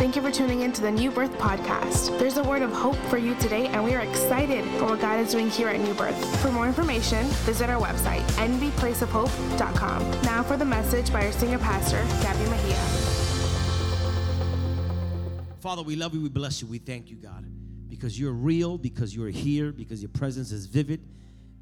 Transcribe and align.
Thank 0.00 0.16
you 0.16 0.22
for 0.22 0.30
tuning 0.30 0.62
in 0.62 0.72
to 0.72 0.80
the 0.80 0.90
New 0.90 1.10
Birth 1.10 1.32
Podcast. 1.32 2.18
There's 2.18 2.38
a 2.38 2.42
word 2.42 2.62
of 2.62 2.72
hope 2.72 2.96
for 3.10 3.18
you 3.18 3.34
today, 3.34 3.66
and 3.66 3.84
we 3.84 3.94
are 3.94 4.00
excited 4.00 4.64
for 4.78 4.86
what 4.86 5.00
God 5.02 5.20
is 5.20 5.30
doing 5.30 5.50
here 5.50 5.68
at 5.68 5.78
New 5.78 5.92
Birth. 5.92 6.40
For 6.40 6.50
more 6.50 6.66
information, 6.66 7.26
visit 7.44 7.68
our 7.68 7.78
website, 7.78 8.22
nvplaceofhope.com. 8.38 10.10
Now 10.22 10.42
for 10.42 10.56
the 10.56 10.64
message 10.64 11.12
by 11.12 11.26
our 11.26 11.32
senior 11.32 11.58
pastor, 11.58 12.02
Gabby 12.22 12.48
Mejia. 12.48 12.76
Father, 15.60 15.82
we 15.82 15.96
love 15.96 16.14
you, 16.14 16.22
we 16.22 16.30
bless 16.30 16.62
you, 16.62 16.66
we 16.66 16.78
thank 16.78 17.10
you, 17.10 17.16
God, 17.16 17.44
because 17.90 18.18
you're 18.18 18.32
real, 18.32 18.78
because 18.78 19.14
you're 19.14 19.28
here, 19.28 19.70
because 19.70 20.00
your 20.00 20.08
presence 20.08 20.50
is 20.50 20.64
vivid, 20.64 21.06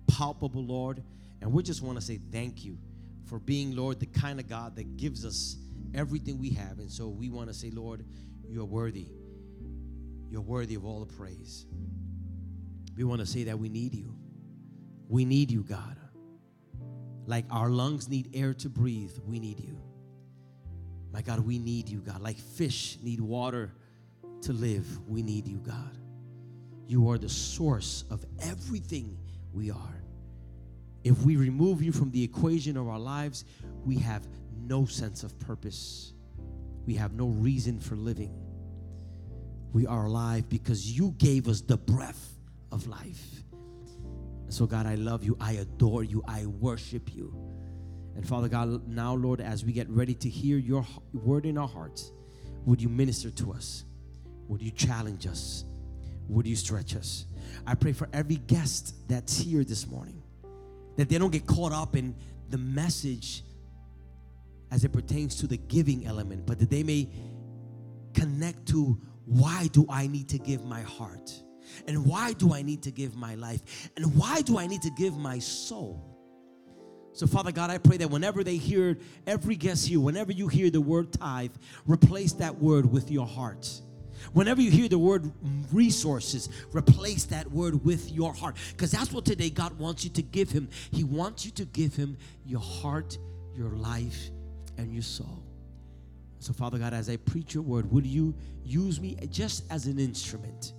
palpable, 0.07 0.63
Lord. 0.63 1.03
And 1.41 1.53
we 1.53 1.65
just 1.65 1.83
want 1.83 1.99
to 1.99 2.05
say 2.07 2.21
thank 2.31 2.65
you 2.65 2.79
for 3.25 3.41
being, 3.41 3.75
Lord, 3.75 3.99
the 3.99 4.07
kind 4.07 4.39
of 4.39 4.49
God 4.49 4.77
that 4.77 4.97
gives 4.97 5.25
us 5.25 5.57
everything 5.95 6.39
we 6.39 6.51
have. 6.51 6.79
And 6.79 6.91
so 6.91 7.09
we 7.09 7.31
want 7.31 7.49
to 7.49 7.55
say, 7.55 7.71
Lord, 7.71 8.05
you're 8.49 8.65
worthy. 8.65 9.09
You're 10.31 10.41
worthy 10.41 10.75
of 10.75 10.85
all 10.85 11.01
the 11.01 11.13
praise. 11.13 11.67
We 12.97 13.05
want 13.05 13.21
to 13.21 13.27
say 13.27 13.45
that 13.45 13.59
we 13.59 13.69
need 13.69 13.95
you. 13.95 14.15
We 15.09 15.25
need 15.25 15.51
you, 15.51 15.63
God. 15.63 15.97
Like 17.27 17.45
our 17.51 17.71
lungs 17.71 18.09
need 18.09 18.31
air 18.35 18.55
to 18.55 18.69
breathe, 18.69 19.13
we 19.27 19.39
need 19.39 19.61
you. 19.61 19.79
My 21.13 21.23
God, 21.23 21.41
we 21.41 21.59
need 21.59 21.89
you, 21.89 22.01
God. 22.01 22.21
Like 22.21 22.39
fish 22.39 22.99
need 23.03 23.21
water 23.21 23.73
to 24.43 24.53
live, 24.53 24.87
we 25.09 25.23
need 25.23 25.47
you, 25.47 25.59
God. 25.59 25.99
You 26.87 27.11
are 27.11 27.19
the 27.19 27.29
source 27.29 28.05
of 28.11 28.25
everything 28.41 29.19
we 29.53 29.71
are. 29.71 30.03
If 31.05 31.23
we 31.23 31.37
remove 31.37 31.83
you 31.83 31.93
from 31.93 32.11
the 32.11 32.23
equation 32.23 32.77
of 32.77 32.89
our 32.89 32.99
lives, 32.99 33.45
we 33.85 33.97
have 33.99 34.27
no 34.57 34.87
sense 34.87 35.23
of 35.23 35.39
purpose. 35.39 36.13
We 36.89 36.95
have 36.95 37.13
no 37.13 37.27
reason 37.27 37.81
for 37.81 37.97
living. 37.97 38.35
We 39.75 39.87
are 39.87 40.07
alive 40.07 40.49
because 40.49 40.91
you 40.91 41.15
gave 41.19 41.47
us 41.47 41.61
the 41.61 41.77
breath 41.77 42.39
of 42.73 42.87
life. 42.87 43.43
And 44.45 44.55
so, 44.55 44.65
God, 44.65 44.87
I 44.87 44.95
love 44.95 45.23
you. 45.23 45.37
I 45.39 45.53
adore 45.53 46.03
you. 46.03 46.25
I 46.27 46.47
worship 46.47 47.15
you. 47.15 47.35
And 48.17 48.27
Father 48.27 48.49
God, 48.49 48.89
now, 48.89 49.13
Lord, 49.13 49.43
as 49.43 49.67
we 49.67 49.73
get 49.75 49.87
ready 49.91 50.15
to 50.15 50.31
hear 50.31 50.57
your 50.57 50.87
word 51.13 51.45
in 51.45 51.59
our 51.59 51.69
hearts, 51.69 52.11
would 52.65 52.81
you 52.81 52.89
minister 52.89 53.31
to 53.33 53.53
us? 53.53 53.85
Would 54.49 54.63
you 54.63 54.71
challenge 54.71 55.27
us? 55.27 55.67
Would 56.29 56.47
you 56.47 56.57
stretch 56.57 56.97
us? 56.97 57.27
I 57.67 57.75
pray 57.75 57.93
for 57.93 58.09
every 58.15 58.37
guest 58.37 58.95
that's 59.09 59.37
here 59.37 59.63
this 59.63 59.87
morning 59.87 60.23
that 60.97 61.11
they 61.11 61.19
don't 61.19 61.33
get 61.33 61.47
caught 61.47 61.73
up 61.73 61.97
in 61.97 62.15
the 62.49 62.57
message 62.57 63.43
as 64.71 64.85
it 64.85 64.93
pertains 64.93 65.37
to 65.37 65.47
the 65.47 65.57
giving 65.57 66.07
element, 66.07 66.47
but 66.47 66.59
that 66.59 66.71
they 66.71 66.83
may 66.83 67.09
connect 68.15 68.67
to 68.69 69.01
why 69.25 69.69
do 69.73 69.87
I 69.91 70.07
need 70.07 70.29
to 70.31 70.39
give 70.39 70.65
my 70.65 70.81
heart? 70.83 71.31
And 71.87 72.07
why 72.07 72.33
do 72.33 72.55
I 72.55 72.63
need 72.63 72.83
to 72.85 72.91
give 72.91 73.15
my 73.15 73.35
life? 73.35 73.91
And 73.97 74.17
why 74.17 74.41
do 74.41 74.59
I 74.59 74.67
need 74.67 74.83
to 74.83 74.91
give 74.91 75.17
my 75.17 75.39
soul? 75.39 76.19
So, 77.13 77.27
Father 77.27 77.53
God, 77.53 77.69
I 77.69 77.79
pray 77.79 77.97
that 77.99 78.11
whenever 78.11 78.45
they 78.45 78.57
hear, 78.57 78.97
every 79.27 79.57
guest 79.57 79.89
here, 79.89 80.01
whenever 80.01 80.33
you 80.33 80.49
hear 80.49 80.71
the 80.71 80.81
word 80.81 81.13
tithe, 81.13 81.53
replace 81.87 82.33
that 82.35 82.57
word 82.57 82.91
with 82.91 83.11
your 83.11 83.27
heart. 83.27 83.69
Whenever 84.33 84.61
you 84.61 84.71
hear 84.71 84.89
the 84.89 84.99
word 84.99 85.31
resources, 85.73 86.49
replace 86.73 87.25
that 87.27 87.51
word 87.51 87.85
with 87.85 88.11
your 88.13 88.33
heart. 88.33 88.57
Because 88.71 88.91
that's 88.91 89.13
what 89.13 89.25
today 89.25 89.51
God 89.51 89.79
wants 89.79 90.05
you 90.05 90.11
to 90.11 90.23
give 90.23 90.51
Him. 90.51 90.69
He 90.91 91.05
wants 91.05 91.45
you 91.45 91.51
to 91.53 91.65
give 91.65 91.95
Him 91.95 92.17
your 92.47 92.61
heart, 92.61 93.19
your 93.55 93.71
life, 93.71 94.31
and 94.79 94.93
your 94.93 95.03
soul. 95.03 95.43
So, 96.39 96.53
Father 96.53 96.79
God, 96.79 96.95
as 96.95 97.11
I 97.11 97.17
preach 97.17 97.53
your 97.53 97.65
word, 97.65 97.91
would 97.91 98.07
you 98.07 98.35
use 98.65 99.01
me 99.01 99.17
just 99.29 99.65
as 99.71 99.87
an 99.87 99.99
instrument 99.99 100.73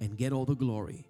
and 0.00 0.16
get 0.16 0.32
all 0.32 0.46
the 0.46 0.56
glory 0.56 1.06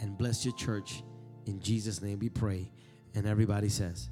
and 0.00 0.16
bless 0.16 0.44
your 0.44 0.54
church? 0.54 1.02
In 1.46 1.60
Jesus' 1.60 2.00
name 2.00 2.20
we 2.20 2.28
pray. 2.28 2.70
And 3.14 3.26
everybody 3.26 3.68
says, 3.68 4.08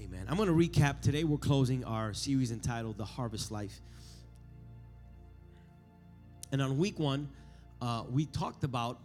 Amen. 0.00 0.26
I'm 0.28 0.36
going 0.36 0.48
to 0.48 0.54
recap. 0.54 1.00
Today 1.00 1.24
we're 1.24 1.38
closing 1.38 1.84
our 1.84 2.14
series 2.14 2.50
entitled 2.50 2.96
The 2.96 3.04
Harvest 3.04 3.50
Life. 3.50 3.80
And 6.50 6.62
on 6.62 6.78
week 6.78 6.98
one, 6.98 7.28
uh, 7.82 8.04
we 8.08 8.26
talked 8.26 8.64
about 8.64 9.00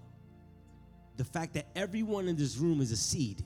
the 1.17 1.23
fact 1.23 1.55
that 1.55 1.67
everyone 1.75 2.27
in 2.27 2.35
this 2.35 2.57
room 2.57 2.79
is 2.79 2.91
a 2.91 2.97
seed. 2.97 3.43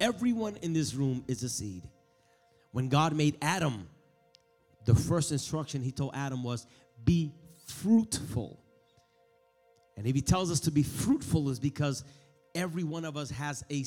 Everyone 0.00 0.56
in 0.62 0.72
this 0.72 0.94
room 0.94 1.24
is 1.28 1.42
a 1.42 1.48
seed. 1.48 1.82
When 2.74 2.88
God 2.88 3.14
made 3.14 3.38
Adam, 3.40 3.86
the 4.84 4.96
first 4.96 5.30
instruction 5.30 5.80
he 5.80 5.92
told 5.92 6.10
Adam 6.12 6.42
was, 6.42 6.66
Be 7.04 7.32
fruitful. 7.68 8.58
And 9.96 10.08
if 10.08 10.14
he 10.16 10.20
tells 10.20 10.50
us 10.50 10.58
to 10.58 10.72
be 10.72 10.82
fruitful, 10.82 11.50
is 11.50 11.60
because 11.60 12.02
every 12.52 12.82
one 12.82 13.04
of 13.04 13.16
us 13.16 13.30
has 13.30 13.62
a 13.70 13.84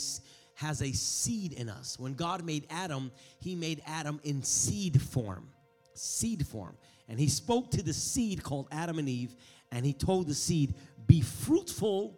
has 0.53 0.81
a 0.81 0.93
seed 0.93 1.51
in 1.51 1.67
us. 1.67 1.99
When 1.99 2.13
God 2.13 2.45
made 2.45 2.65
Adam, 2.69 3.11
he 3.41 3.55
made 3.55 3.81
Adam 3.85 4.21
in 4.23 4.41
seed 4.41 5.01
form. 5.01 5.49
Seed 5.93 6.47
form. 6.47 6.77
And 7.09 7.19
he 7.19 7.27
spoke 7.27 7.71
to 7.71 7.83
the 7.83 7.91
seed 7.91 8.41
called 8.41 8.69
Adam 8.71 8.99
and 8.99 9.09
Eve, 9.09 9.35
and 9.69 9.85
he 9.85 9.91
told 9.91 10.29
the 10.29 10.33
seed, 10.33 10.75
Be 11.07 11.19
fruitful 11.19 12.17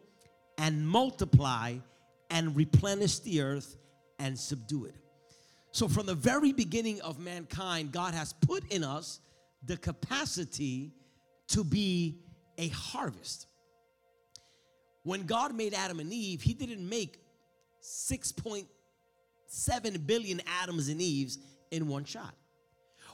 and 0.60 0.88
multiply 0.88 1.78
and 2.30 2.56
replenish 2.56 3.18
the 3.18 3.42
earth 3.42 3.76
and 4.20 4.38
subdue 4.38 4.86
it. 4.86 4.96
So, 5.72 5.88
from 5.88 6.08
the 6.08 6.16
very 6.16 6.52
beginning 6.52 7.00
of 7.02 7.20
mankind, 7.20 7.92
God 7.92 8.14
has 8.14 8.34
put 8.34 8.72
in 8.72 8.84
us 8.84 9.20
the 9.66 9.78
capacity 9.78 10.92
to 11.50 11.64
be 11.64 12.20
a 12.58 12.70
harvest. 12.70 13.48
When 15.04 15.26
God 15.26 15.56
made 15.56 15.74
Adam 15.74 16.00
and 16.00 16.12
Eve, 16.12 16.42
He 16.42 16.54
didn't 16.54 16.88
make 16.88 17.20
6.7 17.82 20.08
billion 20.08 20.42
Adams 20.62 20.90
and 20.90 21.02
Eves 21.02 21.40
in 21.72 21.88
one 21.88 22.04
shot. 22.04 22.36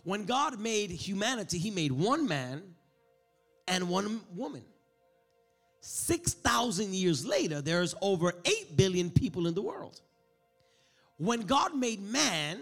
When 0.03 0.25
God 0.25 0.59
made 0.59 0.91
humanity, 0.91 1.57
He 1.57 1.71
made 1.71 1.91
one 1.91 2.27
man 2.27 2.63
and 3.67 3.89
one 3.89 4.21
woman. 4.33 4.63
6,000 5.81 6.95
years 6.95 7.25
later, 7.25 7.61
there's 7.61 7.93
over 8.01 8.33
8 8.43 8.75
billion 8.75 9.11
people 9.11 9.45
in 9.45 9.53
the 9.53 9.61
world. 9.61 10.01
When 11.17 11.41
God 11.41 11.75
made 11.75 12.01
man, 12.01 12.59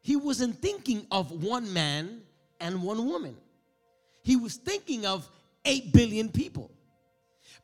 He 0.00 0.16
wasn't 0.16 0.60
thinking 0.60 1.06
of 1.10 1.30
one 1.42 1.72
man 1.72 2.22
and 2.60 2.82
one 2.82 3.06
woman, 3.06 3.36
He 4.22 4.36
was 4.36 4.56
thinking 4.56 5.06
of 5.06 5.28
8 5.64 5.92
billion 5.92 6.28
people. 6.28 6.70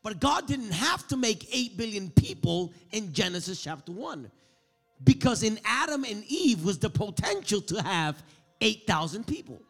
But 0.03 0.19
God 0.19 0.47
didn't 0.47 0.73
have 0.73 1.07
to 1.09 1.17
make 1.17 1.47
8 1.55 1.77
billion 1.77 2.11
people 2.11 2.73
in 2.91 3.13
Genesis 3.13 3.63
chapter 3.63 3.93
1 3.93 4.31
because 5.05 5.43
in 5.43 5.59
Adam 5.65 6.05
and 6.05 6.25
Eve 6.25 6.65
was 6.65 6.79
the 6.79 6.91
potential 6.91 7.61
to 7.63 7.83
have 7.83 8.23
8,000 8.61 9.27
people. 9.27 9.61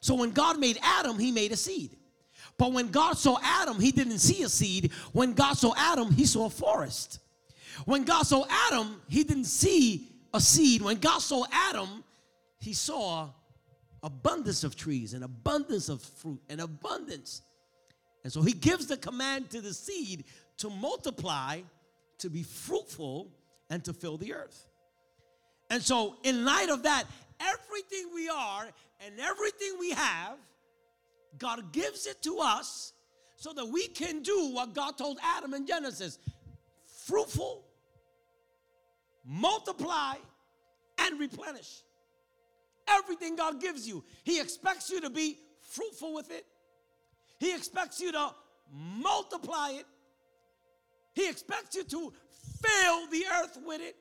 So 0.00 0.14
when 0.14 0.30
God 0.30 0.58
made 0.58 0.78
Adam, 0.82 1.18
he 1.18 1.32
made 1.32 1.52
a 1.52 1.56
seed. 1.56 1.96
But 2.58 2.72
when 2.72 2.88
God 2.88 3.16
saw 3.16 3.38
Adam, 3.42 3.80
he 3.80 3.90
didn't 3.90 4.18
see 4.18 4.42
a 4.42 4.48
seed. 4.48 4.92
When 5.12 5.32
God 5.32 5.54
saw 5.56 5.72
Adam, 5.76 6.12
he 6.12 6.26
saw 6.26 6.46
a 6.46 6.50
forest. 6.50 7.20
When 7.84 8.04
God 8.04 8.22
saw 8.24 8.44
Adam, 8.68 9.00
he 9.08 9.24
didn't 9.24 9.44
see 9.44 10.08
a 10.32 10.40
seed. 10.40 10.82
When 10.82 10.98
God 10.98 11.18
saw 11.18 11.44
Adam, 11.52 12.04
he 12.58 12.72
saw 12.72 13.30
abundance 14.02 14.64
of 14.64 14.76
trees 14.76 15.14
and 15.14 15.24
abundance 15.24 15.88
of 15.88 16.02
fruit 16.02 16.40
and 16.48 16.60
abundance. 16.60 17.42
And 18.22 18.32
so 18.32 18.42
he 18.42 18.52
gives 18.52 18.86
the 18.86 18.96
command 18.96 19.50
to 19.50 19.60
the 19.60 19.74
seed 19.74 20.24
to 20.58 20.70
multiply, 20.70 21.60
to 22.18 22.30
be 22.30 22.42
fruitful, 22.42 23.30
and 23.70 23.84
to 23.84 23.92
fill 23.92 24.16
the 24.16 24.34
earth. 24.34 24.66
And 25.70 25.82
so, 25.82 26.16
in 26.22 26.44
light 26.44 26.68
of 26.68 26.82
that, 26.84 27.04
everything 27.40 28.10
we 28.14 28.28
are 28.28 28.68
and 29.04 29.18
everything 29.18 29.72
we 29.80 29.90
have, 29.90 30.36
God 31.38 31.72
gives 31.72 32.06
it 32.06 32.22
to 32.22 32.38
us 32.38 32.92
so 33.36 33.52
that 33.52 33.66
we 33.66 33.88
can 33.88 34.22
do 34.22 34.50
what 34.52 34.74
God 34.74 34.96
told 34.96 35.18
Adam 35.22 35.54
in 35.54 35.66
Genesis 35.66 36.18
fruitful, 36.86 37.64
multiply, 39.24 40.14
and 40.98 41.20
replenish. 41.20 41.82
Everything 42.86 43.36
God 43.36 43.60
gives 43.60 43.88
you, 43.88 44.04
He 44.24 44.40
expects 44.40 44.90
you 44.90 45.00
to 45.00 45.10
be 45.10 45.38
fruitful 45.60 46.14
with 46.14 46.30
it, 46.30 46.44
He 47.38 47.54
expects 47.54 48.00
you 48.00 48.12
to 48.12 48.30
multiply 48.72 49.70
it, 49.70 49.86
He 51.14 51.28
expects 51.28 51.76
you 51.76 51.84
to 51.84 52.12
fill 52.62 53.06
the 53.08 53.24
earth 53.40 53.58
with 53.66 53.80
it. 53.80 53.96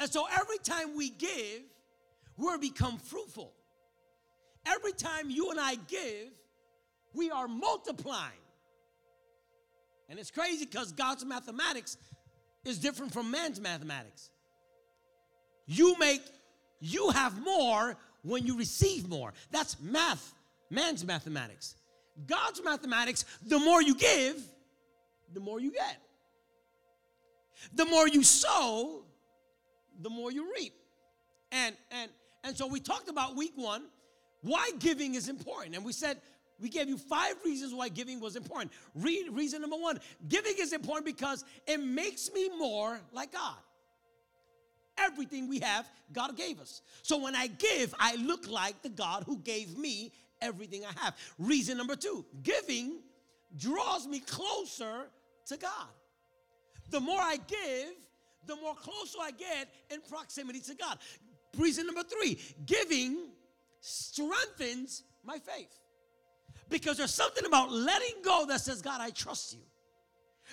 And 0.00 0.10
so 0.10 0.26
every 0.32 0.58
time 0.58 0.96
we 0.96 1.10
give, 1.10 1.62
we're 2.36 2.58
become 2.58 2.98
fruitful. 2.98 3.52
Every 4.66 4.92
time 4.92 5.30
you 5.30 5.50
and 5.50 5.60
I 5.60 5.76
give, 5.86 6.28
we 7.14 7.30
are 7.30 7.46
multiplying. 7.46 8.32
And 10.08 10.18
it's 10.18 10.30
crazy 10.30 10.64
because 10.64 10.92
God's 10.92 11.24
mathematics 11.24 11.96
is 12.64 12.78
different 12.78 13.12
from 13.12 13.30
man's 13.30 13.60
mathematics. 13.60 14.30
You 15.66 15.96
make, 15.98 16.22
you 16.80 17.10
have 17.10 17.40
more 17.42 17.96
when 18.22 18.46
you 18.46 18.56
receive 18.56 19.08
more. 19.08 19.32
That's 19.50 19.80
math, 19.80 20.32
man's 20.70 21.04
mathematics. 21.04 21.74
God's 22.26 22.62
mathematics, 22.62 23.24
the 23.46 23.58
more 23.58 23.82
you 23.82 23.94
give, 23.94 24.42
the 25.32 25.40
more 25.40 25.60
you 25.60 25.72
get. 25.72 25.98
The 27.74 27.84
more 27.84 28.08
you 28.08 28.22
sow, 28.22 29.04
the 30.00 30.10
more 30.10 30.30
you 30.32 30.52
reap. 30.54 30.74
And 31.52 31.76
and 31.90 32.10
and 32.44 32.56
so 32.56 32.66
we 32.66 32.80
talked 32.80 33.08
about 33.08 33.36
week 33.36 33.52
1 33.54 33.82
why 34.42 34.72
giving 34.80 35.14
is 35.14 35.28
important. 35.28 35.76
And 35.76 35.84
we 35.84 35.92
said 35.92 36.20
we 36.62 36.68
gave 36.68 36.88
you 36.88 36.96
five 36.96 37.34
reasons 37.44 37.74
why 37.74 37.88
giving 37.88 38.20
was 38.20 38.36
important. 38.36 38.70
Re- 38.94 39.28
reason 39.32 39.60
number 39.60 39.76
1, 39.76 39.98
giving 40.28 40.54
is 40.58 40.72
important 40.72 41.04
because 41.04 41.44
it 41.66 41.78
makes 41.78 42.32
me 42.32 42.48
more 42.56 43.00
like 43.12 43.32
God. 43.32 43.56
Everything 44.96 45.48
we 45.48 45.58
have, 45.58 45.90
God 46.12 46.36
gave 46.36 46.60
us. 46.60 46.82
So 47.02 47.18
when 47.18 47.34
I 47.34 47.48
give, 47.48 47.92
I 47.98 48.14
look 48.14 48.48
like 48.48 48.80
the 48.82 48.90
God 48.90 49.24
who 49.26 49.38
gave 49.38 49.76
me 49.76 50.12
everything 50.40 50.84
I 50.84 50.92
have. 51.02 51.16
Reason 51.38 51.76
number 51.76 51.96
two 51.96 52.24
giving 52.42 53.00
draws 53.56 54.06
me 54.06 54.20
closer 54.20 55.08
to 55.46 55.56
God. 55.56 55.88
The 56.90 57.00
more 57.00 57.20
I 57.20 57.38
give, 57.48 57.94
the 58.46 58.56
more 58.56 58.74
closer 58.74 59.18
I 59.20 59.32
get 59.32 59.68
in 59.90 60.00
proximity 60.02 60.60
to 60.60 60.74
God. 60.74 60.98
Reason 61.58 61.86
number 61.86 62.02
three 62.02 62.38
giving 62.64 63.30
strengthens 63.80 65.02
my 65.24 65.38
faith. 65.38 65.81
Because 66.68 66.96
there's 66.96 67.14
something 67.14 67.44
about 67.44 67.70
letting 67.70 68.22
go 68.24 68.46
that 68.48 68.60
says, 68.60 68.82
God, 68.82 69.00
I 69.00 69.10
trust 69.10 69.54
you. 69.54 69.60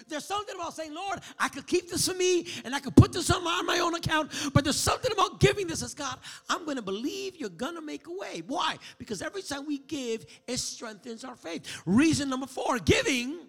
There's 0.07 0.25
something 0.25 0.55
about 0.55 0.73
saying, 0.73 0.93
Lord, 0.93 1.19
I 1.37 1.49
could 1.49 1.67
keep 1.67 1.89
this 1.89 2.07
for 2.07 2.13
me 2.13 2.47
and 2.63 2.73
I 2.73 2.79
could 2.79 2.95
put 2.95 3.11
this 3.11 3.29
on 3.29 3.43
my, 3.43 3.51
on 3.51 3.65
my 3.65 3.79
own 3.79 3.95
account, 3.95 4.31
but 4.53 4.63
there's 4.63 4.79
something 4.79 5.11
about 5.11 5.39
giving 5.39 5.67
this 5.67 5.83
as 5.83 5.93
God, 5.93 6.17
I'm 6.47 6.63
going 6.65 6.77
to 6.77 6.81
believe 6.81 7.35
you're 7.35 7.49
going 7.49 7.75
to 7.75 7.81
make 7.81 8.07
a 8.07 8.11
way. 8.11 8.43
Why? 8.47 8.77
Because 8.97 9.21
every 9.21 9.41
time 9.41 9.65
we 9.65 9.79
give, 9.79 10.25
it 10.47 10.57
strengthens 10.57 11.23
our 11.23 11.35
faith. 11.35 11.81
Reason 11.85 12.29
number 12.29 12.47
four 12.47 12.79
giving 12.79 13.39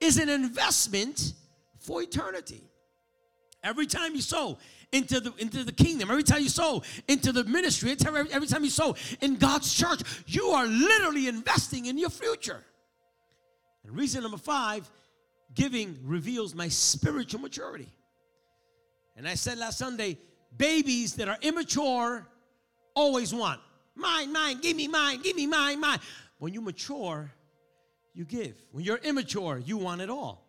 is 0.00 0.18
an 0.18 0.28
investment 0.28 1.34
for 1.78 2.02
eternity. 2.02 2.62
Every 3.64 3.86
time 3.86 4.14
you 4.14 4.20
sow 4.20 4.58
into 4.92 5.20
the 5.20 5.32
into 5.38 5.64
the 5.64 5.72
kingdom, 5.72 6.10
every 6.10 6.22
time 6.22 6.42
you 6.42 6.48
sow 6.48 6.82
into 7.08 7.32
the 7.32 7.44
ministry, 7.44 7.96
every, 8.06 8.30
every 8.32 8.46
time 8.46 8.62
you 8.64 8.70
sow 8.70 8.94
in 9.20 9.36
God's 9.36 9.72
church, 9.72 10.02
you 10.26 10.46
are 10.48 10.66
literally 10.66 11.28
investing 11.28 11.86
in 11.86 11.98
your 11.98 12.10
future. 12.10 12.62
And 13.84 13.96
reason 13.96 14.22
number 14.22 14.38
five 14.38 14.88
Giving 15.54 15.98
reveals 16.04 16.54
my 16.54 16.68
spiritual 16.68 17.40
maturity. 17.40 17.88
And 19.16 19.28
I 19.28 19.34
said 19.34 19.58
last 19.58 19.78
Sunday, 19.78 20.16
babies 20.56 21.14
that 21.16 21.28
are 21.28 21.36
immature 21.42 22.26
always 22.94 23.34
want 23.34 23.60
mine, 23.94 24.32
mine, 24.32 24.58
give 24.60 24.76
me 24.76 24.88
mine, 24.88 25.20
give 25.20 25.36
me 25.36 25.46
mine, 25.46 25.80
mine. 25.80 25.98
When 26.38 26.54
you 26.54 26.62
mature, 26.62 27.30
you 28.14 28.24
give. 28.24 28.56
When 28.70 28.84
you're 28.84 28.96
immature, 28.98 29.58
you 29.58 29.76
want 29.76 30.00
it 30.00 30.08
all. 30.08 30.41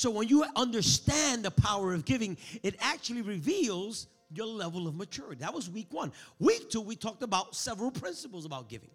So 0.00 0.08
when 0.08 0.28
you 0.28 0.46
understand 0.56 1.42
the 1.42 1.50
power 1.50 1.92
of 1.92 2.06
giving, 2.06 2.38
it 2.62 2.74
actually 2.80 3.20
reveals 3.20 4.06
your 4.30 4.46
level 4.46 4.88
of 4.88 4.94
maturity. 4.94 5.42
That 5.42 5.52
was 5.52 5.68
week 5.68 5.88
one. 5.90 6.10
Week 6.38 6.70
two, 6.70 6.80
we 6.80 6.96
talked 6.96 7.22
about 7.22 7.54
several 7.54 7.90
principles 7.90 8.46
about 8.46 8.70
giving. 8.70 8.88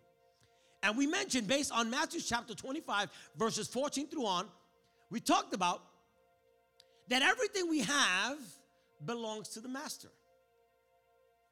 And 0.82 0.98
we 0.98 1.06
mentioned, 1.06 1.48
based 1.48 1.72
on 1.72 1.92
Matthew 1.92 2.22
chapter 2.22 2.56
25, 2.56 3.12
verses 3.38 3.68
14 3.68 4.08
through 4.08 4.26
on, 4.26 4.48
we 5.12 5.20
talked 5.20 5.54
about 5.54 5.84
that 7.10 7.22
everything 7.22 7.70
we 7.70 7.82
have 7.82 8.40
belongs 9.06 9.50
to 9.50 9.60
the 9.60 9.70
master. 9.70 10.10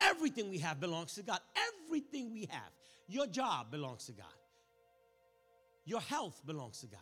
Everything 0.01 0.49
we 0.49 0.57
have 0.57 0.79
belongs 0.79 1.13
to 1.13 1.21
God. 1.21 1.37
Everything 1.85 2.33
we 2.33 2.47
have. 2.49 2.71
Your 3.07 3.27
job 3.27 3.69
belongs 3.69 4.07
to 4.07 4.13
God. 4.13 4.25
Your 5.85 6.01
health 6.01 6.41
belongs 6.43 6.79
to 6.79 6.87
God. 6.87 7.01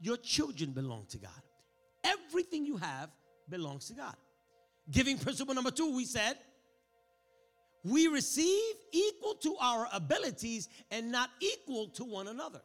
Your 0.00 0.16
children 0.16 0.72
belong 0.72 1.06
to 1.10 1.18
God. 1.18 1.30
Everything 2.06 2.64
you 2.64 2.76
have 2.76 3.10
belongs 3.48 3.88
to 3.88 3.94
God. 3.94 4.16
Giving 4.90 5.18
principle 5.18 5.54
number 5.54 5.70
two, 5.70 5.94
we 5.94 6.04
said, 6.04 6.36
we 7.84 8.08
receive 8.08 8.74
equal 8.92 9.34
to 9.34 9.56
our 9.60 9.88
abilities 9.92 10.68
and 10.90 11.12
not 11.12 11.30
equal 11.40 11.88
to 11.90 12.04
one 12.04 12.28
another. 12.28 12.60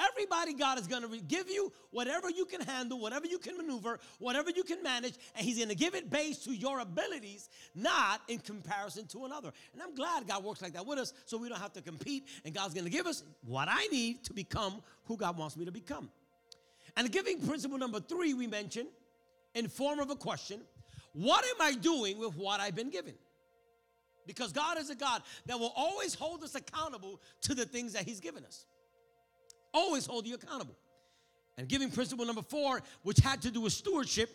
Everybody, 0.00 0.54
God 0.54 0.78
is 0.78 0.86
going 0.86 1.02
to 1.02 1.18
give 1.18 1.50
you 1.50 1.72
whatever 1.90 2.30
you 2.30 2.44
can 2.44 2.60
handle, 2.60 3.00
whatever 3.00 3.26
you 3.26 3.38
can 3.38 3.56
maneuver, 3.56 3.98
whatever 4.20 4.50
you 4.50 4.62
can 4.62 4.80
manage, 4.82 5.14
and 5.34 5.44
He's 5.44 5.56
going 5.56 5.70
to 5.70 5.74
give 5.74 5.96
it 5.96 6.08
based 6.08 6.44
to 6.44 6.52
your 6.54 6.78
abilities, 6.80 7.48
not 7.74 8.20
in 8.28 8.38
comparison 8.38 9.06
to 9.08 9.24
another. 9.24 9.52
And 9.72 9.82
I'm 9.82 9.96
glad 9.96 10.28
God 10.28 10.44
works 10.44 10.62
like 10.62 10.72
that 10.74 10.86
with 10.86 11.00
us 11.00 11.12
so 11.24 11.36
we 11.36 11.48
don't 11.48 11.60
have 11.60 11.72
to 11.72 11.82
compete, 11.82 12.28
and 12.44 12.54
God's 12.54 12.74
going 12.74 12.84
to 12.84 12.90
give 12.90 13.06
us 13.06 13.24
what 13.44 13.66
I 13.68 13.86
need 13.88 14.22
to 14.24 14.32
become 14.32 14.82
who 15.06 15.16
God 15.16 15.36
wants 15.36 15.56
me 15.56 15.64
to 15.64 15.72
become. 15.72 16.10
And 16.98 17.10
giving 17.10 17.40
principle 17.40 17.78
number 17.78 18.00
three, 18.00 18.34
we 18.34 18.46
mentioned 18.46 18.88
in 19.54 19.68
form 19.68 20.00
of 20.00 20.10
a 20.10 20.16
question 20.16 20.60
what 21.14 21.44
am 21.44 21.56
I 21.60 21.72
doing 21.74 22.18
with 22.18 22.36
what 22.36 22.60
I've 22.60 22.76
been 22.76 22.90
given? 22.90 23.14
Because 24.26 24.52
God 24.52 24.76
is 24.78 24.90
a 24.90 24.94
God 24.94 25.22
that 25.46 25.58
will 25.58 25.72
always 25.74 26.14
hold 26.14 26.44
us 26.44 26.54
accountable 26.54 27.20
to 27.42 27.54
the 27.54 27.64
things 27.64 27.94
that 27.94 28.02
He's 28.02 28.20
given 28.20 28.44
us 28.44 28.66
always 29.72 30.06
hold 30.06 30.26
you 30.26 30.34
accountable. 30.34 30.76
And 31.56 31.68
giving 31.68 31.90
principle 31.90 32.24
number 32.24 32.42
four, 32.42 32.82
which 33.02 33.18
had 33.18 33.42
to 33.42 33.50
do 33.50 33.60
with 33.60 33.72
stewardship, 33.72 34.30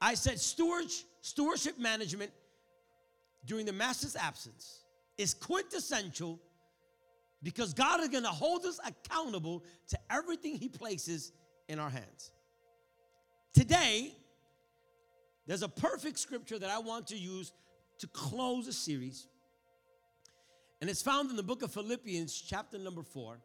I 0.00 0.14
said 0.14 0.38
stewardship, 0.38 1.06
stewardship 1.20 1.78
management 1.78 2.30
during 3.44 3.66
the 3.66 3.72
master's 3.72 4.16
absence 4.16 4.80
is 5.16 5.34
quintessential 5.34 6.40
because 7.46 7.74
God 7.74 8.00
is 8.00 8.08
going 8.08 8.24
to 8.24 8.28
hold 8.28 8.64
us 8.64 8.80
accountable 8.84 9.62
to 9.90 9.98
everything 10.10 10.56
He 10.56 10.68
places 10.68 11.30
in 11.68 11.78
our 11.78 11.88
hands. 11.88 12.32
Today, 13.54 14.16
there's 15.46 15.62
a 15.62 15.68
perfect 15.68 16.18
scripture 16.18 16.58
that 16.58 16.68
I 16.68 16.80
want 16.80 17.06
to 17.06 17.16
use 17.16 17.52
to 18.00 18.08
close 18.08 18.66
a 18.66 18.72
series. 18.72 19.28
And 20.80 20.90
it's 20.90 21.02
found 21.02 21.30
in 21.30 21.36
the 21.36 21.44
book 21.44 21.62
of 21.62 21.70
Philippians, 21.72 22.34
chapter 22.36 22.78
number 22.78 23.04
four. 23.04 23.38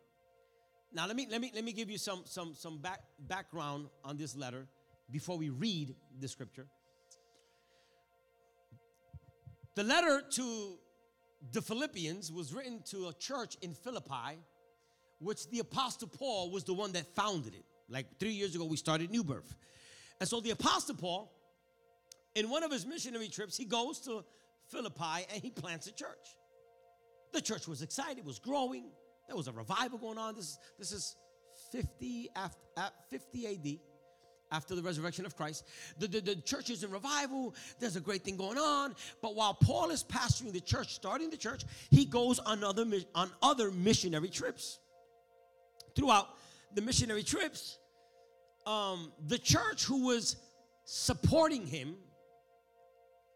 Now 0.91 1.05
let 1.05 1.15
me 1.15 1.27
let 1.29 1.39
me 1.39 1.51
let 1.53 1.63
me 1.63 1.71
give 1.71 1.91
you 1.91 1.99
some 1.99 2.23
some 2.25 2.55
some 2.55 2.79
back, 2.79 3.01
background 3.19 3.85
on 4.03 4.17
this 4.17 4.35
letter 4.35 4.65
before 5.11 5.37
we 5.37 5.49
read 5.49 5.93
the 6.19 6.27
scripture. 6.27 6.65
The 9.75 9.83
letter 9.83 10.23
to 10.37 10.79
the 11.51 11.61
Philippians 11.61 12.31
was 12.31 12.53
written 12.53 12.81
to 12.91 13.07
a 13.07 13.13
church 13.13 13.57
in 13.61 13.73
Philippi, 13.73 14.39
which 15.19 15.49
the 15.49 15.59
apostle 15.59 16.07
Paul 16.07 16.51
was 16.51 16.63
the 16.63 16.73
one 16.73 16.91
that 16.93 17.15
founded 17.15 17.55
it. 17.55 17.65
Like 17.89 18.19
3 18.19 18.29
years 18.29 18.55
ago 18.55 18.65
we 18.65 18.77
started 18.77 19.09
New 19.09 19.23
Birth. 19.23 19.55
And 20.19 20.29
so 20.29 20.39
the 20.39 20.51
apostle 20.51 20.95
Paul 20.95 21.31
in 22.35 22.49
one 22.49 22.63
of 22.63 22.71
his 22.71 22.85
missionary 22.85 23.27
trips, 23.27 23.57
he 23.57 23.65
goes 23.65 23.99
to 24.01 24.23
Philippi 24.69 25.25
and 25.33 25.41
he 25.41 25.49
plants 25.49 25.87
a 25.87 25.91
church. 25.91 26.35
The 27.33 27.41
church 27.41 27.67
was 27.67 27.81
excited, 27.81 28.19
it 28.19 28.25
was 28.25 28.39
growing. 28.39 28.91
There 29.27 29.35
was 29.35 29.47
a 29.47 29.51
revival 29.51 29.97
going 29.97 30.17
on. 30.17 30.35
This, 30.35 30.57
this 30.77 30.91
is 30.91 31.15
50 31.71 32.29
after, 32.35 32.57
50 33.09 33.47
AD 33.47 33.79
after 34.51 34.75
the 34.75 34.81
resurrection 34.81 35.25
of 35.25 35.35
Christ. 35.35 35.65
The, 35.97 36.07
the, 36.07 36.21
the, 36.21 36.35
church 36.35 36.69
is 36.69 36.83
in 36.83 36.91
revival. 36.91 37.55
There's 37.79 37.95
a 37.95 38.01
great 38.01 38.23
thing 38.23 38.37
going 38.37 38.57
on. 38.57 38.95
But 39.21 39.35
while 39.35 39.53
Paul 39.53 39.91
is 39.91 40.03
pastoring 40.03 40.51
the 40.51 40.61
church, 40.61 40.93
starting 40.93 41.29
the 41.29 41.37
church, 41.37 41.63
he 41.89 42.05
goes 42.05 42.39
on 42.39 42.63
other, 42.63 42.85
on 43.15 43.31
other 43.41 43.71
missionary 43.71 44.29
trips. 44.29 44.79
Throughout 45.95 46.29
the 46.73 46.81
missionary 46.81 47.23
trips, 47.23 47.77
um, 48.65 49.11
the 49.27 49.37
church 49.37 49.85
who 49.85 50.05
was 50.05 50.37
supporting 50.85 51.65
him, 51.65 51.95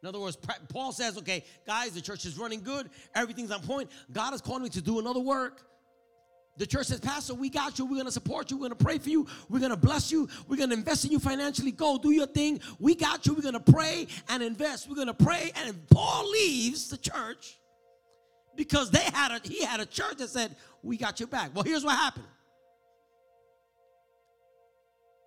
in 0.01 0.09
other 0.09 0.19
words, 0.19 0.37
Paul 0.69 0.91
says, 0.91 1.17
okay, 1.17 1.43
guys, 1.65 1.91
the 1.91 2.01
church 2.01 2.25
is 2.25 2.37
running 2.37 2.61
good. 2.61 2.89
Everything's 3.15 3.51
on 3.51 3.61
point. 3.61 3.89
God 4.11 4.33
is 4.33 4.41
calling 4.41 4.63
me 4.63 4.69
to 4.69 4.81
do 4.81 4.99
another 4.99 5.19
work. 5.19 5.63
The 6.57 6.65
church 6.65 6.87
says, 6.87 7.01
Pastor, 7.01 7.33
we 7.33 7.49
got 7.49 7.77
you. 7.77 7.85
We're 7.85 7.95
going 7.95 8.05
to 8.05 8.11
support 8.11 8.49
you. 8.49 8.57
We're 8.57 8.69
going 8.69 8.77
to 8.77 8.83
pray 8.83 8.97
for 8.97 9.09
you. 9.09 9.27
We're 9.49 9.59
going 9.59 9.71
to 9.71 9.77
bless 9.77 10.11
you. 10.11 10.29
We're 10.47 10.55
going 10.55 10.69
to 10.69 10.75
invest 10.75 11.03
in 11.03 11.11
you 11.11 11.19
financially. 11.19 11.71
Go 11.71 11.97
do 11.97 12.11
your 12.11 12.27
thing. 12.27 12.61
We 12.79 12.95
got 12.95 13.25
you. 13.25 13.33
We're 13.33 13.41
going 13.41 13.61
to 13.61 13.71
pray 13.71 14.07
and 14.29 14.41
invest. 14.41 14.87
We're 14.89 14.95
going 14.95 15.07
to 15.07 15.13
pray. 15.13 15.51
And 15.55 15.75
Paul 15.89 16.29
leaves 16.31 16.89
the 16.89 16.97
church 16.97 17.57
because 18.55 18.89
they 18.89 19.03
had 19.13 19.31
a, 19.31 19.47
he 19.47 19.65
had 19.65 19.81
a 19.81 19.85
church 19.85 20.17
that 20.17 20.29
said, 20.29 20.55
We 20.81 20.97
got 20.97 21.19
your 21.19 21.27
back. 21.27 21.51
Well, 21.53 21.63
here's 21.63 21.83
what 21.83 21.95
happened. 21.95 22.25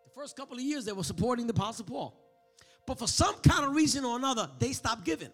The 0.06 0.10
first 0.22 0.34
couple 0.34 0.56
of 0.56 0.62
years, 0.62 0.86
they 0.86 0.92
were 0.92 1.04
supporting 1.04 1.46
the 1.46 1.52
Apostle 1.52 1.84
Paul. 1.84 2.14
But 2.86 2.98
for 2.98 3.06
some 3.06 3.34
kind 3.46 3.66
of 3.66 3.74
reason 3.74 4.06
or 4.06 4.16
another, 4.16 4.48
they 4.58 4.72
stopped 4.72 5.04
giving. 5.04 5.28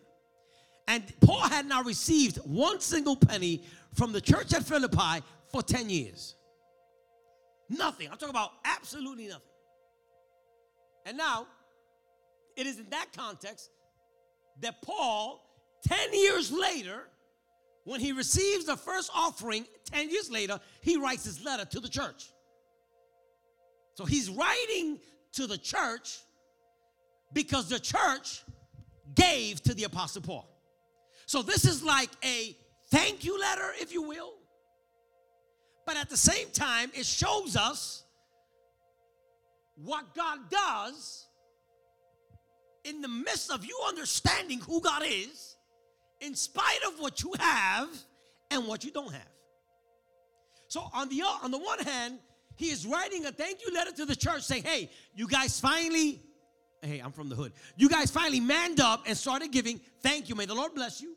And 0.89 1.05
Paul 1.21 1.49
had 1.49 1.67
not 1.67 1.87
received 1.87 2.39
one 2.39 2.81
single 2.81 3.17
penny 3.17 3.63
from 3.95 4.13
the 4.13 4.21
church 4.21 4.53
at 4.53 4.65
Philippi 4.65 5.25
for 5.55 5.63
10 5.63 5.89
years. 5.89 6.35
Nothing. 7.69 8.09
I'm 8.11 8.19
talking 8.19 8.31
about 8.31 8.51
absolutely 8.65 9.29
nothing. 9.29 9.43
And 11.07 11.17
now, 11.17 11.47
it 12.57 12.67
is 12.67 12.81
in 12.81 12.91
that 12.91 13.07
context 13.17 13.71
that 14.63 14.83
Paul 14.83 15.49
10 15.87 16.13
years 16.13 16.51
later, 16.51 17.09
when 17.85 18.01
he 18.01 18.11
receives 18.11 18.65
the 18.65 18.77
first 18.77 19.13
offering, 19.15 19.65
10 19.93 20.11
years 20.11 20.29
later, 20.29 20.59
he 20.81 20.97
writes 20.97 21.23
his 21.23 21.45
letter 21.45 21.65
to 21.67 21.79
the 21.79 21.89
church. 21.89 22.25
So 23.95 24.05
he's 24.05 24.29
writing 24.29 24.99
to 25.35 25.47
the 25.47 25.59
church 25.59 26.19
because 27.33 27.69
the 27.69 27.79
church 27.79 28.43
gave 29.15 29.63
to 29.63 29.75
the 29.75 29.85
Apostle 29.85 30.23
Paul. 30.23 30.51
So 31.27 31.43
this 31.43 31.65
is 31.65 31.81
like 31.81 32.11
a 32.25 32.57
thank 32.91 33.23
you 33.23 33.39
letter, 33.39 33.73
if 33.81 33.93
you 33.93 34.03
will. 34.03 34.33
But 35.87 35.97
at 35.97 36.09
the 36.09 36.17
same 36.17 36.49
time, 36.51 36.91
it 36.95 37.07
shows 37.07 37.57
us 37.57 38.05
what 39.77 40.15
God 40.15 40.39
does 40.51 41.27
in 42.85 43.01
the 43.01 43.09
midst 43.09 43.51
of 43.51 43.65
you 43.65 43.79
understanding 43.87 44.61
who 44.61 44.81
God 44.81 45.03
is, 45.05 45.57
in 46.21 46.35
spite 46.35 46.81
of 46.87 47.01
what 47.01 47.23
you 47.23 47.33
have 47.39 47.89
and 48.51 48.67
what 48.67 48.85
you 48.85 48.91
don't 48.91 49.13
have. 49.13 49.23
So 50.69 50.89
on 50.93 51.09
the 51.09 51.23
on 51.23 51.51
the 51.51 51.59
one 51.59 51.79
hand, 51.81 52.19
he 52.57 52.71
is 52.71 52.87
writing 52.87 53.27
a 53.27 53.33
thank 53.33 53.65
you 53.65 53.73
letter 53.73 53.93
to 53.93 54.07
the 54.07 54.17
church 54.17 54.43
saying, 54.43 54.63
"Hey, 54.65 54.91
you 55.15 55.27
guys 55.27 55.61
finally 55.61 56.23
hey, 56.85 57.01
I'm 57.01 57.13
from 57.13 57.29
the 57.29 57.35
hood. 57.35 57.53
You 57.77 57.89
guys 57.89 58.11
finally 58.11 58.41
manned 58.41 58.81
up 58.81 59.05
and 59.07 59.17
started 59.17 59.51
giving. 59.51 59.81
Thank 60.03 60.29
you. 60.29 60.35
May 60.35 60.47
the 60.47 60.55
Lord 60.55 60.75
bless 60.75 61.01
you. 61.01 61.14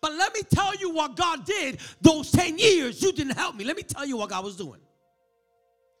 But 0.00 0.12
let 0.12 0.34
me 0.34 0.40
tell 0.48 0.74
you 0.76 0.90
what 0.90 1.16
God 1.16 1.44
did 1.44 1.78
those 2.00 2.30
10 2.30 2.58
years. 2.58 3.02
You 3.02 3.12
didn't 3.12 3.36
help 3.36 3.56
me. 3.56 3.64
Let 3.64 3.76
me 3.76 3.82
tell 3.82 4.04
you 4.04 4.16
what 4.16 4.30
God 4.30 4.44
was 4.44 4.56
doing. 4.56 4.80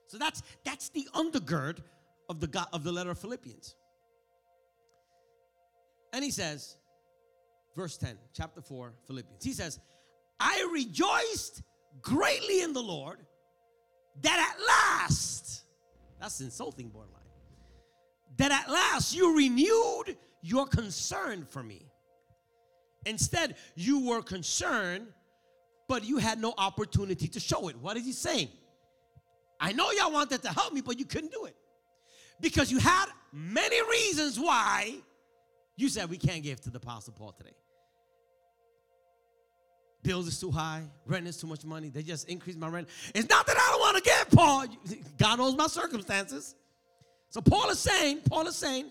So 0.06 0.18
that's 0.18 0.42
that's 0.64 0.90
the 0.90 1.08
undergird 1.14 1.78
of 2.28 2.40
the 2.40 2.46
God, 2.46 2.66
of 2.72 2.84
the 2.84 2.92
letter 2.92 3.10
of 3.10 3.18
Philippians. 3.18 3.74
And 6.12 6.22
he 6.22 6.30
says, 6.30 6.76
verse 7.74 7.96
10, 7.96 8.18
chapter 8.34 8.60
4, 8.60 8.92
Philippians. 9.06 9.42
He 9.42 9.52
says, 9.52 9.80
I 10.38 10.68
rejoiced 10.72 11.62
greatly 12.02 12.62
in 12.62 12.72
the 12.72 12.82
Lord 12.82 13.18
that 14.20 14.54
at 14.54 14.66
last, 14.66 15.62
that's 16.20 16.40
insulting 16.40 16.88
borderline, 16.88 17.22
that 18.36 18.52
at 18.52 18.70
last 18.70 19.16
you 19.16 19.36
renewed 19.36 20.16
your 20.42 20.66
concern 20.66 21.46
for 21.48 21.62
me. 21.62 21.91
Instead, 23.06 23.56
you 23.74 24.08
were 24.08 24.22
concerned, 24.22 25.06
but 25.88 26.04
you 26.04 26.18
had 26.18 26.40
no 26.40 26.54
opportunity 26.56 27.28
to 27.28 27.40
show 27.40 27.68
it. 27.68 27.76
What 27.78 27.96
is 27.96 28.04
he 28.04 28.12
saying? 28.12 28.48
I 29.60 29.72
know 29.72 29.90
y'all 29.92 30.12
wanted 30.12 30.42
to 30.42 30.48
help 30.48 30.72
me, 30.72 30.80
but 30.80 30.98
you 30.98 31.04
couldn't 31.04 31.32
do 31.32 31.44
it. 31.44 31.56
Because 32.40 32.70
you 32.72 32.78
had 32.78 33.06
many 33.32 33.80
reasons 33.88 34.38
why 34.38 34.94
you 35.76 35.88
said 35.88 36.10
we 36.10 36.18
can't 36.18 36.42
give 36.42 36.60
to 36.62 36.70
the 36.70 36.78
Apostle 36.78 37.12
Paul 37.12 37.32
today. 37.32 37.54
Bills 40.02 40.26
is 40.26 40.40
too 40.40 40.50
high, 40.50 40.82
rent 41.06 41.28
is 41.28 41.36
too 41.36 41.46
much 41.46 41.64
money. 41.64 41.88
They 41.88 42.02
just 42.02 42.28
increased 42.28 42.58
my 42.58 42.66
rent. 42.66 42.88
It's 43.14 43.28
not 43.28 43.46
that 43.46 43.56
I 43.56 43.68
don't 43.70 43.80
want 43.80 43.96
to 43.98 44.02
give, 44.02 44.30
Paul. 44.30 44.64
God 45.16 45.38
knows 45.38 45.54
my 45.54 45.68
circumstances. 45.68 46.56
So 47.30 47.40
Paul 47.40 47.70
is 47.70 47.78
saying, 47.78 48.22
Paul 48.28 48.48
is 48.48 48.56
saying, 48.56 48.86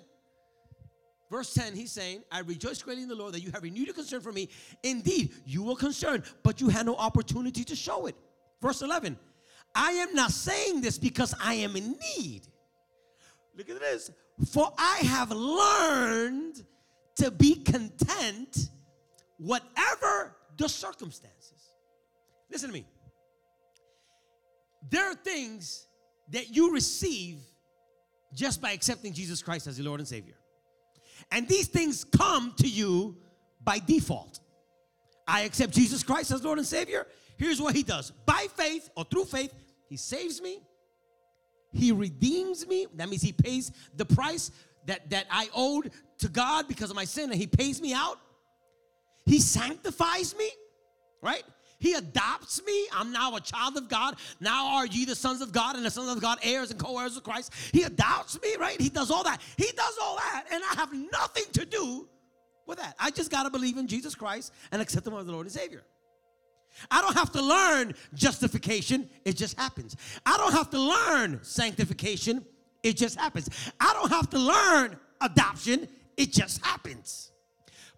verse 1.31 1.53
10, 1.53 1.73
he's 1.73 1.91
saying, 1.91 2.21
I 2.31 2.41
rejoice 2.41 2.81
greatly 2.83 3.03
in 3.03 3.09
the 3.09 3.15
Lord 3.15 3.33
that 3.33 3.39
you 3.39 3.49
have 3.51 3.63
renewed 3.63 3.87
your 3.87 3.95
concern 3.95 4.19
for 4.19 4.33
me. 4.33 4.49
Indeed, 4.83 5.31
you 5.45 5.63
were 5.63 5.75
concerned, 5.75 6.23
but 6.43 6.59
you 6.59 6.67
had 6.69 6.85
no 6.85 6.95
opportunity 6.95 7.63
to 7.63 7.75
show 7.75 8.05
it. 8.05 8.15
Verse 8.61 8.81
11, 8.81 9.17
I 9.73 9.91
am 9.93 10.13
not 10.13 10.31
saying 10.31 10.81
this 10.81 10.99
because 10.99 11.33
I 11.41 11.55
am 11.55 11.75
in 11.77 11.95
need. 12.17 12.41
Look 13.57 13.69
at 13.69 13.79
this. 13.79 14.11
For 14.51 14.71
I 14.77 14.97
have 14.97 15.31
learned 15.31 16.63
to 17.15 17.31
be 17.31 17.55
content 17.55 18.69
whatever 19.37 20.35
the 20.57 20.67
circumstances. 20.67 21.71
Listen 22.51 22.69
to 22.69 22.73
me. 22.73 22.85
There 24.89 25.09
are 25.09 25.15
things 25.15 25.87
that 26.31 26.53
you 26.53 26.73
receive 26.73 27.37
just 28.33 28.61
by 28.61 28.71
accepting 28.71 29.13
Jesus 29.13 29.41
Christ 29.41 29.67
as 29.67 29.77
your 29.77 29.87
Lord 29.87 29.99
and 29.99 30.07
Savior. 30.07 30.35
And 31.31 31.47
these 31.47 31.67
things 31.67 32.03
come 32.03 32.53
to 32.57 32.67
you 32.67 33.17
by 33.63 33.79
default. 33.79 34.39
I 35.27 35.41
accept 35.41 35.73
Jesus 35.73 36.03
Christ 36.03 36.31
as 36.31 36.43
Lord 36.43 36.57
and 36.57 36.67
Savior. 36.67 37.07
Here's 37.37 37.61
what 37.61 37.75
He 37.75 37.83
does 37.83 38.11
by 38.25 38.47
faith 38.55 38.89
or 38.95 39.05
through 39.05 39.25
faith, 39.25 39.53
He 39.87 39.97
saves 39.97 40.41
me, 40.41 40.59
He 41.71 41.91
redeems 41.91 42.67
me. 42.67 42.87
That 42.95 43.09
means 43.09 43.21
He 43.21 43.31
pays 43.31 43.71
the 43.95 44.05
price 44.05 44.51
that, 44.85 45.09
that 45.11 45.25
I 45.31 45.49
owed 45.55 45.91
to 46.19 46.27
God 46.27 46.67
because 46.67 46.89
of 46.89 46.95
my 46.95 47.05
sin, 47.05 47.31
and 47.31 47.39
He 47.39 47.47
pays 47.47 47.81
me 47.81 47.93
out. 47.93 48.19
He 49.25 49.39
sanctifies 49.39 50.35
me, 50.35 50.49
right? 51.21 51.43
He 51.81 51.93
adopts 51.93 52.63
me. 52.63 52.87
I'm 52.93 53.11
now 53.11 53.35
a 53.35 53.41
child 53.41 53.75
of 53.75 53.89
God. 53.89 54.15
Now 54.39 54.77
are 54.77 54.85
ye 54.85 55.03
the 55.03 55.15
sons 55.15 55.41
of 55.41 55.51
God 55.51 55.75
and 55.75 55.83
the 55.83 55.89
sons 55.89 56.15
of 56.15 56.21
God, 56.21 56.37
heirs 56.43 56.69
and 56.69 56.79
co 56.79 56.99
heirs 56.99 57.17
of 57.17 57.23
Christ. 57.23 57.51
He 57.73 57.81
adopts 57.81 58.39
me, 58.41 58.55
right? 58.59 58.79
He 58.79 58.89
does 58.89 59.09
all 59.09 59.23
that. 59.23 59.41
He 59.57 59.69
does 59.75 59.97
all 60.01 60.15
that, 60.17 60.45
and 60.51 60.63
I 60.63 60.75
have 60.75 60.93
nothing 60.93 61.45
to 61.53 61.65
do 61.65 62.07
with 62.67 62.77
that. 62.77 62.95
I 62.99 63.09
just 63.09 63.31
got 63.31 63.43
to 63.43 63.49
believe 63.49 63.77
in 63.77 63.87
Jesus 63.87 64.13
Christ 64.13 64.53
and 64.71 64.79
accept 64.79 65.07
Him 65.07 65.15
as 65.15 65.25
the 65.25 65.31
Lord 65.31 65.47
and 65.47 65.53
Savior. 65.53 65.83
I 66.89 67.01
don't 67.01 67.15
have 67.15 67.31
to 67.33 67.41
learn 67.41 67.95
justification, 68.13 69.09
it 69.25 69.35
just 69.35 69.57
happens. 69.57 69.97
I 70.25 70.37
don't 70.37 70.53
have 70.53 70.69
to 70.69 70.79
learn 70.79 71.39
sanctification, 71.41 72.45
it 72.83 72.95
just 72.95 73.19
happens. 73.19 73.49
I 73.79 73.91
don't 73.93 74.11
have 74.11 74.29
to 74.29 74.39
learn 74.39 74.97
adoption, 75.19 75.87
it 76.15 76.31
just 76.31 76.63
happens. 76.63 77.30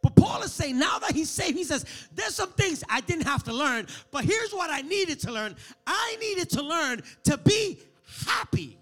But 0.03 0.17
Paul 0.17 0.43
is 0.43 0.51
saying 0.51 0.77
now 0.77 0.99
that 0.99 1.13
he's 1.13 1.29
saved, 1.29 1.57
he 1.57 1.63
says, 1.63 1.85
There's 2.13 2.35
some 2.35 2.51
things 2.51 2.83
I 2.89 2.99
didn't 3.01 3.25
have 3.25 3.43
to 3.45 3.53
learn, 3.53 3.87
but 4.11 4.25
here's 4.25 4.53
what 4.53 4.69
I 4.69 4.81
needed 4.81 5.19
to 5.21 5.31
learn. 5.31 5.55
I 5.87 6.17
needed 6.19 6.49
to 6.51 6.61
learn 6.61 7.01
to 7.23 7.37
be 7.37 7.79
happy. 8.25 8.77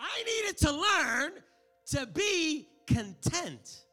I 0.00 0.24
needed 0.24 0.56
to 0.58 0.72
learn 0.72 1.32
to 1.90 2.06
be 2.06 2.66
content. 2.86 3.84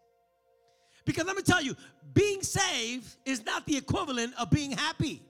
Because 1.04 1.26
let 1.26 1.36
me 1.36 1.44
tell 1.44 1.62
you, 1.62 1.76
being 2.14 2.42
saved 2.42 3.18
is 3.26 3.46
not 3.46 3.66
the 3.66 3.76
equivalent 3.76 4.34
of 4.40 4.50
being 4.50 4.72
happy. 4.72 5.22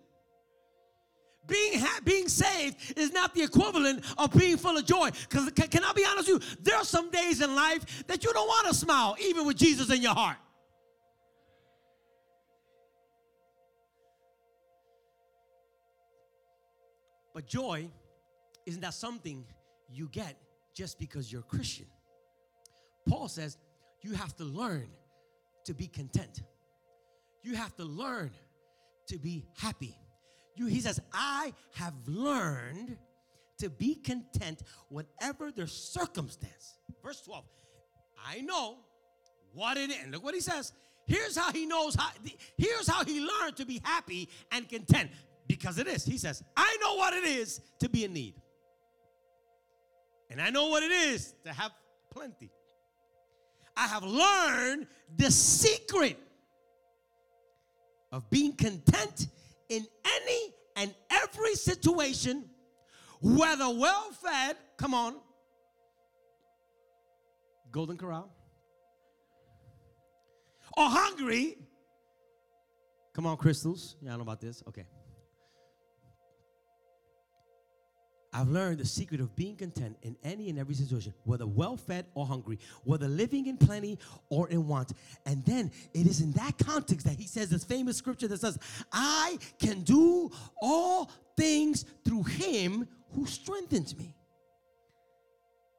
Being, 1.49 1.79
ha- 1.79 1.99
being 2.03 2.27
saved 2.27 2.97
is 2.97 3.11
not 3.11 3.33
the 3.33 3.41
equivalent 3.41 4.05
of 4.17 4.31
being 4.33 4.57
full 4.57 4.77
of 4.77 4.85
joy. 4.85 5.09
Because 5.27 5.49
can, 5.51 5.67
can 5.67 5.83
I 5.83 5.93
be 5.93 6.05
honest 6.05 6.31
with 6.31 6.43
you? 6.43 6.55
There 6.61 6.75
are 6.75 6.85
some 6.85 7.09
days 7.09 7.41
in 7.41 7.55
life 7.55 8.05
that 8.07 8.23
you 8.23 8.31
don't 8.31 8.47
want 8.47 8.67
to 8.67 8.73
smile, 8.73 9.15
even 9.19 9.45
with 9.45 9.57
Jesus 9.57 9.91
in 9.91 10.01
your 10.01 10.13
heart. 10.13 10.37
But 17.33 17.47
joy 17.47 17.89
isn't 18.65 18.81
that 18.81 18.93
something 18.93 19.45
you 19.91 20.09
get 20.11 20.35
just 20.73 20.99
because 20.99 21.31
you're 21.31 21.41
Christian. 21.41 21.85
Paul 23.07 23.27
says 23.27 23.57
you 24.01 24.13
have 24.13 24.35
to 24.37 24.43
learn 24.43 24.89
to 25.65 25.73
be 25.73 25.87
content. 25.87 26.43
You 27.41 27.55
have 27.55 27.75
to 27.77 27.83
learn 27.83 28.31
to 29.07 29.17
be 29.17 29.45
happy. 29.57 29.95
You, 30.59 30.65
he 30.65 30.81
says, 30.81 30.99
I 31.13 31.53
have 31.75 31.93
learned 32.05 32.97
to 33.59 33.69
be 33.69 33.95
content 33.95 34.61
whatever 34.89 35.51
the 35.51 35.65
circumstance. 35.65 36.79
Verse 37.01 37.21
12. 37.21 37.45
I 38.27 38.41
know 38.41 38.79
what 39.53 39.77
it 39.77 39.89
is. 39.89 40.03
And 40.03 40.11
look 40.11 40.21
what 40.21 40.35
he 40.35 40.41
says. 40.41 40.73
Here's 41.05 41.37
how 41.37 41.53
he 41.53 41.65
knows 41.65 41.95
how 41.95 42.09
here's 42.57 42.89
how 42.89 43.05
he 43.05 43.21
learned 43.21 43.55
to 43.55 43.65
be 43.65 43.81
happy 43.85 44.27
and 44.51 44.67
content. 44.67 45.11
Because 45.47 45.79
it 45.79 45.87
is. 45.87 46.03
He 46.03 46.17
says, 46.17 46.43
I 46.57 46.77
know 46.81 46.95
what 46.95 47.13
it 47.13 47.23
is 47.23 47.61
to 47.79 47.87
be 47.87 48.03
in 48.03 48.11
need. 48.11 48.35
And 50.29 50.41
I 50.41 50.49
know 50.49 50.67
what 50.67 50.83
it 50.83 50.91
is 50.91 51.35
to 51.45 51.53
have 51.53 51.71
plenty. 52.11 52.51
I 53.77 53.87
have 53.87 54.03
learned 54.03 54.87
the 55.15 55.31
secret 55.31 56.19
of 58.11 58.29
being 58.29 58.53
content 58.57 59.27
in 59.69 59.85
any 60.05 60.53
and 60.75 60.93
every 61.09 61.55
situation, 61.55 62.45
whether 63.21 63.69
well 63.69 64.11
fed, 64.11 64.57
come 64.77 64.93
on, 64.93 65.15
Golden 67.71 67.97
Corral, 67.97 68.31
or 70.75 70.85
hungry, 70.89 71.57
come 73.13 73.25
on, 73.27 73.37
Krystals. 73.37 73.95
Yeah, 74.01 74.13
I 74.13 74.15
know 74.17 74.23
about 74.23 74.41
this. 74.41 74.63
Okay. 74.67 74.85
I've 78.31 78.47
learned 78.47 78.79
the 78.79 78.85
secret 78.85 79.21
of 79.21 79.35
being 79.35 79.55
content 79.55 79.97
in 80.03 80.15
any 80.23 80.49
and 80.49 80.59
every 80.59 80.75
situation, 80.75 81.13
whether 81.23 81.47
well 81.47 81.77
fed 81.77 82.05
or 82.13 82.27
hungry, 82.27 82.59
whether 82.83 83.07
living 83.07 83.47
in 83.47 83.57
plenty 83.57 83.97
or 84.29 84.47
in 84.49 84.67
want. 84.67 84.93
And 85.25 85.43
then 85.45 85.71
it 85.93 86.05
is 86.05 86.21
in 86.21 86.31
that 86.33 86.57
context 86.57 87.07
that 87.07 87.15
he 87.15 87.25
says 87.25 87.49
this 87.49 87.63
famous 87.63 87.97
scripture 87.97 88.27
that 88.27 88.39
says, 88.39 88.59
I 88.91 89.39
can 89.59 89.81
do 89.81 90.29
all 90.61 91.11
things 91.35 91.85
through 92.05 92.23
him 92.23 92.87
who 93.13 93.25
strengthens 93.25 93.97
me. 93.97 94.15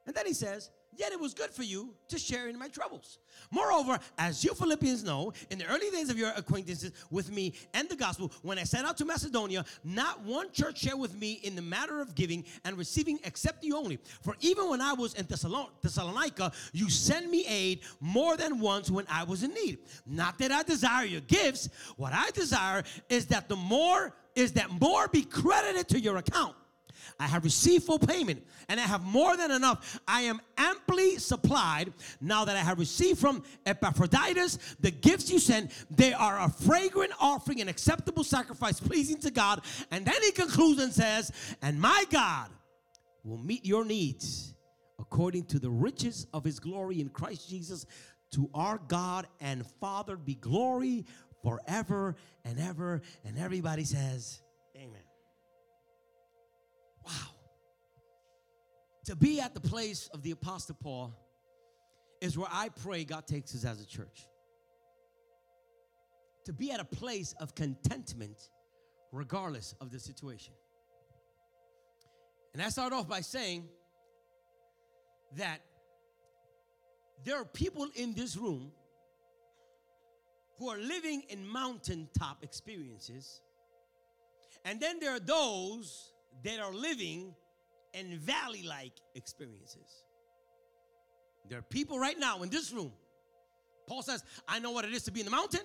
And 0.05 0.15
then 0.15 0.25
he 0.25 0.33
says, 0.33 0.71
Yet 0.95 1.13
it 1.13 1.19
was 1.19 1.33
good 1.33 1.51
for 1.51 1.63
you 1.63 1.93
to 2.09 2.19
share 2.19 2.47
in 2.47 2.59
my 2.59 2.67
troubles. 2.67 3.19
Moreover, 3.49 3.97
as 4.17 4.43
you 4.43 4.53
Philippians 4.53 5.03
know, 5.03 5.31
in 5.49 5.57
the 5.57 5.65
early 5.65 5.89
days 5.89 6.09
of 6.09 6.17
your 6.17 6.31
acquaintances 6.35 6.91
with 7.09 7.31
me 7.31 7.53
and 7.73 7.87
the 7.87 7.95
gospel, 7.95 8.31
when 8.41 8.59
I 8.59 8.63
set 8.63 8.83
out 8.85 8.97
to 8.97 9.05
Macedonia, 9.05 9.63
not 9.83 10.21
one 10.25 10.51
church 10.51 10.79
shared 10.79 10.99
with 10.99 11.15
me 11.15 11.39
in 11.43 11.55
the 11.55 11.61
matter 11.61 12.01
of 12.01 12.13
giving 12.13 12.43
and 12.65 12.77
receiving 12.77 13.19
except 13.23 13.63
you 13.63 13.77
only. 13.77 13.99
For 14.21 14.35
even 14.41 14.69
when 14.69 14.81
I 14.81 14.93
was 14.93 15.13
in 15.13 15.25
Thessalonica, 15.27 16.51
you 16.73 16.89
sent 16.89 17.29
me 17.29 17.45
aid 17.47 17.81
more 18.01 18.35
than 18.35 18.59
once 18.59 18.91
when 18.91 19.05
I 19.09 19.23
was 19.23 19.43
in 19.43 19.53
need. 19.53 19.79
Not 20.05 20.37
that 20.39 20.51
I 20.51 20.63
desire 20.63 21.05
your 21.05 21.21
gifts, 21.21 21.69
what 21.95 22.13
I 22.13 22.31
desire 22.31 22.83
is 23.09 23.27
that 23.27 23.47
the 23.47 23.55
more 23.55 24.13
is 24.35 24.53
that 24.53 24.69
more 24.79 25.07
be 25.07 25.23
credited 25.23 25.89
to 25.89 25.99
your 25.99 26.17
account. 26.17 26.55
I 27.19 27.27
have 27.27 27.43
received 27.43 27.85
full 27.85 27.99
payment 27.99 28.43
and 28.69 28.79
I 28.79 28.83
have 28.83 29.03
more 29.03 29.37
than 29.37 29.51
enough. 29.51 29.99
I 30.07 30.21
am 30.21 30.41
amply 30.57 31.17
supplied 31.17 31.93
now 32.19 32.45
that 32.45 32.55
I 32.55 32.59
have 32.59 32.79
received 32.79 33.19
from 33.19 33.43
Epaphroditus 33.65 34.57
the 34.79 34.91
gifts 34.91 35.31
you 35.31 35.39
sent. 35.39 35.71
They 35.89 36.13
are 36.13 36.39
a 36.39 36.49
fragrant 36.49 37.11
offering, 37.19 37.61
an 37.61 37.67
acceptable 37.67 38.23
sacrifice, 38.23 38.79
pleasing 38.79 39.17
to 39.19 39.31
God. 39.31 39.61
And 39.91 40.05
then 40.05 40.21
he 40.21 40.31
concludes 40.31 40.81
and 40.81 40.93
says, 40.93 41.31
And 41.61 41.79
my 41.79 42.05
God 42.09 42.49
will 43.23 43.37
meet 43.37 43.65
your 43.65 43.85
needs 43.85 44.53
according 44.99 45.45
to 45.45 45.59
the 45.59 45.69
riches 45.69 46.27
of 46.33 46.43
his 46.43 46.59
glory 46.59 47.01
in 47.01 47.09
Christ 47.09 47.49
Jesus. 47.49 47.85
To 48.33 48.49
our 48.53 48.79
God 48.87 49.27
and 49.41 49.65
Father 49.81 50.15
be 50.15 50.35
glory 50.35 51.05
forever 51.43 52.15
and 52.45 52.59
ever. 52.59 53.01
And 53.25 53.37
everybody 53.37 53.83
says. 53.83 54.41
Wow. 57.05 57.11
To 59.05 59.15
be 59.15 59.39
at 59.39 59.53
the 59.53 59.61
place 59.61 60.09
of 60.13 60.21
the 60.21 60.31
Apostle 60.31 60.77
Paul 60.81 61.13
is 62.21 62.37
where 62.37 62.49
I 62.51 62.69
pray 62.69 63.03
God 63.03 63.27
takes 63.27 63.55
us 63.55 63.65
as 63.65 63.81
a 63.81 63.85
church. 63.85 64.27
To 66.45 66.53
be 66.53 66.71
at 66.71 66.79
a 66.79 66.85
place 66.85 67.33
of 67.39 67.55
contentment 67.55 68.49
regardless 69.11 69.75
of 69.81 69.91
the 69.91 69.99
situation. 69.99 70.53
And 72.53 72.61
I 72.61 72.69
start 72.69 72.93
off 72.93 73.07
by 73.07 73.21
saying 73.21 73.67
that 75.37 75.61
there 77.23 77.37
are 77.37 77.45
people 77.45 77.87
in 77.95 78.13
this 78.13 78.35
room 78.35 78.71
who 80.57 80.69
are 80.69 80.77
living 80.77 81.23
in 81.29 81.47
mountaintop 81.47 82.43
experiences. 82.43 83.41
And 84.65 84.79
then 84.79 84.99
there 84.99 85.15
are 85.15 85.19
those 85.19 86.11
that 86.43 86.59
are 86.59 86.73
living 86.73 87.35
in 87.93 88.17
valley 88.19 88.63
like 88.63 88.93
experiences. 89.15 90.05
There 91.49 91.59
are 91.59 91.63
people 91.63 91.99
right 91.99 92.17
now 92.17 92.43
in 92.43 92.49
this 92.49 92.71
room. 92.71 92.91
Paul 93.87 94.01
says, 94.01 94.23
I 94.47 94.59
know 94.59 94.71
what 94.71 94.85
it 94.85 94.93
is 94.93 95.03
to 95.03 95.11
be 95.11 95.19
in 95.19 95.25
the 95.25 95.31
mountain, 95.31 95.61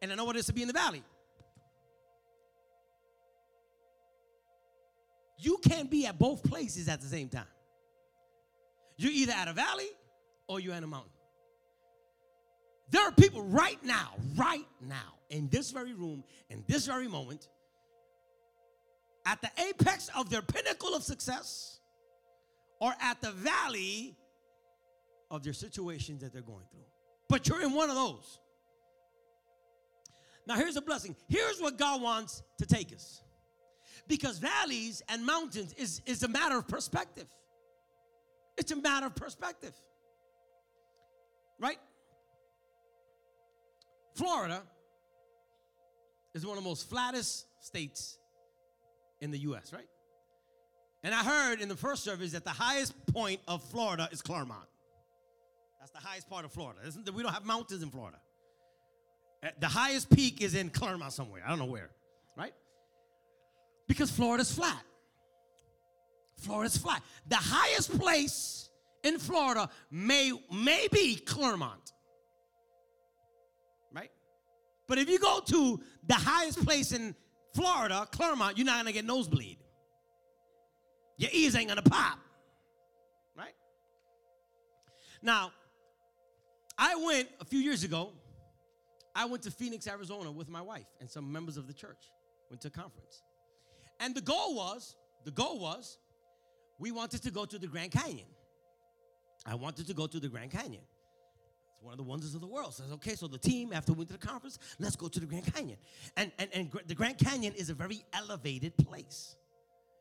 and 0.00 0.12
I 0.12 0.14
know 0.14 0.24
what 0.24 0.36
it 0.36 0.40
is 0.40 0.46
to 0.46 0.52
be 0.52 0.62
in 0.62 0.68
the 0.68 0.74
valley. 0.74 1.02
You 5.38 5.58
can't 5.58 5.90
be 5.90 6.06
at 6.06 6.18
both 6.18 6.42
places 6.42 6.88
at 6.88 7.00
the 7.00 7.06
same 7.06 7.28
time. 7.28 7.44
You're 8.96 9.12
either 9.12 9.32
at 9.32 9.48
a 9.48 9.52
valley 9.52 9.88
or 10.46 10.60
you're 10.60 10.74
in 10.74 10.84
a 10.84 10.86
mountain. 10.86 11.12
There 12.90 13.06
are 13.06 13.12
people 13.12 13.42
right 13.42 13.82
now, 13.84 14.10
right 14.36 14.66
now, 14.80 15.14
in 15.30 15.48
this 15.48 15.70
very 15.70 15.94
room, 15.94 16.24
in 16.50 16.64
this 16.66 16.86
very 16.86 17.08
moment, 17.08 17.48
at 19.30 19.40
the 19.42 19.50
apex 19.68 20.10
of 20.16 20.28
their 20.28 20.42
pinnacle 20.42 20.92
of 20.92 21.04
success 21.04 21.78
or 22.80 22.92
at 23.00 23.20
the 23.20 23.30
valley 23.30 24.16
of 25.30 25.44
their 25.44 25.52
situations 25.52 26.20
that 26.22 26.32
they're 26.32 26.42
going 26.42 26.64
through. 26.72 26.80
But 27.28 27.46
you're 27.46 27.62
in 27.62 27.72
one 27.72 27.90
of 27.90 27.94
those. 27.94 28.40
Now, 30.48 30.56
here's 30.56 30.76
a 30.76 30.82
blessing. 30.82 31.14
Here's 31.28 31.60
what 31.60 31.78
God 31.78 32.02
wants 32.02 32.42
to 32.58 32.66
take 32.66 32.92
us. 32.92 33.22
Because 34.08 34.38
valleys 34.38 35.00
and 35.08 35.24
mountains 35.24 35.74
is, 35.74 36.02
is 36.06 36.24
a 36.24 36.28
matter 36.28 36.58
of 36.58 36.66
perspective. 36.66 37.28
It's 38.58 38.72
a 38.72 38.76
matter 38.76 39.06
of 39.06 39.14
perspective. 39.14 39.74
Right? 41.60 41.78
Florida 44.14 44.62
is 46.34 46.44
one 46.44 46.58
of 46.58 46.64
the 46.64 46.68
most 46.68 46.90
flattest 46.90 47.46
states 47.64 48.18
in 49.20 49.30
the 49.30 49.38
US, 49.38 49.72
right? 49.72 49.86
And 51.02 51.14
I 51.14 51.22
heard 51.24 51.60
in 51.60 51.68
the 51.68 51.76
first 51.76 52.04
service 52.04 52.32
that 52.32 52.44
the 52.44 52.50
highest 52.50 52.94
point 53.06 53.40
of 53.48 53.62
Florida 53.64 54.08
is 54.12 54.20
Clermont. 54.20 54.68
That's 55.78 55.92
the 55.92 55.98
highest 55.98 56.28
part 56.28 56.44
of 56.44 56.52
Florida. 56.52 56.80
Isn't 56.86 57.12
We 57.14 57.22
don't 57.22 57.32
have 57.32 57.46
mountains 57.46 57.82
in 57.82 57.90
Florida. 57.90 58.18
Uh, 59.42 59.48
the 59.58 59.68
highest 59.68 60.10
peak 60.10 60.42
is 60.42 60.54
in 60.54 60.68
Clermont 60.68 61.12
somewhere. 61.12 61.42
I 61.44 61.48
don't 61.48 61.58
know 61.58 61.64
where, 61.64 61.90
right? 62.36 62.52
Because 63.88 64.10
Florida's 64.10 64.52
flat. 64.52 64.82
Florida's 66.36 66.76
flat. 66.76 67.02
The 67.26 67.36
highest 67.36 67.98
place 67.98 68.68
in 69.02 69.18
Florida 69.18 69.70
may, 69.90 70.32
may 70.52 70.88
be 70.92 71.16
Clermont. 71.16 71.92
Right? 73.94 74.10
But 74.86 74.98
if 74.98 75.08
you 75.08 75.18
go 75.18 75.40
to 75.46 75.80
the 76.06 76.14
highest 76.14 76.64
place 76.64 76.92
in 76.92 77.14
Florida, 77.54 78.06
Clermont, 78.10 78.56
you're 78.56 78.66
not 78.66 78.78
gonna 78.78 78.92
get 78.92 79.04
nosebleed. 79.04 79.58
Your 81.16 81.30
ears 81.32 81.54
ain't 81.56 81.68
gonna 81.68 81.82
pop. 81.82 82.18
Right? 83.36 83.54
Now, 85.22 85.52
I 86.78 86.96
went 86.96 87.28
a 87.40 87.44
few 87.44 87.58
years 87.58 87.84
ago, 87.84 88.12
I 89.14 89.24
went 89.26 89.42
to 89.42 89.50
Phoenix, 89.50 89.86
Arizona 89.86 90.30
with 90.30 90.48
my 90.48 90.62
wife 90.62 90.86
and 91.00 91.10
some 91.10 91.30
members 91.30 91.56
of 91.56 91.66
the 91.66 91.74
church. 91.74 92.10
Went 92.48 92.62
to 92.62 92.68
a 92.68 92.70
conference. 92.70 93.22
And 93.98 94.14
the 94.14 94.20
goal 94.20 94.54
was, 94.56 94.96
the 95.24 95.30
goal 95.30 95.58
was, 95.58 95.98
we 96.78 96.90
wanted 96.90 97.22
to 97.22 97.30
go 97.30 97.44
to 97.44 97.58
the 97.58 97.66
Grand 97.66 97.92
Canyon. 97.92 98.26
I 99.44 99.54
wanted 99.54 99.86
to 99.88 99.94
go 99.94 100.06
to 100.06 100.18
the 100.18 100.28
Grand 100.28 100.50
Canyon. 100.50 100.82
It's 101.80 101.86
one 101.86 101.94
of 101.94 101.96
the 101.96 102.04
wonders 102.04 102.34
of 102.34 102.42
the 102.42 102.46
world. 102.46 102.74
Says, 102.74 102.92
okay, 102.92 103.14
so 103.14 103.26
the 103.26 103.38
team, 103.38 103.72
after 103.72 103.92
we 103.92 103.98
went 103.98 104.10
to 104.10 104.18
the 104.18 104.26
conference, 104.26 104.58
let's 104.78 104.96
go 104.96 105.08
to 105.08 105.18
the 105.18 105.24
Grand 105.24 105.50
Canyon. 105.54 105.78
And, 106.14 106.30
and, 106.38 106.50
and 106.52 106.70
the 106.86 106.94
Grand 106.94 107.16
Canyon 107.16 107.54
is 107.54 107.70
a 107.70 107.74
very 107.74 108.04
elevated 108.12 108.76
place. 108.76 109.34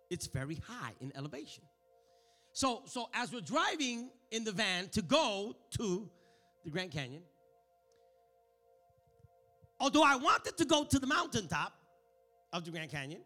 It's 0.10 0.28
very 0.28 0.56
high 0.68 0.92
in 1.00 1.14
elevation. 1.16 1.64
So, 2.52 2.82
so 2.86 3.08
as 3.14 3.32
we're 3.32 3.40
driving 3.40 4.10
in 4.32 4.44
the 4.44 4.52
van 4.52 4.90
to 4.90 5.02
go 5.02 5.56
to 5.78 6.10
the 6.66 6.70
Grand 6.70 6.92
Canyon, 6.92 7.22
although 9.80 10.04
I 10.04 10.18
wanted 10.18 10.58
to 10.58 10.66
go 10.66 10.84
to 10.84 11.00
the 11.00 11.08
mountaintop 11.08 11.72
of 12.52 12.66
the 12.66 12.72
Grand 12.72 12.92
Canyon, 12.92 13.22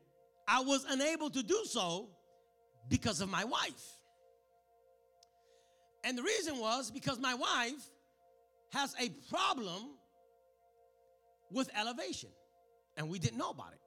I 0.48 0.62
was 0.62 0.86
unable 0.88 1.32
to 1.32 1.42
do 1.42 1.60
so 1.66 2.10
because 2.88 3.20
of 3.20 3.30
my 3.32 3.46
wife. 3.46 3.84
And 6.04 6.16
the 6.16 6.22
reason 6.22 6.60
was 6.60 6.92
because 6.92 7.18
my 7.18 7.34
wife 7.34 7.89
has 8.74 8.96
a 9.00 9.10
problem 9.30 9.92
with 11.52 11.70
elevation, 11.80 12.30
and 12.98 13.10
we 13.10 13.20
didn't 13.20 13.38
know 13.38 13.52
about 13.52 13.72
it. 13.74 13.80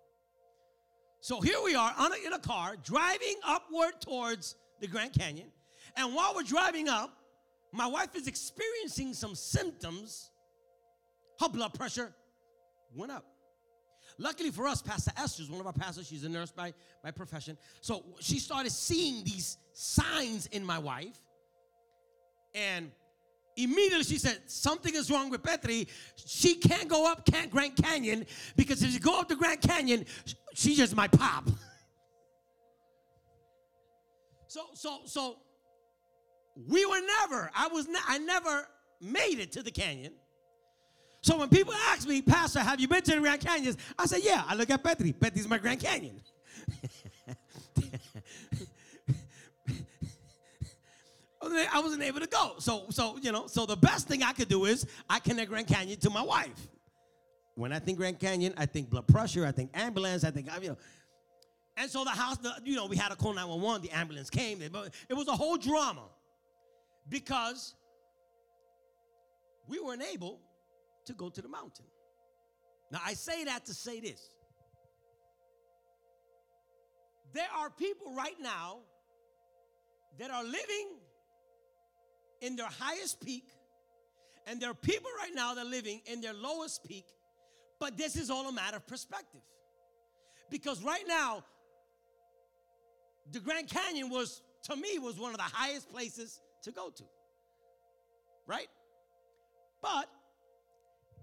So 1.21 1.41
here 1.41 1.59
we 1.65 1.75
are 1.75 1.93
on 1.99 2.13
a, 2.13 2.27
in 2.27 2.33
a 2.33 2.39
car 2.39 2.77
driving 2.85 3.35
upward 3.45 4.01
towards 4.01 4.55
the 4.81 4.87
Grand 4.87 5.13
Canyon, 5.13 5.49
and 5.97 6.15
while 6.15 6.35
we're 6.35 6.45
driving 6.45 6.89
up, 6.89 7.11
my 7.73 7.87
wife 7.87 8.15
is 8.15 8.29
experiencing 8.29 9.13
some 9.13 9.35
symptoms. 9.35 10.31
Her 11.41 11.49
blood 11.49 11.75
pressure 11.75 12.15
went 12.95 13.13
up. 13.13 13.27
Luckily 14.19 14.51
for 14.51 14.67
us, 14.67 14.81
Pastor 14.81 15.11
Esther 15.17 15.43
is 15.43 15.51
one 15.51 15.61
of 15.61 15.67
our 15.67 15.73
pastors. 15.73 16.07
She's 16.07 16.25
a 16.25 16.29
nurse 16.29 16.51
by, 16.51 16.73
by 17.03 17.11
profession. 17.11 17.59
So 17.81 18.05
she 18.21 18.39
started 18.39 18.73
seeing 18.73 19.25
these 19.25 19.59
signs 19.73 20.47
in 20.47 20.65
my 20.65 20.79
wife. 20.79 21.19
And 22.55 22.91
Immediately 23.57 24.05
she 24.05 24.19
said, 24.19 24.39
Something 24.47 24.95
is 24.95 25.11
wrong 25.11 25.31
with 25.31 25.43
Petri. 25.43 25.89
She 26.17 26.55
can't 26.55 26.89
go 26.89 27.11
up 27.11 27.25
can't 27.25 27.51
Grand 27.51 27.77
Canyon 27.77 28.27
because 28.55 28.83
if 28.83 28.93
you 28.93 29.01
go 29.01 29.19
up 29.19 29.29
the 29.29 29.37
Grand 29.37 29.61
Canyon, 29.61 30.05
she 30.55 30.75
just 30.75 30.95
might 30.95 31.13
pop. 31.13 31.49
So, 34.49 34.63
so, 34.73 35.01
so 35.05 35.37
we 36.69 36.87
were 36.87 37.01
never, 37.01 37.51
I 37.55 37.69
was, 37.69 37.87
ne- 37.89 37.99
I 38.09 38.17
never 38.17 38.67
made 39.03 39.39
it 39.39 39.53
to 39.53 39.63
the 39.63 39.71
canyon. 39.71 40.13
So 41.21 41.37
when 41.37 41.51
people 41.51 41.75
ask 41.75 42.09
me, 42.09 42.23
Pastor, 42.23 42.61
have 42.61 42.81
you 42.81 42.89
been 42.89 43.03
to 43.03 43.17
the 43.17 43.21
Grand 43.21 43.41
Canyons? 43.41 43.77
I 43.99 44.07
say, 44.07 44.21
Yeah, 44.23 44.45
I 44.47 44.55
look 44.55 44.71
at 44.71 44.83
Petri. 44.83 45.13
Petri's 45.13 45.49
my 45.49 45.59
Grand 45.59 45.81
Canyon. 45.81 46.23
I 51.53 51.81
wasn't 51.81 52.03
able 52.03 52.21
to 52.21 52.27
go. 52.27 52.55
So, 52.59 52.87
so 52.91 53.19
you 53.21 53.33
know, 53.33 53.47
so 53.47 53.67
the 53.67 53.77
best 53.77 54.09
thing 54.09 54.23
I 54.23 54.33
could 54.33 54.49
do 54.49 54.65
is 54.65 54.87
I 55.09 55.19
connect 55.19 55.51
Grand 55.51 55.67
Canyon 55.67 55.99
to 56.01 56.11
my 56.11 56.23
wife. 56.23 56.69
When 57.55 57.73
I 57.73 57.79
think 57.79 57.99
Grand 57.99 58.19
Canyon, 58.19 58.53
I 58.57 58.67
think 58.67 58.91
blood 58.91 59.07
pressure, 59.07 59.47
I 59.47 59.53
think 59.53 59.71
ambulance, 59.75 60.25
I 60.25 60.31
think 60.31 60.49
you 60.61 60.71
know. 60.71 60.77
And 61.77 61.91
so 61.91 62.05
the 62.05 62.11
house, 62.11 62.39
the, 62.39 62.55
you 62.65 62.77
know, 62.77 62.87
we 62.87 62.97
had 62.97 63.11
to 63.11 63.17
call 63.17 63.35
911. 63.35 63.83
The 63.83 63.91
ambulance 63.91 64.31
came. 64.31 64.63
but 64.73 64.95
It 65.09 65.15
was 65.15 65.29
a 65.29 65.33
whole 65.33 65.59
drama 65.59 66.05
Because 67.09 67.75
we 69.69 69.79
weren't 69.79 70.03
able 70.03 70.41
to 71.05 71.13
go 71.13 71.29
to 71.29 71.43
the 71.43 71.49
mountain. 71.49 71.87
Now, 72.91 73.01
I 73.05 73.15
say 73.15 73.45
that 73.45 73.67
to 73.67 73.75
say 73.75 74.01
this. 74.01 74.31
There 77.33 77.49
are 77.55 77.69
people 77.69 78.15
right 78.15 78.41
now 78.41 78.79
that 80.19 80.31
are 80.31 80.45
living 80.45 80.97
in 82.41 82.57
their 82.57 82.69
highest 82.79 83.21
peak, 83.21 83.49
and 84.47 84.61
there 84.61 84.71
are 84.71 84.75
people 84.75 85.11
right 85.19 85.35
now 85.35 85.55
that 85.55 85.67
are 85.67 85.71
living 85.71 86.01
in 86.07 86.21
their 86.21 86.35
lowest 86.35 86.85
peak, 86.85 87.05
but 87.79 87.97
this 87.97 88.17
is 88.17 88.31
all 88.31 88.49
a 88.49 88.53
matter 88.53 88.77
of 88.77 88.87
perspective. 88.87 89.41
Because 90.51 90.83
right 90.83 91.05
now, 91.07 91.45
the 93.33 93.41
Grand 93.41 93.69
Canyon 93.69 94.09
was, 94.11 94.43
to 94.65 94.77
me, 94.77 94.99
was 94.99 95.19
one 95.19 95.33
of 95.33 95.39
the 95.39 95.43
highest 95.43 95.91
places 95.91 96.41
to 96.63 96.71
go 96.71 96.91
to. 96.91 97.05
Right? 98.47 98.69
But 99.83 100.09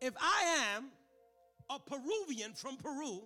if 0.02 0.13
I 0.19 0.76
am 0.76 0.89
a 1.69 1.80
Peruvian 1.80 2.54
from 2.54 2.76
Peru, 2.76 3.21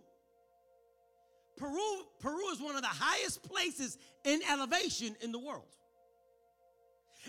Peru, 1.57 2.03
Peru 2.19 2.49
is 2.51 2.61
one 2.61 2.75
of 2.75 2.83
the 2.83 2.87
highest 2.87 3.41
places 3.41 3.97
in 4.23 4.41
elevation 4.49 5.15
in 5.21 5.31
the 5.31 5.39
world. 5.39 5.76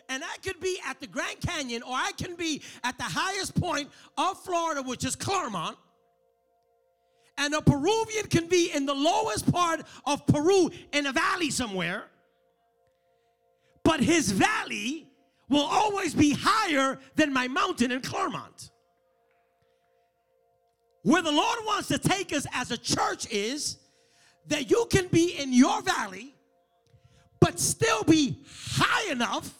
And 0.08 0.22
I 0.24 0.36
could 0.42 0.60
be 0.60 0.78
at 0.86 1.00
the 1.00 1.06
Grand 1.06 1.40
Canyon 1.40 1.82
or 1.82 1.92
I 1.92 2.12
can 2.16 2.34
be 2.34 2.62
at 2.84 2.96
the 2.98 3.04
highest 3.04 3.54
point 3.54 3.90
of 4.16 4.38
Florida, 4.42 4.82
which 4.82 5.04
is 5.04 5.16
Clermont. 5.16 5.76
And 7.36 7.54
a 7.54 7.62
Peruvian 7.62 8.26
can 8.26 8.48
be 8.48 8.72
in 8.72 8.84
the 8.84 8.94
lowest 8.94 9.50
part 9.50 9.82
of 10.04 10.26
Peru 10.26 10.70
in 10.92 11.06
a 11.06 11.12
valley 11.12 11.50
somewhere. 11.50 12.04
But 13.84 14.00
his 14.00 14.32
valley 14.32 15.08
will 15.48 15.64
always 15.64 16.14
be 16.14 16.34
higher 16.38 16.98
than 17.14 17.32
my 17.32 17.48
mountain 17.48 17.92
in 17.92 18.00
Clermont. 18.00 18.70
Where 21.02 21.22
the 21.22 21.32
Lord 21.32 21.58
wants 21.64 21.88
to 21.88 21.98
take 21.98 22.32
us 22.32 22.46
as 22.52 22.70
a 22.70 22.76
church 22.76 23.30
is 23.30 23.78
that 24.48 24.70
you 24.70 24.86
can 24.90 25.06
be 25.08 25.38
in 25.38 25.52
your 25.52 25.80
valley, 25.82 26.34
but 27.40 27.58
still 27.58 28.02
be 28.04 28.38
high 28.72 29.10
enough 29.10 29.57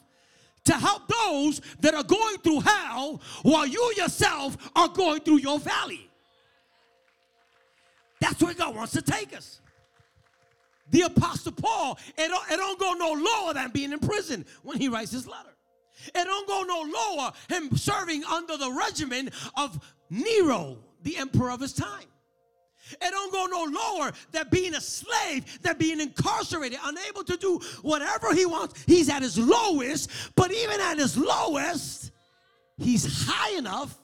to 0.69 0.75
help 0.75 1.09
those 1.09 1.61
that 1.81 1.95
are 1.95 2.05
going 2.05 2.39
through 2.39 2.61
hell 2.61 3.21
while 3.43 3.67
you 3.67 3.93
yourself 3.97 4.57
are 4.77 4.89
going 4.89 5.21
through 5.21 5.39
your 5.39 5.59
valley. 5.59 6.09
That's 8.21 8.43
where 8.43 8.55
God 8.55 8.75
wants 8.75 8.93
to 8.93 9.03
take 9.03 9.37
us. 9.37 9.61
The 10.91 11.03
Apostle 11.03 11.53
Paul, 11.53 11.99
it 12.17 12.29
don't, 12.29 12.51
it 12.51 12.57
don't 12.57 12.79
go 12.79 12.93
no 12.93 13.13
lower 13.13 13.55
than 13.55 13.71
being 13.71 13.93
in 13.93 13.99
prison 13.99 14.45
when 14.63 14.79
he 14.79 14.89
writes 14.89 15.11
his 15.11 15.27
letter. 15.27 15.55
It 16.07 16.25
don't 16.25 16.49
go 16.49 16.63
no 16.63 16.83
lower 16.83 17.33
him 17.49 17.77
serving 17.77 18.25
under 18.25 18.57
the 18.57 18.71
regimen 18.71 19.31
of 19.57 19.79
Nero, 20.11 20.79
the 21.03 21.17
emperor 21.17 21.51
of 21.51 21.61
his 21.61 21.73
time. 21.73 22.07
It 22.93 23.11
don't 23.11 23.33
go 23.33 23.47
no 23.47 23.65
lower 23.65 24.13
than 24.33 24.47
being 24.51 24.75
a 24.75 24.81
slave, 24.81 25.61
than 25.63 25.77
being 25.79 26.01
incarcerated, 26.01 26.79
unable 26.85 27.25
to 27.25 27.37
do 27.37 27.61
whatever 27.83 28.35
he 28.35 28.47
wants. 28.47 28.83
He's 28.87 29.09
at 29.09 29.23
his 29.23 29.39
lowest, 29.39 30.11
but 30.35 30.53
even 30.53 30.81
at 30.81 30.99
his 30.99 31.17
lowest, 31.17 32.11
he's 32.77 33.27
high 33.29 33.57
enough 33.57 33.99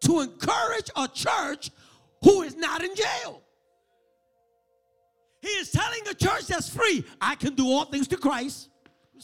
to 0.00 0.20
encourage 0.20 0.90
a 0.96 1.08
church 1.08 1.70
who 2.22 2.42
is 2.42 2.56
not 2.56 2.82
in 2.82 2.94
jail. 2.94 3.42
He 5.40 5.48
is 5.48 5.70
telling 5.70 6.00
a 6.08 6.14
church 6.14 6.46
that's 6.46 6.70
free, 6.70 7.04
I 7.20 7.34
can 7.34 7.54
do 7.54 7.66
all 7.66 7.84
things 7.84 8.08
to 8.08 8.16
Christ 8.16 8.70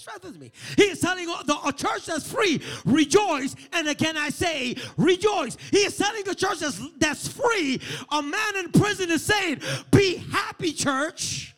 strengthens 0.01 0.39
me. 0.39 0.51
He 0.77 0.85
is 0.85 1.01
telling 1.01 1.27
the, 1.27 1.59
a 1.65 1.73
church 1.73 2.07
that's 2.07 2.31
free, 2.31 2.61
rejoice. 2.85 3.55
And 3.73 3.89
again, 3.89 4.17
I 4.17 4.31
say, 4.31 4.77
rejoice. 4.97 5.57
He 5.71 5.79
is 5.79 5.97
telling 5.97 6.27
a 6.29 6.35
church 6.35 6.61
that's, 6.61 6.81
that's 6.99 7.29
free, 7.29 7.81
a 8.11 8.23
man 8.23 8.57
in 8.57 8.73
prison 8.73 9.11
is 9.11 9.23
saying, 9.23 9.61
be 9.93 10.17
happy, 10.17 10.73
church. 10.73 11.55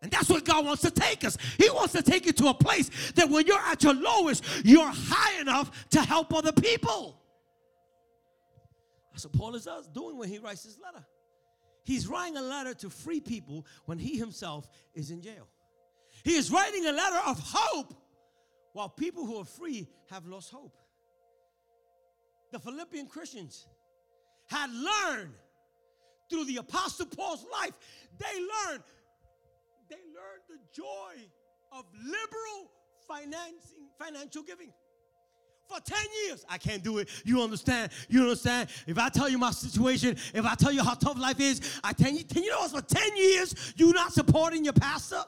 And 0.00 0.10
that's 0.10 0.28
what 0.28 0.44
God 0.44 0.64
wants 0.64 0.82
to 0.82 0.90
take 0.90 1.24
us. 1.24 1.36
He 1.56 1.68
wants 1.70 1.92
to 1.94 2.02
take 2.02 2.24
you 2.24 2.32
to 2.32 2.48
a 2.48 2.54
place 2.54 3.12
that 3.16 3.28
when 3.28 3.46
you're 3.46 3.58
at 3.58 3.82
your 3.82 3.94
lowest, 3.94 4.44
you're 4.64 4.90
high 4.90 5.40
enough 5.40 5.88
to 5.90 6.00
help 6.00 6.32
other 6.32 6.52
people. 6.52 7.20
That's 9.12 9.24
what 9.24 9.32
Paul 9.32 9.54
is 9.56 9.68
doing 9.92 10.16
when 10.16 10.28
he 10.28 10.38
writes 10.38 10.62
his 10.62 10.78
letter. 10.78 11.04
He's 11.82 12.06
writing 12.06 12.36
a 12.36 12.42
letter 12.42 12.74
to 12.74 12.90
free 12.90 13.18
people 13.18 13.66
when 13.86 13.98
he 13.98 14.16
himself 14.16 14.68
is 14.94 15.10
in 15.10 15.20
jail. 15.20 15.48
He 16.24 16.34
is 16.34 16.50
writing 16.50 16.86
a 16.86 16.92
letter 16.92 17.20
of 17.26 17.38
hope 17.40 17.94
while 18.72 18.88
people 18.88 19.24
who 19.24 19.36
are 19.36 19.44
free 19.44 19.88
have 20.10 20.26
lost 20.26 20.52
hope. 20.52 20.76
The 22.50 22.58
Philippian 22.58 23.06
Christians 23.06 23.66
had 24.46 24.70
learned 24.70 25.34
through 26.30 26.44
the 26.44 26.56
Apostle 26.58 27.06
Paul's 27.06 27.44
life, 27.50 27.72
they 28.18 28.38
learned, 28.40 28.82
they 29.88 29.96
learned 29.96 30.42
the 30.48 30.58
joy 30.74 31.14
of 31.72 31.84
liberal 31.94 32.70
financing, 33.06 33.88
financial 33.98 34.42
giving. 34.42 34.72
For 35.68 35.80
10 35.80 35.98
years, 36.24 36.46
I 36.48 36.56
can't 36.56 36.82
do 36.82 36.98
it. 36.98 37.10
You 37.24 37.42
understand? 37.42 37.92
You 38.08 38.22
understand? 38.22 38.70
If 38.86 38.98
I 38.98 39.10
tell 39.10 39.28
you 39.28 39.36
my 39.36 39.50
situation, 39.50 40.16
if 40.32 40.46
I 40.46 40.54
tell 40.54 40.72
you 40.72 40.82
how 40.82 40.94
tough 40.94 41.18
life 41.18 41.40
is, 41.40 41.80
I 41.84 41.92
tell 41.92 42.10
you, 42.10 42.24
you 42.34 42.50
know? 42.50 42.66
For 42.68 42.80
10 42.80 43.16
years, 43.16 43.74
you're 43.76 43.92
not 43.92 44.12
supporting 44.12 44.64
your 44.64 44.72
pastor. 44.72 45.22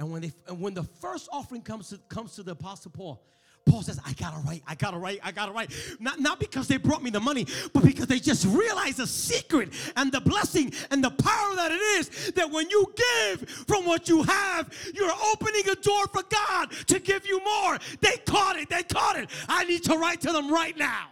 And 0.00 0.10
when 0.10 0.22
they 0.22 0.32
and 0.48 0.58
when 0.58 0.72
the 0.72 0.82
first 0.82 1.28
offering 1.30 1.60
comes 1.60 1.90
to 1.90 1.98
comes 2.08 2.34
to 2.36 2.42
the 2.42 2.52
apostle 2.52 2.90
Paul, 2.90 3.22
Paul 3.66 3.82
says, 3.82 4.00
I 4.02 4.14
gotta 4.14 4.38
write, 4.38 4.62
I 4.66 4.74
gotta 4.74 4.96
write, 4.96 5.20
I 5.22 5.30
gotta 5.30 5.52
write. 5.52 5.74
Not, 6.00 6.18
not 6.20 6.40
because 6.40 6.68
they 6.68 6.78
brought 6.78 7.02
me 7.02 7.10
the 7.10 7.20
money, 7.20 7.46
but 7.74 7.82
because 7.82 8.06
they 8.06 8.18
just 8.18 8.46
realized 8.46 8.96
the 8.96 9.06
secret 9.06 9.68
and 9.96 10.10
the 10.10 10.22
blessing 10.22 10.72
and 10.90 11.04
the 11.04 11.10
power 11.10 11.54
that 11.54 11.70
it 11.70 11.82
is 11.98 12.32
that 12.32 12.50
when 12.50 12.70
you 12.70 12.90
give 12.96 13.46
from 13.50 13.84
what 13.84 14.08
you 14.08 14.22
have, 14.22 14.72
you're 14.94 15.12
opening 15.34 15.68
a 15.68 15.74
door 15.74 16.06
for 16.06 16.22
God 16.30 16.70
to 16.86 16.98
give 16.98 17.26
you 17.26 17.38
more. 17.44 17.76
They 18.00 18.16
caught 18.24 18.56
it, 18.56 18.70
they 18.70 18.82
caught 18.84 19.18
it. 19.18 19.28
I 19.50 19.64
need 19.64 19.84
to 19.84 19.98
write 19.98 20.22
to 20.22 20.32
them 20.32 20.50
right 20.50 20.78
now. 20.78 21.08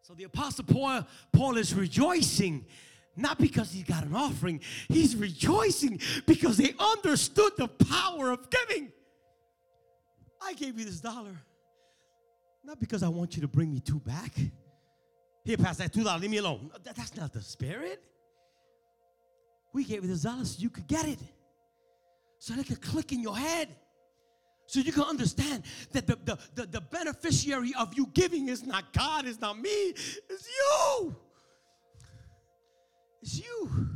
So 0.00 0.14
the 0.14 0.24
apostle 0.24 0.64
Paul, 0.64 1.06
Paul 1.30 1.58
is 1.58 1.74
rejoicing 1.74 2.64
not 3.16 3.38
because 3.38 3.72
he 3.72 3.82
got 3.82 4.04
an 4.04 4.14
offering, 4.14 4.60
he's 4.88 5.16
rejoicing 5.16 6.00
because 6.26 6.56
they 6.56 6.74
understood 6.78 7.52
the 7.56 7.68
power 7.68 8.30
of 8.30 8.48
giving. 8.50 8.92
I 10.42 10.52
gave 10.54 10.78
you 10.78 10.84
this 10.84 11.00
dollar, 11.00 11.36
not 12.64 12.78
because 12.78 13.02
I 13.02 13.08
want 13.08 13.36
you 13.36 13.42
to 13.42 13.48
bring 13.48 13.72
me 13.72 13.80
two 13.80 14.00
back. 14.00 14.32
Here, 15.44 15.56
pass 15.56 15.78
that 15.78 15.92
two 15.92 16.04
dollars, 16.04 16.22
leave 16.22 16.30
me 16.30 16.38
alone. 16.38 16.70
That's 16.82 17.16
not 17.16 17.32
the 17.32 17.42
spirit. 17.42 18.02
We 19.72 19.84
gave 19.84 20.02
you 20.02 20.08
this 20.08 20.22
dollar 20.22 20.44
so 20.44 20.60
you 20.60 20.70
could 20.70 20.86
get 20.86 21.06
it, 21.06 21.18
so 22.38 22.54
it 22.54 22.66
could 22.66 22.80
click 22.82 23.12
in 23.12 23.20
your 23.20 23.36
head. 23.36 23.68
So 24.68 24.80
you 24.80 24.92
can 24.92 25.04
understand 25.04 25.62
that 25.92 26.08
the, 26.08 26.18
the, 26.24 26.38
the, 26.56 26.66
the 26.66 26.80
beneficiary 26.80 27.72
of 27.78 27.94
you 27.94 28.08
giving 28.12 28.48
is 28.48 28.66
not 28.66 28.92
God, 28.92 29.26
it's 29.26 29.40
not 29.40 29.58
me, 29.60 29.70
it's 29.70 30.48
you. 30.48 31.14
It's 33.26 33.40
you. 33.40 33.88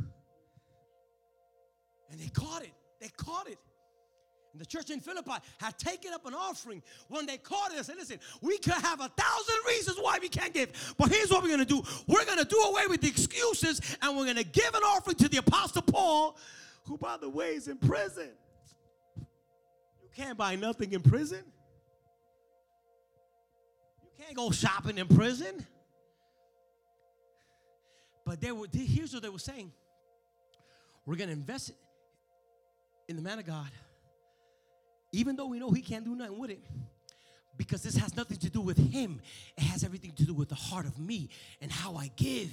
And 2.11 2.19
they 2.19 2.27
caught 2.27 2.63
it. 2.63 2.73
They 2.99 3.07
caught 3.15 3.47
it. 3.47 3.57
And 4.51 4.59
the 4.59 4.65
church 4.65 4.89
in 4.89 4.99
Philippi 4.99 5.31
had 5.57 5.79
taken 5.79 6.11
up 6.11 6.25
an 6.25 6.33
offering. 6.33 6.83
When 7.07 7.25
they 7.25 7.37
caught 7.37 7.71
it, 7.71 7.77
they 7.77 7.83
said, 7.83 7.95
listen, 7.95 8.19
we 8.41 8.57
could 8.57 8.73
have 8.73 8.99
a 8.99 9.07
thousand 9.07 9.55
reasons 9.65 9.97
why 10.01 10.17
we 10.21 10.27
can't 10.27 10.53
give. 10.53 10.93
But 10.97 11.09
here's 11.09 11.31
what 11.31 11.43
we're 11.43 11.55
going 11.55 11.65
to 11.65 11.65
do. 11.65 11.81
We're 12.07 12.25
going 12.25 12.39
to 12.39 12.45
do 12.45 12.57
away 12.57 12.87
with 12.89 12.99
the 12.99 13.07
excuses 13.07 13.79
and 14.01 14.17
we're 14.17 14.25
going 14.25 14.35
to 14.35 14.43
give 14.43 14.75
an 14.75 14.83
offering 14.83 15.15
to 15.15 15.29
the 15.29 15.37
Apostle 15.37 15.83
Paul, 15.83 16.37
who, 16.83 16.97
by 16.97 17.15
the 17.15 17.29
way, 17.29 17.55
is 17.55 17.69
in 17.69 17.77
prison. 17.77 18.31
You 19.15 20.09
can't 20.13 20.37
buy 20.37 20.57
nothing 20.57 20.91
in 20.91 21.01
prison. 21.01 21.45
You 24.03 24.25
can't 24.25 24.35
go 24.35 24.51
shopping 24.51 24.97
in 24.97 25.07
prison. 25.07 25.65
But 28.25 28.41
they 28.41 28.51
were, 28.51 28.67
here's 28.71 29.13
what 29.13 29.23
they 29.23 29.29
were 29.29 29.39
saying 29.39 29.71
we're 31.05 31.15
going 31.15 31.29
to 31.29 31.33
invest 31.33 31.71
in 33.07 33.15
the 33.15 33.21
man 33.21 33.39
of 33.39 33.45
God, 33.45 33.69
even 35.11 35.35
though 35.35 35.47
we 35.47 35.59
know 35.59 35.71
he 35.71 35.81
can't 35.81 36.05
do 36.05 36.15
nothing 36.15 36.39
with 36.39 36.51
it. 36.51 36.61
Because 37.57 37.83
this 37.83 37.95
has 37.97 38.15
nothing 38.15 38.37
to 38.37 38.49
do 38.49 38.61
with 38.61 38.77
him, 38.77 39.19
it 39.57 39.63
has 39.63 39.83
everything 39.83 40.13
to 40.13 40.25
do 40.25 40.33
with 40.33 40.49
the 40.49 40.55
heart 40.55 40.85
of 40.85 40.97
me 40.97 41.29
and 41.59 41.71
how 41.71 41.95
I 41.95 42.09
give. 42.15 42.49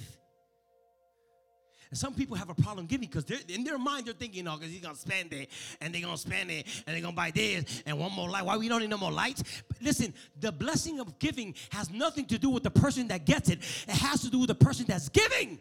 And 1.89 1.97
some 1.97 2.13
people 2.13 2.35
have 2.35 2.49
a 2.49 2.53
problem 2.53 2.85
giving 2.85 3.09
because 3.09 3.25
in 3.47 3.63
their 3.63 3.79
mind 3.79 4.05
they're 4.05 4.13
thinking, 4.13 4.47
oh, 4.47 4.57
because 4.57 4.71
he's 4.71 4.81
gonna 4.81 4.95
spend 4.95 5.33
it 5.33 5.49
and 5.81 5.93
they're 5.93 6.01
gonna 6.01 6.17
spend 6.17 6.51
it 6.51 6.67
and 6.85 6.95
they're 6.95 7.01
gonna 7.01 7.15
buy 7.15 7.31
this 7.31 7.81
and 7.85 7.97
one 7.97 8.11
more 8.11 8.29
light. 8.29 8.45
Why 8.45 8.57
we 8.57 8.69
don't 8.69 8.81
need 8.81 8.91
no 8.91 8.97
more 8.97 9.11
lights? 9.11 9.43
But 9.67 9.81
listen, 9.81 10.13
the 10.39 10.51
blessing 10.51 10.99
of 10.99 11.17
giving 11.17 11.55
has 11.71 11.89
nothing 11.89 12.25
to 12.25 12.37
do 12.37 12.49
with 12.49 12.63
the 12.63 12.69
person 12.69 13.07
that 13.07 13.25
gets 13.25 13.49
it. 13.49 13.59
It 13.87 13.95
has 13.95 14.21
to 14.21 14.29
do 14.29 14.39
with 14.39 14.49
the 14.49 14.55
person 14.55 14.85
that's 14.87 15.09
giving. 15.09 15.59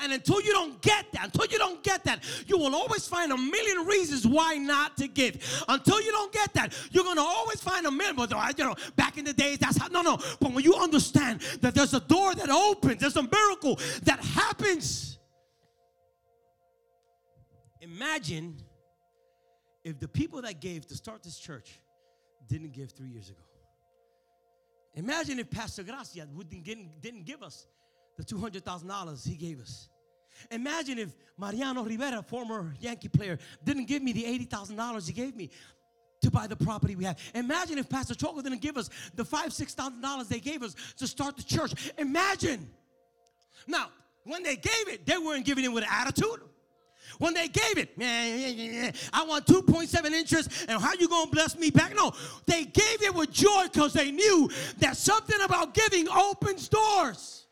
And 0.00 0.12
until 0.12 0.40
you 0.40 0.52
don't 0.52 0.80
get 0.80 1.12
that, 1.12 1.26
until 1.26 1.46
you 1.46 1.58
don't 1.58 1.82
get 1.84 2.04
that, 2.04 2.24
you 2.46 2.56
will 2.58 2.74
always 2.74 3.06
find 3.06 3.30
a 3.32 3.36
million 3.36 3.86
reasons 3.86 4.26
why 4.26 4.56
not 4.56 4.96
to 4.96 5.06
give. 5.06 5.64
Until 5.68 6.00
you 6.00 6.10
don't 6.10 6.32
get 6.32 6.52
that, 6.54 6.74
you're 6.90 7.04
gonna 7.04 7.20
always 7.20 7.60
find 7.60 7.86
a 7.86 7.90
million. 7.90 8.16
But 8.16 8.30
you 8.58 8.64
know, 8.64 8.74
back 8.96 9.18
in 9.18 9.24
the 9.24 9.32
days, 9.34 9.58
that's 9.58 9.76
how. 9.76 9.88
No, 9.88 10.02
no. 10.02 10.16
But 10.40 10.52
when 10.52 10.64
you 10.64 10.74
understand 10.74 11.40
that 11.60 11.74
there's 11.74 11.94
a 11.94 12.00
door 12.00 12.34
that 12.34 12.48
opens, 12.48 13.00
there's 13.00 13.16
a 13.16 13.22
miracle 13.22 13.78
that 14.02 14.20
happens. 14.20 15.09
Imagine 17.80 18.56
if 19.84 19.98
the 19.98 20.08
people 20.08 20.42
that 20.42 20.60
gave 20.60 20.86
to 20.88 20.94
start 20.94 21.22
this 21.22 21.38
church 21.38 21.80
didn't 22.48 22.72
give 22.72 22.92
three 22.92 23.08
years 23.08 23.30
ago. 23.30 23.40
Imagine 24.94 25.38
if 25.38 25.50
Pastor 25.50 25.82
Gracia 25.82 26.26
didn't, 26.26 27.24
give 27.24 27.42
us 27.42 27.66
the 28.16 28.24
$200,000 28.24 29.28
he 29.28 29.36
gave 29.36 29.60
us. 29.60 29.88
Imagine 30.50 30.98
if 30.98 31.14
Mariano 31.38 31.84
Rivera, 31.84 32.22
former 32.22 32.74
Yankee 32.80 33.08
player, 33.08 33.38
didn't 33.64 33.86
give 33.86 34.02
me 34.02 34.12
the 34.12 34.24
$80,000 34.24 35.06
he 35.06 35.12
gave 35.12 35.36
me 35.36 35.50
to 36.22 36.30
buy 36.30 36.46
the 36.46 36.56
property 36.56 36.96
we 36.96 37.04
have. 37.04 37.18
Imagine 37.34 37.78
if 37.78 37.88
Pastor 37.88 38.14
Choco 38.14 38.42
didn't 38.42 38.60
give 38.60 38.76
us 38.76 38.90
the 39.14 39.24
five, 39.24 39.52
six 39.52 39.72
thousand 39.74 40.02
dollars 40.02 40.28
they 40.28 40.40
gave 40.40 40.62
us 40.62 40.74
to 40.98 41.06
start 41.06 41.36
the 41.36 41.42
church. 41.42 41.72
Imagine. 41.96 42.68
Now, 43.66 43.88
when 44.24 44.42
they 44.42 44.56
gave 44.56 44.88
it, 44.88 45.06
they 45.06 45.16
weren't 45.16 45.46
giving 45.46 45.64
it 45.64 45.72
with 45.72 45.84
attitude. 45.90 46.42
When 47.18 47.34
they 47.34 47.48
gave 47.48 47.76
it, 47.76 47.90
I 49.12 49.24
want 49.24 49.46
2.7 49.46 50.10
interest, 50.12 50.66
and 50.68 50.80
how 50.80 50.94
you 50.94 51.08
gonna 51.08 51.30
bless 51.30 51.58
me 51.58 51.70
back? 51.70 51.94
No, 51.94 52.12
they 52.46 52.64
gave 52.64 53.02
it 53.02 53.14
with 53.14 53.30
joy 53.30 53.64
because 53.72 53.92
they 53.92 54.10
knew 54.10 54.50
that 54.78 54.96
something 54.96 55.40
about 55.42 55.74
giving 55.74 56.08
opens 56.08 56.68
doors. 56.68 57.46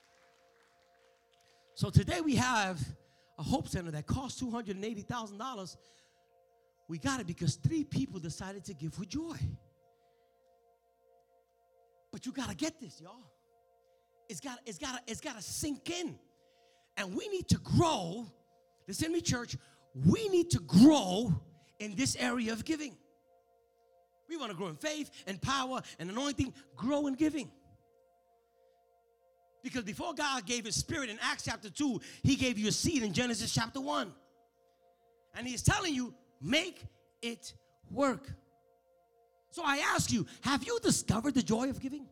So 1.74 1.90
today 1.90 2.20
we 2.20 2.34
have 2.36 2.80
a 3.38 3.42
hope 3.42 3.68
center 3.68 3.90
that 3.92 4.06
costs 4.06 4.42
$280,000. 4.42 5.76
We 6.88 6.98
got 6.98 7.20
it 7.20 7.26
because 7.26 7.56
three 7.56 7.84
people 7.84 8.18
decided 8.18 8.64
to 8.64 8.74
give 8.74 8.98
with 8.98 9.10
joy. 9.10 9.36
But 12.10 12.26
you 12.26 12.32
got 12.32 12.48
to 12.48 12.56
get 12.56 12.80
this, 12.80 13.00
y'all. 13.00 13.22
It's 14.28 14.40
got 14.40 14.58
it's 14.66 14.78
got 14.78 15.02
it's 15.06 15.20
got 15.20 15.36
to 15.36 15.42
sink 15.42 15.90
in. 15.90 16.18
And 16.96 17.14
we 17.14 17.28
need 17.28 17.48
to 17.48 17.58
grow 17.58 18.26
Listen 18.88 19.08
to 19.08 19.12
me, 19.12 19.20
church. 19.20 19.56
We 19.94 20.28
need 20.28 20.50
to 20.50 20.60
grow 20.60 21.32
in 21.78 21.94
this 21.94 22.16
area 22.16 22.52
of 22.52 22.64
giving. 22.64 22.96
We 24.28 24.36
want 24.36 24.50
to 24.50 24.56
grow 24.56 24.68
in 24.68 24.76
faith 24.76 25.10
and 25.26 25.40
power 25.40 25.82
and 25.98 26.10
anointing, 26.10 26.52
grow 26.76 27.06
in 27.06 27.14
giving. 27.14 27.50
Because 29.62 29.82
before 29.84 30.14
God 30.14 30.46
gave 30.46 30.64
his 30.64 30.76
spirit 30.76 31.10
in 31.10 31.18
Acts 31.20 31.44
chapter 31.44 31.68
2, 31.68 32.00
he 32.22 32.36
gave 32.36 32.58
you 32.58 32.68
a 32.68 32.72
seed 32.72 33.02
in 33.02 33.12
Genesis 33.12 33.52
chapter 33.52 33.80
1. 33.80 34.12
And 35.34 35.46
he's 35.46 35.62
telling 35.62 35.94
you, 35.94 36.14
make 36.40 36.82
it 37.22 37.52
work. 37.90 38.30
So 39.50 39.62
I 39.64 39.78
ask 39.94 40.12
you, 40.12 40.26
have 40.42 40.64
you 40.64 40.78
discovered 40.82 41.34
the 41.34 41.42
joy 41.42 41.70
of 41.70 41.80
giving? 41.80 42.06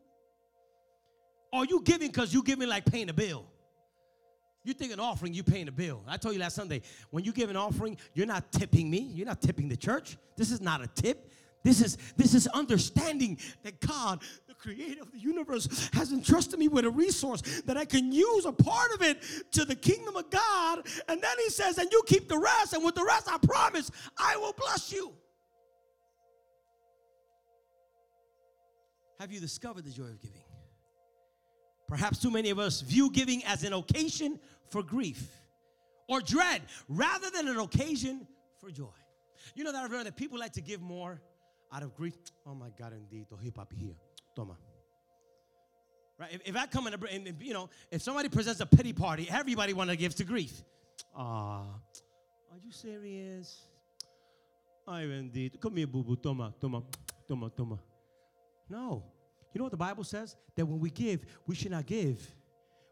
Are 1.53 1.65
you 1.65 1.81
giving 1.83 2.09
because 2.09 2.35
you're 2.35 2.43
giving 2.43 2.69
like 2.69 2.85
paying 2.85 3.09
a 3.09 3.15
bill? 3.15 3.47
You 4.67 4.75
think 4.75 4.93
an 4.93 4.99
offering, 4.99 5.33
you're 5.33 5.45
paying 5.45 5.69
a 5.69 5.73
bill. 5.73 6.03
I 6.09 6.17
told 6.17 6.35
you 6.35 6.41
last 6.41 6.57
Sunday, 6.57 6.83
when 7.11 7.23
you 7.23 7.33
give 7.33 7.51
an 7.51 7.57
offering, 7.57 7.97
you're 8.15 8.27
not 8.27 8.51
tipping 8.51 8.91
me. 8.91 8.99
You're 8.99 9.27
not 9.27 9.41
tipping 9.41 9.69
the 9.69 9.77
church. 9.77 10.17
This 10.37 10.51
is 10.51 10.61
not 10.61 10.83
a 10.83 10.89
tip. 10.89 11.31
This 11.63 11.81
is 11.81 11.97
this 12.17 12.35
is 12.35 12.49
understanding 12.49 13.39
that 13.63 13.81
God, 13.81 14.23
the 14.49 14.55
creator 14.55 15.03
of 15.03 15.13
the 15.13 15.21
universe, 15.21 15.89
has 15.93 16.11
entrusted 16.11 16.59
me 16.59 16.67
with 16.67 16.85
a 16.85 16.91
resource 16.91 17.43
that 17.67 17.77
I 17.77 17.85
can 17.85 18.11
use 18.11 18.45
a 18.45 18.51
part 18.51 18.93
of 18.93 19.03
it 19.03 19.23
to 19.53 19.65
the 19.65 19.77
kingdom 19.77 20.17
of 20.17 20.31
God. 20.31 20.85
And 21.09 21.23
then 21.23 21.39
he 21.45 21.49
says, 21.49 21.79
and 21.79 21.89
you 21.93 22.03
keep 22.05 22.29
the 22.29 22.39
rest, 22.39 22.73
and 22.73 22.85
with 22.85 22.97
the 22.97 23.05
rest, 23.05 23.29
I 23.31 23.39
promise 23.39 23.89
I 24.19 24.37
will 24.37 24.53
bless 24.53 24.93
you. 24.93 25.13
Have 29.21 29.31
you 29.31 29.39
discovered 29.39 29.85
the 29.85 29.93
joy 29.93 30.07
of 30.07 30.21
giving? 30.21 30.46
Perhaps 31.89 32.21
too 32.21 32.31
many 32.31 32.51
of 32.51 32.59
us 32.59 32.81
view 32.81 33.11
giving 33.11 33.45
as 33.45 33.63
an 33.63 33.73
occasion 33.73 34.39
for 34.71 34.83
grief 34.83 35.29
or 36.09 36.21
dread 36.21 36.63
rather 36.89 37.31
than 37.31 37.49
an 37.49 37.59
occasion 37.59 38.27
for 38.61 38.71
joy. 38.71 38.87
You 39.55 39.65
know 39.65 39.73
that 39.73 39.85
I've 39.85 39.93
learned 39.93 40.07
that 40.07 40.17
people 40.17 40.39
like 40.39 40.53
to 40.55 40.61
give 40.61 40.81
more 40.81 41.21
out 41.73 41.83
of 41.83 41.95
grief. 41.95 42.17
Oh 42.47 42.55
my 42.55 42.71
God, 42.79 42.93
indeed. 42.93 43.27
Hop 43.57 43.73
here. 43.73 43.95
Toma. 44.35 44.57
Right? 46.19 46.33
If, 46.33 46.41
if 46.47 46.57
I 46.57 46.67
come 46.67 46.87
in, 46.87 46.95
a, 46.95 46.99
and, 47.13 47.37
you 47.41 47.53
know, 47.53 47.69
if 47.91 48.03
somebody 48.03 48.29
presents 48.29 48.61
a 48.61 48.67
pity 48.67 48.93
party, 48.93 49.29
everybody 49.31 49.73
want 49.73 49.91
to 49.91 49.97
give 49.97 50.15
to 50.17 50.25
grief. 50.25 50.63
Ah, 51.15 51.65
are 52.51 52.59
you 52.65 52.73
serious? 52.73 53.61
Ay, 54.89 55.03
bendito. 55.03 55.61
Come 55.61 55.77
here, 55.77 55.87
boo 55.87 56.03
boo. 56.03 56.17
Toma, 56.17 56.55
toma, 56.61 56.83
toma, 57.29 57.51
toma. 57.51 57.79
No. 58.69 59.05
You 59.57 59.59
know 59.59 59.65
what 59.65 59.71
the 59.71 59.79
Bible 59.79 60.05
says? 60.05 60.37
That 60.55 60.67
when 60.67 60.81
we 60.81 60.91
give, 60.91 61.25
we 61.47 61.55
should 61.55 61.71
not 61.71 61.87
give 61.87 62.21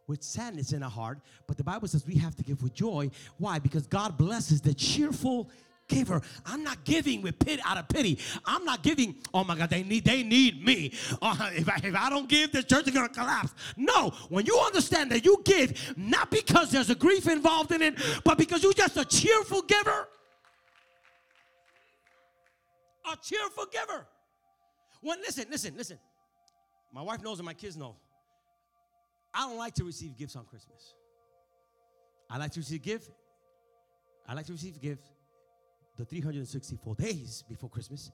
with 0.07 0.23
sadness 0.23 0.73
in 0.73 0.83
our 0.83 0.89
heart, 0.89 1.19
but 1.47 1.59
the 1.59 1.63
Bible 1.63 1.87
says 1.87 2.07
we 2.07 2.15
have 2.15 2.35
to 2.37 2.43
give 2.43 2.63
with 2.63 2.73
joy. 2.73 3.11
Why? 3.37 3.59
Because 3.59 3.87
God 3.87 4.17
blesses 4.17 4.63
the 4.63 4.73
cheerful 4.73 5.51
giver. 5.89 6.23
I'm 6.47 6.65
not 6.65 6.83
giving 6.85 7.21
with 7.21 7.39
pit 7.39 7.61
out 7.67 7.77
of 7.77 7.87
pity. 7.89 8.19
I'm 8.47 8.65
not 8.65 8.83
giving. 8.83 9.17
Oh 9.35 9.45
my 9.45 9.59
God, 9.59 9.69
they 9.69 9.83
need 9.83 10.07
they 10.07 10.23
need 10.23 10.65
me. 10.65 10.95
Uh, 11.21 11.51
if, 11.53 11.69
I, 11.69 11.81
if 11.85 11.95
I 11.95 12.09
don't 12.09 12.31
give, 12.31 12.53
the 12.53 12.63
church 12.63 12.89
is 12.89 12.95
gonna 12.95 13.11
collapse. 13.11 13.53
No, 13.77 14.15
when 14.31 14.47
you 14.47 14.59
understand 14.59 15.11
that 15.11 15.23
you 15.23 15.43
give 15.45 15.95
not 15.99 16.31
because 16.31 16.71
there's 16.71 16.89
a 16.89 16.95
grief 16.95 17.29
involved 17.29 17.73
in 17.73 17.83
it, 17.83 17.99
but 18.25 18.39
because 18.39 18.63
you're 18.63 18.73
just 18.73 18.97
a 18.97 19.05
cheerful 19.05 19.61
giver. 19.61 20.09
A 23.13 23.17
cheerful 23.23 23.67
giver. 23.71 24.07
When 25.03 25.21
listen, 25.21 25.45
listen, 25.51 25.75
listen. 25.77 25.99
My 26.95 27.03
wife 27.03 27.23
knows 27.23 27.41
and 27.41 27.47
my 27.47 27.55
kids 27.55 27.77
know. 27.77 27.97
I 29.35 29.49
don't 29.49 29.59
like 29.59 29.75
to 29.75 29.85
receive 29.85 30.17
gifts 30.17 30.37
on 30.37 30.45
Christmas. 30.45 30.95
I 32.31 32.39
like 32.39 32.53
to 32.53 32.61
receive 32.61 32.83
gift. 32.83 33.11
I 34.29 34.35
like 34.35 34.47
to 34.47 34.53
receive 34.53 34.81
gift 34.81 35.11
the 35.97 36.05
364 36.05 36.95
days 36.95 37.43
before 37.49 37.69
Christmas, 37.69 38.13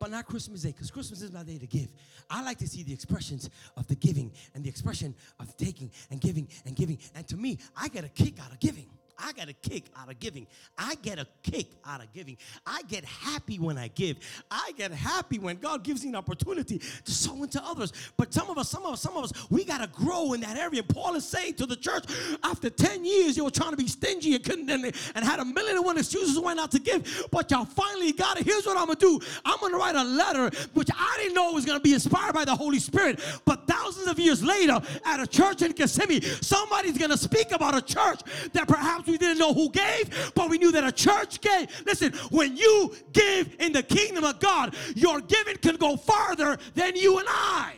but 0.00 0.10
not 0.10 0.26
Christmas 0.26 0.62
Day, 0.62 0.72
because 0.72 0.90
Christmas 0.90 1.22
is 1.22 1.32
my 1.32 1.44
day 1.44 1.58
to 1.58 1.66
give. 1.66 1.88
I 2.28 2.42
like 2.42 2.58
to 2.58 2.68
see 2.68 2.82
the 2.82 2.92
expressions 2.92 3.48
of 3.76 3.86
the 3.86 3.94
giving 3.94 4.32
and 4.54 4.64
the 4.64 4.68
expression 4.68 5.14
of 5.38 5.56
taking 5.56 5.92
and 6.10 6.20
giving 6.20 6.48
and 6.66 6.74
giving. 6.74 6.98
And 7.14 7.26
to 7.28 7.36
me, 7.36 7.58
I 7.76 7.88
get 7.88 8.04
a 8.04 8.08
kick 8.08 8.40
out 8.44 8.50
of 8.50 8.58
giving. 8.58 8.90
I 9.18 9.32
get 9.32 9.48
a 9.48 9.52
kick 9.52 9.84
out 9.96 10.10
of 10.10 10.18
giving. 10.20 10.46
I 10.76 10.94
get 10.96 11.18
a 11.18 11.26
kick 11.42 11.66
out 11.84 12.02
of 12.02 12.12
giving. 12.12 12.36
I 12.66 12.82
get 12.82 13.04
happy 13.04 13.58
when 13.58 13.76
I 13.76 13.88
give. 13.88 14.18
I 14.50 14.72
get 14.76 14.92
happy 14.92 15.38
when 15.38 15.56
God 15.56 15.82
gives 15.82 16.04
me 16.04 16.10
an 16.10 16.16
opportunity 16.16 16.78
to 16.78 17.10
sow 17.10 17.42
into 17.42 17.62
others. 17.64 17.92
But 18.16 18.32
some 18.32 18.48
of 18.48 18.58
us, 18.58 18.70
some 18.70 18.86
of 18.86 18.92
us, 18.92 19.00
some 19.00 19.16
of 19.16 19.24
us, 19.24 19.32
we 19.50 19.64
got 19.64 19.78
to 19.78 19.88
grow 19.88 20.34
in 20.34 20.40
that 20.42 20.56
area. 20.56 20.82
Paul 20.82 21.16
is 21.16 21.26
saying 21.26 21.54
to 21.54 21.66
the 21.66 21.74
church, 21.74 22.04
after 22.44 22.70
10 22.70 23.04
years, 23.04 23.36
you 23.36 23.44
were 23.44 23.50
trying 23.50 23.72
to 23.72 23.76
be 23.76 23.88
stingy 23.88 24.34
and 24.34 24.44
couldn't 24.44 24.70
and, 24.70 24.84
and 25.14 25.24
had 25.24 25.40
a 25.40 25.44
million 25.44 25.76
and 25.76 25.84
one 25.84 25.98
excuses 25.98 26.38
why 26.38 26.54
not 26.54 26.70
to 26.72 26.78
give. 26.78 27.26
But 27.32 27.50
y'all 27.50 27.64
finally 27.64 28.12
got 28.12 28.38
it. 28.40 28.46
Here's 28.46 28.66
what 28.66 28.76
I'm 28.76 28.86
gonna 28.86 28.98
do. 28.98 29.18
I'm 29.44 29.58
gonna 29.60 29.76
write 29.76 29.96
a 29.96 30.04
letter, 30.04 30.50
which 30.74 30.88
I 30.96 31.16
didn't 31.18 31.34
know 31.34 31.52
was 31.52 31.64
gonna 31.64 31.80
be 31.80 31.94
inspired 31.94 32.34
by 32.34 32.44
the 32.44 32.54
Holy 32.54 32.78
Spirit. 32.78 33.20
But 33.44 33.66
thousands 33.66 34.06
of 34.06 34.18
years 34.18 34.44
later, 34.44 34.80
at 35.04 35.20
a 35.20 35.26
church 35.26 35.62
in 35.62 35.72
Kissimmee, 35.72 36.20
somebody's 36.20 36.96
gonna 36.96 37.16
speak 37.16 37.50
about 37.50 37.76
a 37.76 37.82
church 37.82 38.20
that 38.52 38.68
perhaps 38.68 39.07
we 39.08 39.18
didn't 39.18 39.38
know 39.38 39.52
who 39.52 39.70
gave, 39.70 40.32
but 40.34 40.50
we 40.50 40.58
knew 40.58 40.72
that 40.72 40.84
a 40.84 40.92
church 40.92 41.40
gave. 41.40 41.68
Listen, 41.86 42.12
when 42.30 42.56
you 42.56 42.94
give 43.12 43.56
in 43.58 43.72
the 43.72 43.82
kingdom 43.82 44.24
of 44.24 44.38
God, 44.40 44.74
your 44.94 45.20
giving 45.20 45.56
can 45.56 45.76
go 45.76 45.96
farther 45.96 46.58
than 46.74 46.96
you 46.96 47.18
and 47.18 47.26
I. 47.28 47.74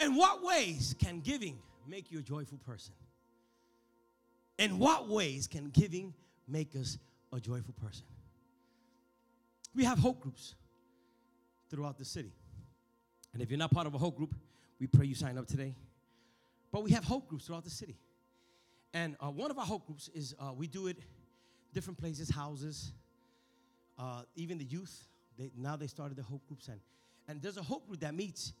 In 0.00 0.16
what 0.16 0.42
ways 0.42 0.96
can 0.98 1.20
giving 1.20 1.58
make 1.86 2.10
you 2.10 2.18
a 2.18 2.22
joyful 2.22 2.58
person? 2.58 2.92
In 4.58 4.78
what 4.80 5.08
ways 5.08 5.46
can 5.46 5.70
giving 5.70 6.12
make 6.48 6.74
us 6.74 6.98
a 7.32 7.38
joyful 7.38 7.74
person? 7.74 8.04
We 9.74 9.84
have 9.84 9.98
hope 9.98 10.20
groups 10.20 10.56
throughout 11.70 11.98
the 11.98 12.04
city. 12.04 12.32
And 13.32 13.40
if 13.40 13.50
you're 13.50 13.58
not 13.58 13.70
part 13.70 13.86
of 13.86 13.94
a 13.94 13.98
hope 13.98 14.16
group, 14.16 14.34
we 14.80 14.88
pray 14.88 15.06
you 15.06 15.14
sign 15.14 15.38
up 15.38 15.46
today. 15.46 15.76
But 16.72 16.82
we 16.82 16.90
have 16.92 17.04
hope 17.04 17.28
groups 17.28 17.46
throughout 17.46 17.64
the 17.64 17.70
city. 17.70 17.98
And 18.94 19.16
uh, 19.20 19.30
one 19.30 19.50
of 19.50 19.58
our 19.58 19.64
hope 19.64 19.86
groups 19.86 20.08
is 20.14 20.34
uh, 20.40 20.52
we 20.56 20.66
do 20.66 20.86
it 20.86 20.98
different 21.72 21.98
places, 21.98 22.30
houses, 22.30 22.92
uh, 23.98 24.22
even 24.34 24.58
the 24.58 24.64
youth. 24.64 25.06
They, 25.38 25.50
now 25.56 25.76
they 25.76 25.86
started 25.86 26.16
the 26.16 26.22
hope 26.22 26.46
groups. 26.46 26.68
And, 26.68 26.80
and 27.28 27.40
there's 27.40 27.56
a 27.58 27.62
hope 27.62 27.86
group 27.86 28.00
that 28.00 28.14
meets 28.14 28.52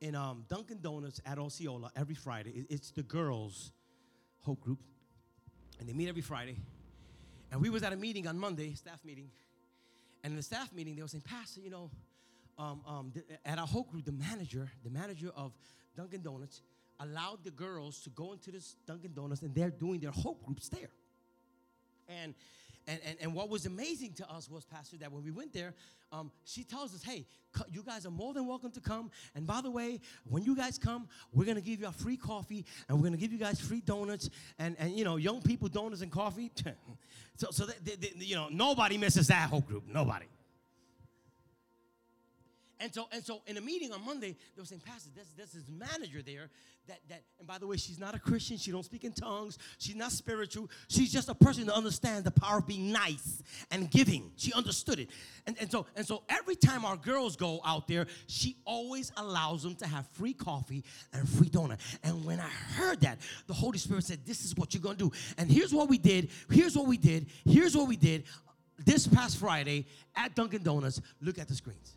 in 0.00 0.14
um, 0.14 0.44
Dunkin' 0.48 0.80
Donuts 0.80 1.20
at 1.26 1.38
Osceola 1.38 1.90
every 1.96 2.14
Friday. 2.14 2.50
It, 2.50 2.66
it's 2.70 2.90
the 2.90 3.02
girls' 3.02 3.72
hope 4.40 4.60
group. 4.60 4.78
And 5.78 5.88
they 5.88 5.92
meet 5.92 6.08
every 6.08 6.22
Friday. 6.22 6.56
And 7.50 7.60
we 7.60 7.70
was 7.70 7.82
at 7.82 7.92
a 7.92 7.96
meeting 7.96 8.26
on 8.26 8.38
Monday, 8.38 8.74
staff 8.74 9.04
meeting. 9.04 9.28
And 10.24 10.32
in 10.32 10.36
the 10.36 10.42
staff 10.42 10.72
meeting, 10.72 10.96
they 10.96 11.02
were 11.02 11.08
saying, 11.08 11.24
Pastor, 11.28 11.60
you 11.60 11.70
know, 11.70 11.90
um, 12.58 12.80
um, 12.86 13.12
at 13.44 13.58
our 13.58 13.66
hope 13.66 13.90
group, 13.90 14.04
the 14.04 14.12
manager, 14.12 14.70
the 14.82 14.90
manager 14.90 15.30
of 15.36 15.52
Dunkin' 15.96 16.22
Donuts, 16.22 16.62
allowed 17.00 17.44
the 17.44 17.50
girls 17.50 18.00
to 18.02 18.10
go 18.10 18.32
into 18.32 18.50
this 18.50 18.76
Dunkin' 18.86 19.12
Donuts, 19.12 19.42
and 19.42 19.54
they're 19.54 19.70
doing 19.70 20.00
their 20.00 20.10
hope 20.10 20.44
groups 20.44 20.68
there. 20.68 20.90
And 22.08 22.34
and, 22.88 23.00
and, 23.04 23.16
and 23.20 23.34
what 23.34 23.48
was 23.48 23.66
amazing 23.66 24.12
to 24.14 24.30
us 24.30 24.48
was, 24.48 24.64
Pastor, 24.64 24.96
that 24.98 25.10
when 25.10 25.24
we 25.24 25.30
went 25.30 25.52
there, 25.52 25.74
um, 26.12 26.30
she 26.44 26.62
tells 26.62 26.94
us, 26.94 27.02
hey, 27.02 27.26
you 27.72 27.82
guys 27.82 28.06
are 28.06 28.10
more 28.10 28.32
than 28.32 28.46
welcome 28.46 28.70
to 28.72 28.80
come. 28.80 29.10
And 29.34 29.46
by 29.46 29.60
the 29.60 29.70
way, 29.70 30.00
when 30.28 30.44
you 30.44 30.54
guys 30.54 30.78
come, 30.78 31.08
we're 31.32 31.46
going 31.46 31.56
to 31.56 31.62
give 31.62 31.80
you 31.80 31.88
a 31.88 31.92
free 31.92 32.16
coffee 32.16 32.64
and 32.88 32.96
we're 32.96 33.08
going 33.08 33.14
to 33.14 33.18
give 33.18 33.32
you 33.32 33.38
guys 33.38 33.60
free 33.60 33.80
donuts 33.80 34.30
and, 34.58 34.76
and, 34.78 34.92
you 34.92 35.04
know, 35.04 35.16
young 35.16 35.42
people 35.42 35.68
donuts 35.68 36.02
and 36.02 36.12
coffee. 36.12 36.52
so, 37.36 37.48
so 37.50 37.66
they, 37.66 37.96
they, 37.96 38.12
you 38.18 38.36
know, 38.36 38.48
nobody 38.50 38.98
misses 38.98 39.26
that 39.28 39.50
whole 39.50 39.62
group. 39.62 39.84
Nobody. 39.92 40.26
And 42.78 42.92
so, 42.92 43.08
and 43.10 43.24
so 43.24 43.40
in 43.46 43.56
a 43.56 43.60
meeting 43.60 43.92
on 43.92 44.04
Monday, 44.04 44.36
they 44.54 44.60
were 44.60 44.66
saying, 44.66 44.82
Pastor, 44.84 45.10
there's, 45.14 45.28
there's 45.36 45.52
this 45.52 45.64
manager 45.68 46.20
there 46.22 46.50
that, 46.88 46.98
that, 47.08 47.22
and 47.38 47.48
by 47.48 47.58
the 47.58 47.66
way, 47.66 47.76
she's 47.76 47.98
not 47.98 48.14
a 48.14 48.18
Christian. 48.18 48.58
She 48.58 48.70
don't 48.70 48.84
speak 48.84 49.04
in 49.04 49.12
tongues. 49.12 49.58
She's 49.78 49.96
not 49.96 50.12
spiritual. 50.12 50.70
She's 50.88 51.10
just 51.12 51.28
a 51.28 51.34
person 51.34 51.66
that 51.66 51.74
understands 51.74 52.24
the 52.24 52.30
power 52.30 52.58
of 52.58 52.66
being 52.66 52.92
nice 52.92 53.42
and 53.70 53.90
giving. 53.90 54.30
She 54.36 54.52
understood 54.52 55.00
it. 55.00 55.10
And, 55.46 55.56
and 55.58 55.70
so, 55.70 55.86
and 55.96 56.06
so 56.06 56.22
every 56.28 56.54
time 56.54 56.84
our 56.84 56.96
girls 56.96 57.34
go 57.34 57.60
out 57.64 57.88
there, 57.88 58.06
she 58.26 58.56
always 58.64 59.10
allows 59.16 59.62
them 59.62 59.74
to 59.76 59.86
have 59.86 60.06
free 60.08 60.34
coffee 60.34 60.84
and 61.12 61.28
free 61.28 61.48
donut. 61.48 61.78
And 62.04 62.24
when 62.24 62.38
I 62.38 62.48
heard 62.48 63.00
that, 63.00 63.18
the 63.46 63.54
Holy 63.54 63.78
Spirit 63.78 64.04
said, 64.04 64.20
this 64.26 64.44
is 64.44 64.54
what 64.54 64.74
you're 64.74 64.82
going 64.82 64.96
to 64.96 65.10
do. 65.10 65.12
And 65.38 65.50
here's 65.50 65.72
what 65.72 65.88
we 65.88 65.98
did. 65.98 66.28
Here's 66.50 66.76
what 66.76 66.86
we 66.86 66.98
did. 66.98 67.26
Here's 67.44 67.76
what 67.76 67.88
we 67.88 67.96
did. 67.96 68.24
This 68.84 69.06
past 69.06 69.38
Friday 69.38 69.86
at 70.14 70.34
Dunkin' 70.34 70.62
Donuts, 70.62 71.00
look 71.22 71.38
at 71.38 71.48
the 71.48 71.54
screens. 71.54 71.96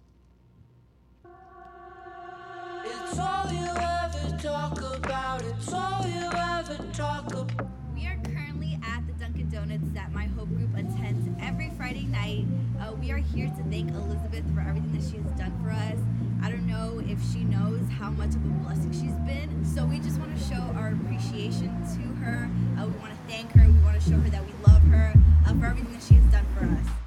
We 7.96 8.06
are 8.06 8.20
currently 8.24 8.80
at 8.84 9.08
the 9.08 9.14
Dunkin' 9.14 9.50
Donuts 9.50 9.92
that 9.94 10.14
my 10.14 10.26
Hope 10.26 10.50
Group 10.50 10.76
attends 10.76 11.28
every 11.42 11.72
Friday 11.76 12.04
night. 12.04 12.46
Uh, 12.80 12.94
we 12.94 13.12
are 13.12 13.18
here 13.18 13.48
to 13.48 13.64
thank 13.64 13.90
Elizabeth 13.92 14.44
for 14.54 14.62
everything 14.62 14.92
that 14.94 15.02
she 15.10 15.18
has 15.18 15.32
done 15.40 15.54
for 15.64 15.72
us. 15.72 15.98
I 16.44 16.52
don't 16.52 16.68
know 16.68 17.02
if 17.08 17.20
she 17.34 17.44
knows 17.46 17.82
how 17.98 18.12
much 18.12 18.30
of 18.30 18.46
a 18.46 18.50
blessing 18.64 18.92
she's 18.92 19.18
been. 19.26 19.66
So 19.66 19.86
we 19.86 20.00
just 20.00 20.20
want 20.20 20.38
to 20.38 20.44
show 20.44 20.62
our 20.78 20.90
appreciation 20.90 21.70
to 21.96 22.24
her. 22.24 22.50
Uh, 22.78 22.86
we 22.86 22.94
want 23.00 23.12
to 23.12 23.34
thank 23.34 23.52
her. 23.54 23.66
We 23.66 23.80
want 23.80 24.00
to 24.00 24.10
show 24.10 24.18
her 24.18 24.30
that 24.30 24.46
we 24.46 24.54
love 24.68 24.84
her 24.84 25.14
uh, 25.48 25.54
for 25.60 25.66
everything 25.66 25.94
that 25.94 26.04
she 26.04 26.14
has 26.14 26.32
done 26.32 26.46
for 26.56 26.66
us. 26.66 26.99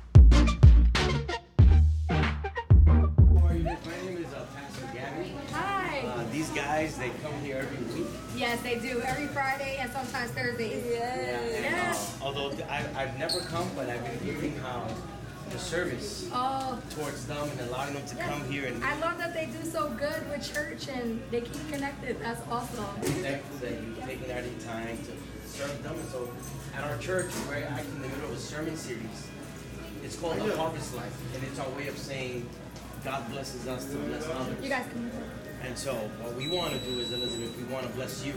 They 7.03 7.11
come 7.21 7.35
here 7.41 7.57
every 7.57 8.01
week. 8.01 8.07
Yes, 8.37 8.62
they 8.62 8.79
do. 8.79 9.01
Every 9.01 9.27
Friday 9.27 9.79
and 9.81 9.91
sometimes 9.91 10.31
Thursdays. 10.31 10.85
Yes. 10.87 11.53
Yeah. 11.53 11.61
yes. 11.61 12.19
Uh, 12.21 12.25
although 12.27 12.53
I, 12.71 12.77
have 12.77 13.19
never 13.19 13.41
come, 13.41 13.69
but 13.75 13.91
I've 13.91 14.05
been 14.05 14.35
hearing 14.35 14.57
how 14.59 14.87
the 15.51 15.59
service 15.59 16.31
oh. 16.33 16.81
towards 16.91 17.27
them 17.27 17.49
and 17.51 17.61
allowing 17.69 17.95
them 17.95 18.07
to 18.07 18.17
yes. 18.17 18.29
come 18.29 18.49
here. 18.49 18.67
And 18.67 18.83
I 18.85 18.99
love 19.01 19.19
that 19.19 19.35
they 19.35 19.47
do 19.47 19.69
so 19.69 19.88
good 19.91 20.31
with 20.31 20.55
church 20.55 20.88
and 20.88 21.21
they 21.33 21.41
keep 21.41 21.69
connected. 21.73 22.21
That's 22.21 22.41
awesome. 22.49 22.87
I'm 22.97 23.03
thankful 23.03 23.69
that 23.69 23.73
you've 23.73 24.05
taken 24.05 24.31
out 24.31 24.45
your 24.45 24.61
time 24.61 24.97
to 24.97 25.49
serve 25.49 25.83
them. 25.83 25.97
So 26.12 26.31
at 26.77 26.85
our 26.85 26.97
church, 26.99 27.33
we're 27.49 27.65
actually 27.65 27.97
in 27.97 28.03
the 28.03 28.09
middle 28.09 28.31
of 28.31 28.37
a 28.37 28.38
sermon 28.38 28.77
series. 28.77 29.29
It's 30.05 30.17
called 30.17 30.38
The 30.38 30.57
Harvest 30.57 30.95
Life, 30.97 31.17
and 31.35 31.45
it's 31.45 31.59
our 31.59 31.69
way 31.71 31.88
of 31.88 31.99
saying 31.99 32.49
God 33.05 33.29
blesses 33.31 33.67
us 33.67 33.87
to 33.87 33.97
bless 33.97 34.29
others. 34.29 34.62
You 34.62 34.69
guys 34.69 34.87
can 34.93 35.11
and 35.64 35.79
so 35.79 35.94
what 36.20 36.35
we 36.35 36.48
want 36.48 36.72
to 36.72 36.79
do 36.81 36.98
is, 36.98 37.12
Elizabeth, 37.12 37.57
we 37.57 37.64
want 37.64 37.87
to 37.87 37.92
bless 37.92 38.25
you 38.25 38.35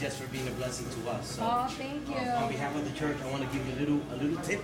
just 0.00 0.18
for 0.20 0.26
being 0.28 0.46
a 0.48 0.50
blessing 0.52 0.86
to 0.90 1.10
us. 1.10 1.36
So, 1.36 1.42
oh, 1.42 1.66
thank 1.68 2.08
you. 2.08 2.14
Uh, 2.14 2.42
on 2.42 2.48
behalf 2.50 2.74
of 2.76 2.84
the 2.84 2.98
church, 2.98 3.16
I 3.24 3.30
want 3.30 3.42
to 3.42 3.56
give 3.56 3.66
you 3.66 3.74
a 3.74 3.78
little 3.80 4.00
a 4.12 4.16
little 4.16 4.42
tip, 4.42 4.62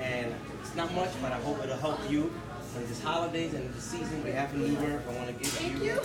and 0.00 0.34
it's 0.60 0.74
not 0.74 0.92
much, 0.94 1.10
but 1.22 1.32
I 1.32 1.40
hope 1.40 1.62
it'll 1.62 1.76
help 1.76 1.98
you 2.10 2.32
on 2.76 2.86
these 2.86 3.02
holidays 3.02 3.54
and 3.54 3.72
the 3.72 3.80
season 3.80 4.22
we 4.24 4.30
have 4.32 4.52
in 4.54 4.60
New 4.60 4.88
York. 4.88 5.02
I 5.08 5.12
want 5.14 5.28
to 5.28 5.32
give 5.34 5.46
thank 5.48 5.78
you. 5.78 5.84
you. 5.84 6.00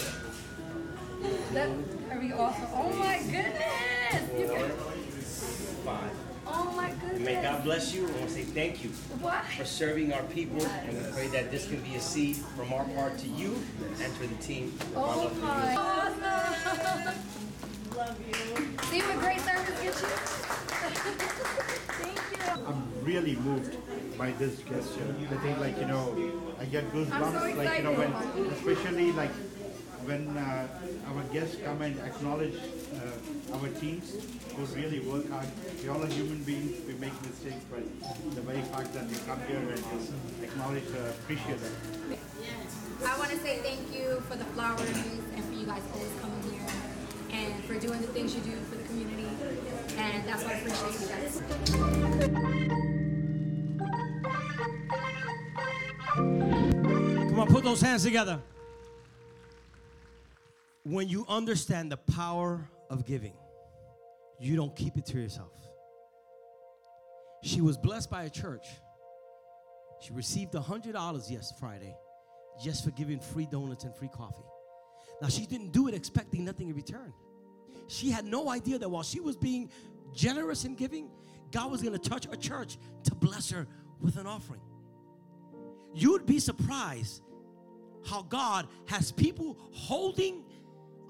That, 1.53 1.69
are 2.11 2.19
we 2.19 2.33
awesome? 2.33 2.67
Oh 2.73 2.93
my 2.93 3.17
goodness! 3.19 4.49
Four, 4.49 5.93
five. 5.93 6.11
Oh 6.47 6.73
my 6.75 6.89
goodness. 7.01 7.19
May 7.19 7.41
God 7.41 7.63
bless 7.63 7.93
you. 7.93 8.07
I 8.07 8.11
want 8.11 8.27
to 8.27 8.29
say 8.29 8.43
thank 8.43 8.83
you 8.83 8.89
what? 9.19 9.43
for 9.45 9.65
serving 9.65 10.13
our 10.13 10.23
people. 10.23 10.65
And 10.65 10.97
we 10.97 11.11
pray 11.11 11.27
that 11.27 11.51
this 11.51 11.67
can 11.67 11.81
be 11.81 11.95
a 11.95 11.99
seed 11.99 12.35
from 12.35 12.71
our 12.73 12.85
part 12.85 13.17
to 13.19 13.27
you 13.27 13.55
and 14.01 14.15
to 14.15 14.27
the 14.27 14.35
team. 14.35 14.77
Oh 14.95 15.31
my. 15.41 15.75
Awesome. 15.75 17.15
Love 17.95 18.19
you. 18.27 18.33
See 18.89 19.01
what 19.01 19.19
great 19.19 19.39
service 19.41 19.81
gets 19.81 20.01
you? 20.01 20.07
thank 21.95 22.19
you. 22.31 22.65
I'm 22.67 22.91
really 23.03 23.35
moved 23.37 23.77
by 24.17 24.31
this 24.31 24.59
gesture. 24.59 25.15
I 25.31 25.35
think 25.37 25.59
like, 25.59 25.79
you 25.79 25.85
know, 25.85 26.15
I 26.59 26.65
get 26.65 26.91
goosebumps. 26.91 27.53
So 27.53 27.57
like, 27.57 27.77
you 27.77 27.83
know, 27.83 27.93
when, 27.93 28.11
especially 28.51 29.11
like 29.13 29.31
when 30.05 30.37
uh, 30.37 30.67
our 31.07 31.23
guests 31.33 31.57
come 31.63 31.81
and 31.81 31.99
acknowledge 31.99 32.55
uh, 32.55 32.99
our 33.53 33.67
teams 33.79 34.15
who 34.55 34.65
really 34.75 34.99
work 34.99 35.29
hard. 35.29 35.47
We're 35.83 35.91
all 35.91 36.05
human 36.05 36.43
beings, 36.43 36.85
we 36.87 36.93
make 36.93 37.13
mistakes, 37.21 37.63
but 37.71 37.83
the 38.35 38.41
very 38.41 38.61
fact 38.61 38.93
that 38.93 39.07
we 39.07 39.15
come 39.27 39.39
here 39.47 39.57
and 39.59 40.43
acknowledge, 40.43 40.83
uh, 40.95 41.09
appreciate 41.09 41.59
them. 41.59 41.73
I 43.05 43.17
want 43.17 43.31
to 43.31 43.37
say 43.37 43.57
thank 43.57 43.93
you 43.93 44.21
for 44.27 44.35
the 44.35 44.45
flowers 44.45 44.79
and 44.79 45.43
for 45.45 45.53
you 45.53 45.65
guys 45.65 45.81
always 45.93 46.11
coming 46.21 46.41
here 46.51 46.67
and 47.31 47.63
for 47.65 47.77
doing 47.79 48.01
the 48.01 48.07
things 48.07 48.33
you 48.35 48.41
do 48.41 48.51
for 48.69 48.75
the 48.75 48.83
community. 48.83 49.27
And 49.97 50.27
that's 50.27 50.43
what 50.43 50.53
I 50.53 50.59
appreciate 50.59 51.01
you 51.01 51.07
guys. 51.07 51.41
Come 57.29 57.39
on, 57.39 57.47
put 57.47 57.63
those 57.63 57.81
hands 57.81 58.03
together 58.03 58.39
when 60.83 61.09
you 61.09 61.25
understand 61.27 61.91
the 61.91 61.97
power 61.97 62.61
of 62.89 63.05
giving, 63.05 63.33
you 64.39 64.55
don't 64.55 64.75
keep 64.75 64.97
it 64.97 65.05
to 65.07 65.19
yourself. 65.19 65.51
She 67.43 67.61
was 67.61 67.77
blessed 67.77 68.09
by 68.09 68.23
a 68.23 68.29
church. 68.29 68.67
She 70.01 70.13
received 70.13 70.55
a 70.55 70.59
$100 70.59 71.31
yes 71.31 71.53
Friday 71.59 71.95
just 72.63 72.83
for 72.83 72.91
giving 72.91 73.19
free 73.19 73.45
donuts 73.45 73.83
and 73.83 73.95
free 73.95 74.09
coffee. 74.09 74.45
Now, 75.21 75.27
she 75.27 75.45
didn't 75.45 75.71
do 75.71 75.87
it 75.87 75.93
expecting 75.93 76.43
nothing 76.45 76.69
in 76.69 76.75
return. 76.75 77.13
She 77.87 78.09
had 78.09 78.25
no 78.25 78.49
idea 78.49 78.79
that 78.79 78.89
while 78.89 79.03
she 79.03 79.19
was 79.19 79.37
being 79.37 79.69
generous 80.13 80.65
in 80.65 80.75
giving, 80.75 81.09
God 81.51 81.71
was 81.71 81.81
going 81.81 81.97
to 81.97 82.09
touch 82.09 82.27
a 82.31 82.37
church 82.37 82.77
to 83.03 83.15
bless 83.15 83.49
her 83.51 83.67
with 84.01 84.17
an 84.17 84.27
offering. 84.27 84.61
You'd 85.93 86.25
be 86.25 86.39
surprised 86.39 87.21
how 88.05 88.23
God 88.23 88.67
has 88.87 89.11
people 89.11 89.57
holding 89.71 90.43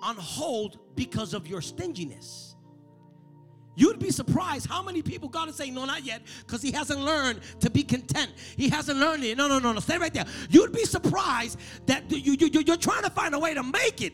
on 0.06 0.16
hold 0.18 0.78
because 0.96 1.34
of 1.34 1.48
your 1.48 1.62
stinginess. 1.62 2.56
You'd 3.76 4.00
be 4.00 4.12
surprised 4.12 4.68
how 4.68 4.82
many 4.82 5.02
people 5.02 5.28
God 5.28 5.50
is 5.50 5.56
saying, 5.56 5.74
No, 5.74 5.84
not 5.84 6.06
yet, 6.06 6.22
because 6.46 6.62
He 6.62 6.72
hasn't 6.72 7.00
learned 7.00 7.42
to 7.60 7.70
be 7.70 7.84
content. 7.84 8.32
He 8.56 8.70
hasn't 8.70 9.00
learned 9.00 9.24
it. 9.24 9.36
No, 9.38 9.48
no, 9.48 9.60
no, 9.60 9.74
no. 9.74 9.80
Stay 9.80 9.98
right 9.98 10.14
there. 10.14 10.26
You'd 10.50 10.72
be 10.72 10.86
surprised 10.86 11.60
that 11.88 12.10
you, 12.10 12.34
you, 12.40 12.50
you're 12.66 12.78
trying 12.78 13.04
to 13.04 13.10
find 13.10 13.36
a 13.36 13.40
way 13.40 13.54
to 13.54 13.64
make 13.64 14.02
it. 14.02 14.14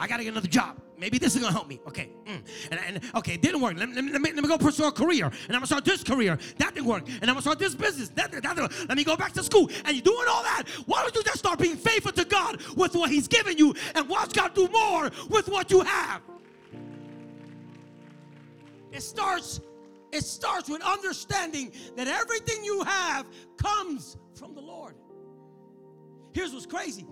I 0.00 0.06
got 0.06 0.16
to 0.16 0.24
get 0.24 0.30
another 0.30 0.48
job. 0.48 0.80
Maybe 0.98 1.18
this 1.18 1.34
is 1.34 1.42
gonna 1.42 1.52
help 1.52 1.68
me. 1.68 1.80
Okay, 1.86 2.10
mm. 2.26 2.42
and, 2.70 2.80
and 2.86 3.00
okay, 3.14 3.34
it 3.34 3.42
didn't 3.42 3.60
work. 3.60 3.74
Let, 3.76 3.88
let, 3.90 4.04
let, 4.04 4.20
me, 4.20 4.32
let 4.32 4.42
me 4.42 4.48
go 4.48 4.56
pursue 4.58 4.84
a 4.84 4.92
career, 4.92 5.26
and 5.26 5.34
I'm 5.48 5.54
gonna 5.54 5.66
start 5.66 5.84
this 5.84 6.02
career. 6.02 6.38
That 6.58 6.74
didn't 6.74 6.86
work, 6.86 7.06
and 7.06 7.22
I'm 7.24 7.28
gonna 7.28 7.42
start 7.42 7.58
this 7.58 7.74
business. 7.74 8.08
That, 8.10 8.32
that, 8.32 8.42
that, 8.42 8.88
let 8.88 8.96
me 8.96 9.04
go 9.04 9.16
back 9.16 9.32
to 9.32 9.42
school. 9.42 9.70
And 9.84 9.94
you're 9.94 10.02
doing 10.02 10.26
all 10.28 10.42
that. 10.42 10.64
Why 10.86 11.02
don't 11.02 11.14
you 11.14 11.22
just 11.22 11.38
start 11.38 11.58
being 11.58 11.76
faithful 11.76 12.12
to 12.12 12.24
God 12.24 12.62
with 12.76 12.94
what 12.94 13.10
He's 13.10 13.28
given 13.28 13.58
you, 13.58 13.74
and 13.94 14.08
watch 14.08 14.32
God 14.32 14.54
do 14.54 14.68
more 14.68 15.10
with 15.28 15.48
what 15.48 15.70
you 15.70 15.82
have? 15.82 16.22
It 18.92 19.02
starts. 19.02 19.60
It 20.12 20.24
starts 20.24 20.68
with 20.68 20.82
understanding 20.82 21.72
that 21.96 22.08
everything 22.08 22.64
you 22.64 22.82
have 22.82 23.26
comes 23.56 24.16
from 24.34 24.54
the 24.54 24.60
Lord. 24.60 24.96
Here's 26.32 26.52
what's 26.52 26.66
crazy. 26.66 27.06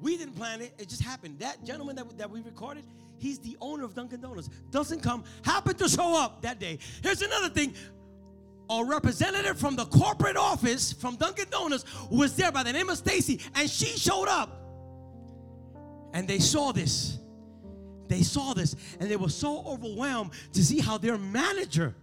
We 0.00 0.16
didn't 0.16 0.36
plan 0.36 0.60
it, 0.60 0.72
it 0.78 0.88
just 0.88 1.02
happened. 1.02 1.38
That 1.40 1.64
gentleman 1.64 1.96
that, 1.96 2.18
that 2.18 2.30
we 2.30 2.40
recorded, 2.40 2.84
he's 3.18 3.38
the 3.38 3.56
owner 3.60 3.84
of 3.84 3.94
Dunkin' 3.94 4.20
Donuts. 4.20 4.48
Doesn't 4.70 5.02
come, 5.02 5.24
happened 5.42 5.78
to 5.78 5.88
show 5.88 6.16
up 6.16 6.42
that 6.42 6.60
day. 6.60 6.78
Here's 7.02 7.22
another 7.22 7.48
thing 7.48 7.74
a 8.70 8.84
representative 8.84 9.58
from 9.58 9.76
the 9.76 9.86
corporate 9.86 10.36
office 10.36 10.92
from 10.92 11.16
Dunkin' 11.16 11.48
Donuts 11.50 11.84
was 12.10 12.36
there 12.36 12.52
by 12.52 12.62
the 12.62 12.72
name 12.72 12.88
of 12.88 12.98
Stacy, 12.98 13.40
and 13.54 13.68
she 13.68 13.86
showed 13.98 14.28
up. 14.28 14.62
And 16.12 16.28
they 16.28 16.38
saw 16.38 16.72
this. 16.72 17.18
They 18.08 18.22
saw 18.22 18.54
this, 18.54 18.76
and 19.00 19.10
they 19.10 19.16
were 19.16 19.28
so 19.28 19.64
overwhelmed 19.66 20.32
to 20.52 20.64
see 20.64 20.80
how 20.80 20.98
their 20.98 21.18
manager 21.18 21.94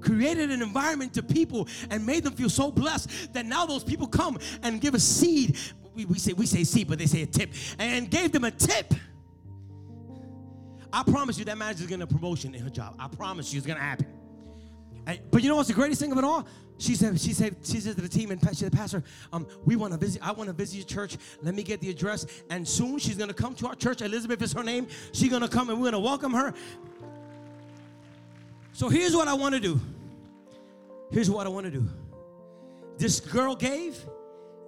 created 0.00 0.50
an 0.50 0.62
environment 0.62 1.12
to 1.14 1.22
people 1.22 1.68
and 1.90 2.04
made 2.04 2.24
them 2.24 2.32
feel 2.32 2.48
so 2.48 2.70
blessed 2.70 3.32
that 3.34 3.46
now 3.46 3.66
those 3.66 3.84
people 3.84 4.06
come 4.06 4.38
and 4.62 4.80
give 4.80 4.94
a 4.94 5.00
seed 5.00 5.58
we, 5.94 6.04
we 6.04 6.18
say 6.18 6.32
we 6.32 6.46
say 6.46 6.64
seat, 6.64 6.88
but 6.88 6.98
they 6.98 7.06
say 7.06 7.22
a 7.22 7.26
tip, 7.26 7.50
and 7.78 8.10
gave 8.10 8.32
them 8.32 8.44
a 8.44 8.50
tip. 8.50 8.92
I 10.92 11.02
promise 11.04 11.38
you 11.38 11.44
that 11.44 11.56
manager's 11.58 11.86
gonna 11.86 12.06
promotion 12.06 12.54
in 12.54 12.62
her 12.62 12.70
job. 12.70 12.96
I 12.98 13.08
promise 13.08 13.52
you 13.52 13.58
it's 13.58 13.66
gonna 13.66 13.80
happen. 13.80 14.06
And- 15.06 15.20
but 15.30 15.42
you 15.42 15.48
know 15.48 15.56
what's 15.56 15.68
the 15.68 15.74
greatest 15.74 16.00
thing 16.00 16.12
of 16.12 16.18
it 16.18 16.24
all? 16.24 16.46
She 16.78 16.94
said, 16.94 17.20
she 17.20 17.32
said, 17.34 17.56
she 17.62 17.78
said 17.78 17.96
to 17.96 18.02
the 18.02 18.08
team 18.08 18.30
and 18.30 18.40
she 18.48 18.54
said, 18.54 18.72
Pastor, 18.72 19.04
um, 19.34 19.46
we 19.66 19.76
want 19.76 19.92
to 19.92 19.98
visit. 19.98 20.26
I 20.26 20.32
want 20.32 20.48
to 20.48 20.54
visit 20.54 20.76
your 20.76 20.86
church. 20.86 21.18
Let 21.42 21.54
me 21.54 21.62
get 21.62 21.80
the 21.80 21.90
address. 21.90 22.26
And 22.48 22.66
soon 22.66 22.98
she's 22.98 23.16
gonna 23.18 23.34
come 23.34 23.54
to 23.56 23.66
our 23.68 23.74
church. 23.74 24.00
Elizabeth 24.00 24.40
is 24.42 24.52
her 24.54 24.64
name. 24.64 24.88
She's 25.12 25.30
gonna 25.30 25.48
come 25.48 25.68
and 25.68 25.78
we're 25.78 25.90
gonna 25.90 26.00
welcome 26.00 26.32
her. 26.32 26.54
So 28.72 28.88
here's 28.88 29.14
what 29.14 29.28
I 29.28 29.34
want 29.34 29.54
to 29.54 29.60
do. 29.60 29.78
Here's 31.10 31.30
what 31.30 31.46
I 31.46 31.50
want 31.50 31.66
to 31.66 31.70
do. 31.70 31.86
This 32.96 33.20
girl 33.20 33.54
gave, 33.54 34.02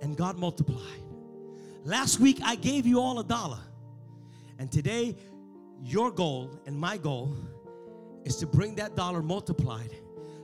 and 0.03 0.16
God 0.16 0.39
multiplied. 0.39 1.01
Last 1.85 2.20
week 2.20 2.39
I 2.45 2.55
gave 2.55 2.87
you 2.87 3.01
all 3.01 3.18
a 3.18 3.24
dollar, 3.24 3.59
and 4.59 4.70
today 4.70 5.16
your 5.85 6.12
goal 6.12 6.61
and 6.64 6.78
my 6.78 6.97
goal 6.97 7.37
is 8.24 8.37
to 8.37 8.47
bring 8.47 8.76
that 8.76 8.95
dollar 8.95 9.20
multiplied. 9.20 9.91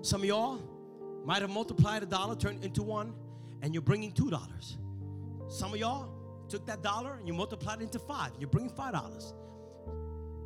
Some 0.02 0.22
of 0.22 0.26
y'all 0.26 0.60
might 1.24 1.42
have 1.42 1.50
multiplied 1.50 2.02
a 2.02 2.06
dollar, 2.06 2.34
turned 2.34 2.64
into 2.64 2.82
one, 2.82 3.14
and 3.62 3.72
you're 3.72 3.82
bringing 3.82 4.10
two 4.10 4.30
dollars. 4.30 4.78
Some 5.48 5.72
of 5.72 5.78
y'all 5.78 6.10
took 6.48 6.66
that 6.66 6.82
dollar 6.82 7.14
and 7.14 7.28
you 7.28 7.34
multiplied 7.34 7.80
it 7.80 7.84
into 7.84 8.00
five. 8.00 8.32
You're 8.40 8.50
bringing 8.50 8.72
five 8.72 8.94
dollars. 8.94 9.32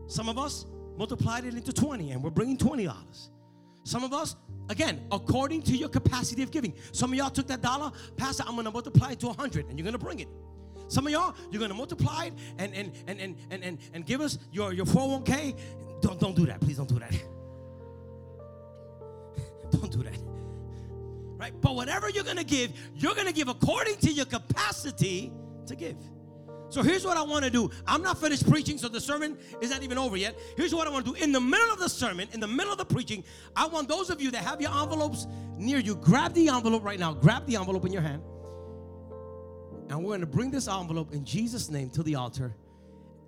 Some 0.08 0.28
of 0.28 0.38
us 0.38 0.66
multiplied 0.98 1.46
it 1.46 1.54
into 1.54 1.72
20 1.72 2.10
and 2.10 2.22
we're 2.22 2.30
bringing 2.30 2.58
$20. 2.58 3.30
Some 3.84 4.04
of 4.04 4.12
us, 4.12 4.36
again, 4.68 5.06
according 5.10 5.62
to 5.62 5.76
your 5.76 5.88
capacity 5.88 6.42
of 6.42 6.50
giving. 6.50 6.74
Some 6.92 7.12
of 7.12 7.18
y'all 7.18 7.30
took 7.30 7.46
that 7.46 7.62
dollar, 7.62 7.90
Pastor, 8.16 8.44
I'm 8.46 8.62
to 8.62 8.70
multiply 8.70 9.12
it 9.12 9.20
to 9.20 9.28
100 9.28 9.68
and 9.68 9.78
you're 9.78 9.90
to 9.90 9.96
bring 9.98 10.20
it. 10.20 10.28
Some 10.88 11.06
of 11.06 11.12
y'all, 11.12 11.34
you're 11.50 11.66
to 11.66 11.74
multiply 11.74 12.26
it 12.26 12.34
and, 12.58 12.74
and, 12.74 12.92
and, 13.06 13.20
and, 13.20 13.36
and, 13.50 13.64
and, 13.64 13.78
and 13.94 14.06
give 14.06 14.20
us 14.20 14.38
your, 14.52 14.72
your 14.72 14.86
401k. 14.86 15.56
Don't, 16.00 16.20
don't 16.20 16.36
do 16.36 16.46
that. 16.46 16.60
Please 16.60 16.76
don't 16.76 16.88
do 16.88 16.98
that. 16.98 17.12
don't 19.70 19.90
do 19.90 20.02
that. 20.02 20.18
Right? 21.36 21.52
But 21.60 21.74
whatever 21.74 22.08
you're 22.08 22.24
to 22.24 22.44
give, 22.44 22.72
you're 22.94 23.14
to 23.14 23.32
give 23.32 23.48
according 23.48 23.96
to 23.96 24.12
your 24.12 24.26
capacity 24.26 25.32
to 25.66 25.74
give. 25.74 25.96
So 26.68 26.82
here's 26.82 27.04
what 27.04 27.18
I 27.18 27.22
want 27.22 27.44
to 27.44 27.50
do. 27.50 27.70
I'm 27.86 28.02
not 28.02 28.18
finished 28.18 28.48
preaching, 28.48 28.78
so 28.78 28.88
the 28.88 29.00
sermon 29.00 29.36
is 29.60 29.70
not 29.70 29.82
even 29.82 29.98
over 29.98 30.16
yet. 30.16 30.38
Here's 30.56 30.74
what 30.74 30.86
I 30.86 30.90
want 30.90 31.04
to 31.04 31.12
do. 31.12 31.22
In 31.22 31.30
the 31.30 31.40
middle 31.40 31.70
of 31.70 31.78
the 31.78 31.88
sermon, 31.88 32.28
in 32.32 32.40
the 32.40 32.46
middle 32.46 32.72
of 32.72 32.78
the 32.78 32.84
preaching, 32.86 33.24
I 33.54 33.66
want 33.66 33.88
those 33.88 34.08
of 34.08 34.22
you 34.22 34.30
that 34.30 34.42
have 34.42 34.58
your 34.58 34.70
envelopes 34.70 35.26
near 35.58 35.78
you, 35.78 35.96
grab 35.96 36.32
the 36.32 36.48
envelope 36.48 36.82
right 36.82 36.98
now. 36.98 37.12
Grab 37.12 37.46
the 37.46 37.56
envelope 37.56 37.84
in 37.84 37.92
your 37.92 38.00
hand. 38.00 38.22
And 39.88 39.98
we're 39.98 40.10
going 40.10 40.20
to 40.20 40.26
bring 40.26 40.50
this 40.50 40.68
envelope 40.68 41.12
in 41.12 41.24
Jesus' 41.24 41.70
name 41.70 41.90
to 41.90 42.02
the 42.02 42.14
altar 42.14 42.54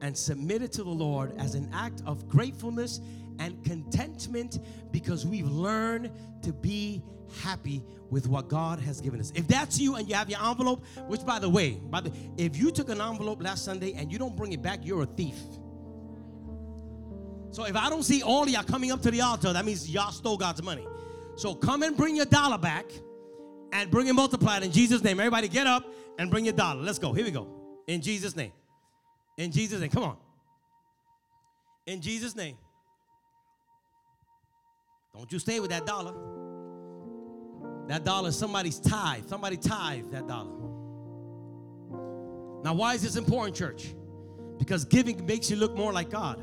and 0.01 0.17
submit 0.17 0.63
it 0.63 0.73
to 0.73 0.85
the 0.85 0.91
Lord 0.91 1.35
as 1.39 1.55
an 1.55 1.69
act 1.73 2.03
of 2.07 2.29
gratefulness 2.29 3.01
and 3.39 3.63
contentment 3.65 4.59
because 4.91 5.27
we've 5.27 5.49
learned 5.49 6.11
to 6.43 6.53
be 6.53 7.03
happy 7.43 7.83
with 8.11 8.29
what 8.29 8.49
God 8.49 8.79
has 8.81 9.01
given 9.01 9.19
us. 9.19 9.33
If 9.35 9.49
that's 9.49 9.79
you 9.81 9.97
and 9.97 10.09
you 10.09 10.15
have 10.15 10.31
your 10.31 10.43
envelope, 10.43 10.85
which 11.07 11.25
by 11.25 11.39
the 11.39 11.49
way, 11.49 11.81
by 11.91 12.01
the 12.01 12.13
if 12.37 12.57
you 12.57 12.71
took 12.71 12.89
an 12.89 13.01
envelope 13.01 13.43
last 13.43 13.65
Sunday 13.65 13.95
and 13.95 14.13
you 14.13 14.19
don't 14.19 14.37
bring 14.37 14.53
it 14.53 14.63
back, 14.63 14.81
you're 14.83 15.03
a 15.03 15.07
thief. 15.07 15.37
So 17.51 17.65
if 17.65 17.77
I 17.77 17.89
don't 17.89 18.03
see 18.03 18.23
all 18.23 18.43
of 18.43 18.49
y'all 18.49 18.65
coming 18.65 18.91
up 18.91 19.01
to 19.03 19.11
the 19.11 19.21
altar, 19.21 19.53
that 19.53 19.65
means 19.65 19.89
y'all 19.89 20.13
stole 20.13 20.37
God's 20.37 20.63
money. 20.63 20.87
So 21.37 21.55
come 21.55 21.83
and 21.83 21.97
bring 21.97 22.17
your 22.17 22.27
dollar 22.27 22.59
back 22.59 22.87
and 23.73 23.91
bring 23.91 24.09
it 24.09 24.13
multiplied 24.13 24.63
in 24.63 24.73
Jesus' 24.73 25.03
name. 25.03 25.19
Everybody 25.19 25.49
get 25.49 25.67
up 25.67 25.87
and 26.19 26.31
bring 26.31 26.45
your 26.45 26.55
dollar. 26.55 26.83
Let's 26.83 26.99
go. 26.99 27.12
Here 27.12 27.25
we 27.25 27.31
go. 27.31 27.49
In 27.87 28.01
Jesus' 28.01 28.37
name. 28.37 28.53
In 29.37 29.51
Jesus' 29.51 29.81
name. 29.81 29.91
Come 29.91 30.05
on. 30.05 30.17
In 31.87 32.01
Jesus' 32.01 32.35
name. 32.35 32.57
Don't 35.15 35.31
you 35.33 35.39
stay 35.39 35.61
with 35.61 35.71
that 35.71 35.87
dollar. 35.87 36.15
That 37.89 38.05
dollar 38.05 38.33
somebody's 38.33 38.81
tithe. 38.81 39.27
Somebody 39.29 39.57
tithe 39.57 40.11
that 40.11 40.27
dollar. 40.27 40.51
Now, 42.65 42.73
why 42.73 42.95
is 42.95 43.03
this 43.03 43.17
important, 43.17 43.55
church? 43.55 43.95
Because 44.59 44.85
giving 44.85 45.27
makes 45.27 45.51
you 45.51 45.57
look 45.57 45.77
more 45.77 45.93
like 45.93 46.11
God. 46.11 46.43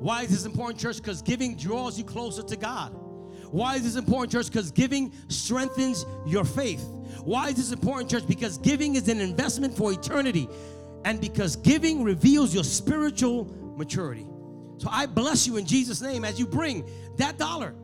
Why 0.00 0.22
is 0.22 0.30
this 0.30 0.46
important, 0.46 0.80
church? 0.80 0.96
Because 0.96 1.20
giving 1.20 1.56
draws 1.56 1.98
you 1.98 2.04
closer 2.04 2.42
to 2.42 2.56
God. 2.56 2.96
Why 3.52 3.76
is 3.76 3.84
this 3.84 3.96
important, 3.96 4.32
church? 4.32 4.46
Because 4.46 4.70
giving 4.70 5.12
strengthens 5.28 6.06
your 6.26 6.44
faith. 6.44 6.82
Why 7.22 7.50
is 7.50 7.56
this 7.56 7.70
important, 7.70 8.10
church? 8.10 8.26
Because 8.26 8.56
giving 8.56 8.96
is 8.96 9.08
an 9.08 9.20
investment 9.20 9.76
for 9.76 9.92
eternity. 9.92 10.48
And 11.04 11.20
because 11.20 11.56
giving 11.56 12.02
reveals 12.02 12.54
your 12.54 12.64
spiritual 12.64 13.44
maturity. 13.76 14.26
So 14.78 14.88
I 14.90 15.04
bless 15.04 15.46
you 15.46 15.58
in 15.58 15.66
Jesus' 15.66 16.00
name 16.00 16.24
as 16.24 16.38
you 16.38 16.46
bring 16.46 16.88
that 17.18 17.36
dollar. 17.36 17.74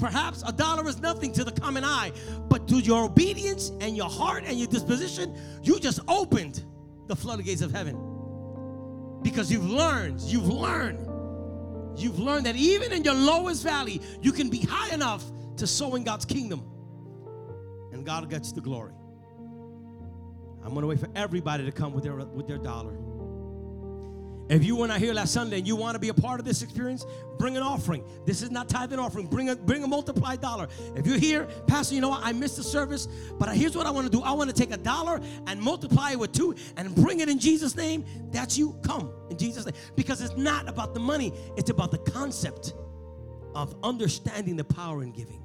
Perhaps 0.00 0.42
a 0.44 0.52
dollar 0.52 0.88
is 0.88 1.00
nothing 1.00 1.32
to 1.34 1.44
the 1.44 1.52
common 1.52 1.84
eye, 1.84 2.10
but 2.48 2.66
to 2.68 2.80
your 2.80 3.04
obedience 3.04 3.70
and 3.80 3.96
your 3.96 4.10
heart 4.10 4.42
and 4.46 4.58
your 4.58 4.66
disposition, 4.66 5.38
you 5.62 5.78
just 5.78 6.00
opened 6.08 6.64
the 7.06 7.14
floodgates 7.14 7.62
of 7.62 7.70
heaven. 7.70 7.96
Because 9.22 9.50
you've 9.50 9.70
learned, 9.70 10.20
you've 10.22 10.48
learned, 10.48 11.05
you've 11.96 12.18
learned 12.18 12.46
that 12.46 12.56
even 12.56 12.92
in 12.92 13.04
your 13.04 13.14
lowest 13.14 13.62
valley, 13.62 14.00
you 14.20 14.32
can 14.32 14.48
be 14.48 14.60
high 14.60 14.92
enough 14.94 15.24
to 15.56 15.66
sow 15.66 15.94
in 15.94 16.04
God's 16.04 16.24
kingdom. 16.24 16.62
And 17.92 18.04
God 18.04 18.28
gets 18.28 18.52
the 18.52 18.60
glory. 18.60 18.92
I'm 20.62 20.74
gonna 20.74 20.86
wait 20.86 20.98
for 20.98 21.08
everybody 21.14 21.64
to 21.64 21.72
come 21.72 21.92
with 21.92 22.04
their 22.04 22.16
with 22.16 22.48
their 22.48 22.58
dollar. 22.58 22.98
If 24.48 24.64
you 24.64 24.76
were 24.76 24.86
not 24.86 25.00
here 25.00 25.12
last 25.12 25.32
Sunday 25.32 25.58
and 25.58 25.66
you 25.66 25.74
want 25.74 25.96
to 25.96 25.98
be 25.98 26.08
a 26.08 26.14
part 26.14 26.38
of 26.38 26.46
this 26.46 26.62
experience, 26.62 27.04
bring 27.36 27.56
an 27.56 27.64
offering. 27.64 28.04
This 28.24 28.42
is 28.42 28.50
not 28.50 28.68
tithing 28.68 28.98
offering. 28.98 29.26
Bring 29.26 29.48
a 29.48 29.56
bring 29.56 29.82
a 29.82 29.88
multiplied 29.88 30.40
dollar. 30.40 30.68
If 30.94 31.04
you're 31.04 31.18
here, 31.18 31.46
Pastor, 31.66 31.96
you 31.96 32.00
know 32.00 32.10
what? 32.10 32.20
I 32.22 32.32
missed 32.32 32.56
the 32.56 32.62
service, 32.62 33.08
but 33.38 33.48
here's 33.56 33.76
what 33.76 33.86
I 33.86 33.90
want 33.90 34.06
to 34.06 34.10
do. 34.10 34.22
I 34.22 34.30
want 34.32 34.48
to 34.48 34.54
take 34.54 34.70
a 34.72 34.76
dollar 34.76 35.20
and 35.48 35.60
multiply 35.60 36.12
it 36.12 36.18
with 36.18 36.32
two 36.32 36.54
and 36.76 36.94
bring 36.94 37.20
it 37.20 37.28
in 37.28 37.40
Jesus' 37.40 37.74
name. 37.74 38.04
That's 38.30 38.56
you. 38.56 38.76
Come 38.84 39.10
in 39.30 39.36
Jesus' 39.36 39.66
name. 39.66 39.74
Because 39.96 40.20
it's 40.20 40.36
not 40.36 40.68
about 40.68 40.94
the 40.94 41.00
money, 41.00 41.32
it's 41.56 41.70
about 41.70 41.90
the 41.90 41.98
concept 41.98 42.74
of 43.54 43.74
understanding 43.82 44.54
the 44.54 44.64
power 44.64 45.02
in 45.02 45.10
giving. 45.10 45.42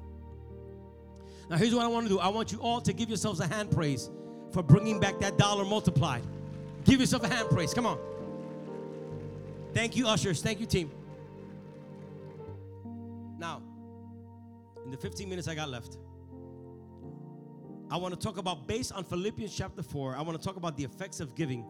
Now, 1.50 1.56
here's 1.56 1.74
what 1.74 1.84
I 1.84 1.88
want 1.88 2.06
to 2.06 2.08
do. 2.08 2.20
I 2.20 2.28
want 2.28 2.52
you 2.52 2.58
all 2.58 2.80
to 2.80 2.92
give 2.92 3.08
yourselves 3.08 3.40
a 3.40 3.46
hand 3.46 3.70
praise 3.72 4.10
for 4.52 4.62
bringing 4.62 5.00
back 5.00 5.18
that 5.18 5.38
dollar 5.38 5.64
multiplied. 5.64 6.22
Give 6.84 7.00
yourself 7.00 7.24
a 7.24 7.28
hand 7.28 7.48
praise. 7.50 7.74
Come 7.74 7.86
on. 7.86 7.98
Thank 9.74 9.96
you, 9.96 10.06
ushers. 10.06 10.42
Thank 10.42 10.60
you, 10.60 10.66
team. 10.66 10.90
Now, 13.38 13.62
in 14.84 14.90
the 14.90 14.96
15 14.96 15.28
minutes 15.28 15.48
I 15.48 15.54
got 15.54 15.68
left, 15.68 15.98
I 17.90 17.96
want 17.96 18.14
to 18.14 18.20
talk 18.20 18.36
about, 18.36 18.66
based 18.66 18.92
on 18.92 19.04
Philippians 19.04 19.54
chapter 19.54 19.82
4, 19.82 20.16
I 20.16 20.22
want 20.22 20.40
to 20.40 20.44
talk 20.46 20.56
about 20.56 20.76
the 20.76 20.84
effects 20.84 21.20
of 21.20 21.34
giving 21.34 21.66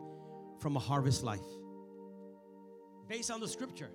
from 0.61 0.77
a 0.77 0.81
harvest 0.81 1.23
life. 1.23 1.41
Based 3.09 3.31
on 3.31 3.41
the 3.41 3.49
scripture, 3.49 3.91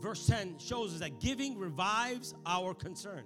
verse 0.00 0.26
10 0.26 0.58
shows 0.58 0.94
us 0.94 1.00
that 1.00 1.20
giving 1.20 1.58
revives 1.58 2.34
our 2.46 2.74
concern. 2.74 3.24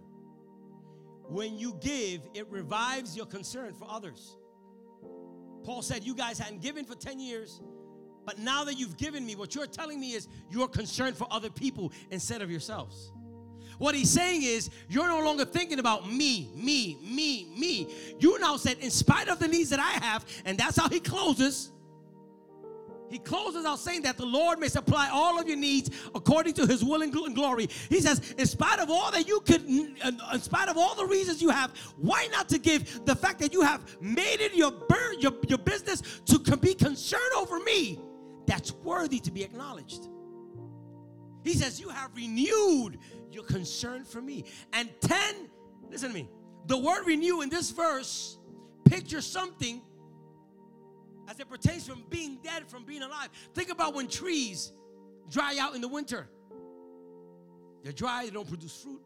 When 1.29 1.59
you 1.59 1.77
give, 1.81 2.23
it 2.35 2.49
revives 2.51 3.17
your 3.17 3.27
concern 3.27 3.75
for 3.75 3.87
others. 3.89 4.37
Paul 5.65 5.83
said, 5.83 6.05
You 6.05 6.15
guys 6.15 6.39
hadn't 6.39 6.63
given 6.63 6.85
for 6.85 6.97
10 6.97 7.21
years, 7.21 7.61
but 8.31 8.39
now 8.39 8.63
that 8.63 8.79
you've 8.79 8.97
given 8.97 9.27
me, 9.27 9.35
what 9.35 9.57
you're 9.57 9.67
telling 9.67 9.99
me 9.99 10.13
is 10.13 10.29
you're 10.53 10.69
concerned 10.69 11.17
for 11.17 11.27
other 11.33 11.51
people 11.51 11.91
instead 12.13 12.43
of 12.43 12.49
yourselves. 12.49 13.11
What 13.79 13.97
he's 13.97 14.09
saying 14.09 14.45
is, 14.45 14.71
you're 14.89 15.09
no 15.09 15.19
longer 15.19 15.45
thinking 15.45 15.81
about 15.81 16.09
me, 16.09 16.49
me, 16.55 16.97
me, 17.03 17.53
me. 17.59 17.93
You 18.21 18.39
now 18.39 18.57
said, 18.57 18.79
in 18.79 18.93
spite 18.93 19.27
of 19.27 19.41
the 19.41 19.49
needs 19.49 19.71
that 19.71 19.81
I 19.81 20.07
have, 20.07 20.25
and 20.45 20.57
that's 20.57 20.77
how 20.77 20.89
he 20.89 21.01
closes. 21.01 21.73
He 23.09 23.19
closes 23.19 23.65
out 23.65 23.81
saying 23.81 24.03
that 24.03 24.17
the 24.17 24.27
Lord 24.27 24.61
may 24.61 24.69
supply 24.69 25.11
all 25.13 25.41
of 25.41 25.49
your 25.49 25.57
needs 25.57 25.91
according 26.15 26.53
to 26.53 26.67
his 26.69 26.85
will 26.85 27.03
and 27.03 27.13
glory. 27.35 27.69
He 27.89 28.01
says, 28.01 28.33
in 28.39 28.47
spite 28.47 28.79
of 28.79 28.91
all 28.91 29.11
that 29.11 29.27
you 29.27 29.41
could, 29.41 29.65
in 29.65 29.97
uh, 30.05 30.13
in 30.35 30.41
spite 30.41 30.69
of 30.69 30.79
all 30.79 30.95
the 30.95 31.07
reasons 31.07 31.43
you 31.43 31.51
have, 31.51 31.73
why 31.97 32.29
not 32.31 32.49
to 32.51 32.61
give 32.61 33.05
the 33.07 33.17
fact 33.17 33.41
that 33.41 33.53
you 33.53 33.63
have 33.63 34.01
made 34.01 34.41
it 34.41 34.55
your, 34.55 34.73
your, 35.19 35.33
your 35.49 35.59
business 35.59 36.21
to 36.27 36.57
be 36.57 36.75
concerned 36.75 37.33
over 37.37 37.59
me? 37.59 37.99
That's 38.51 38.73
worthy 38.73 39.21
to 39.21 39.31
be 39.31 39.45
acknowledged. 39.45 40.09
He 41.45 41.53
says, 41.55 41.79
You 41.79 41.89
have 41.91 42.11
renewed 42.17 42.99
your 43.31 43.45
concern 43.45 44.05
for 44.05 44.21
me. 44.21 44.45
And 44.73 44.91
10, 45.03 45.49
listen 45.89 46.09
to 46.09 46.15
me, 46.15 46.29
the 46.67 46.77
word 46.77 47.07
renew 47.07 47.43
in 47.43 47.49
this 47.49 47.71
verse 47.71 48.39
pictures 48.85 49.25
something 49.25 49.81
as 51.29 51.39
it 51.39 51.49
pertains 51.49 51.87
from 51.87 52.03
being 52.11 52.41
dead 52.43 52.69
from 52.69 52.85
being 52.85 53.03
alive. 53.03 53.29
Think 53.55 53.71
about 53.71 53.95
when 53.95 54.09
trees 54.09 54.73
dry 55.31 55.57
out 55.61 55.77
in 55.77 55.81
the 55.81 55.87
winter. 55.87 56.29
They're 57.85 57.93
dry, 57.93 58.25
they 58.25 58.31
don't 58.31 58.49
produce 58.49 58.83
fruit. 58.83 59.01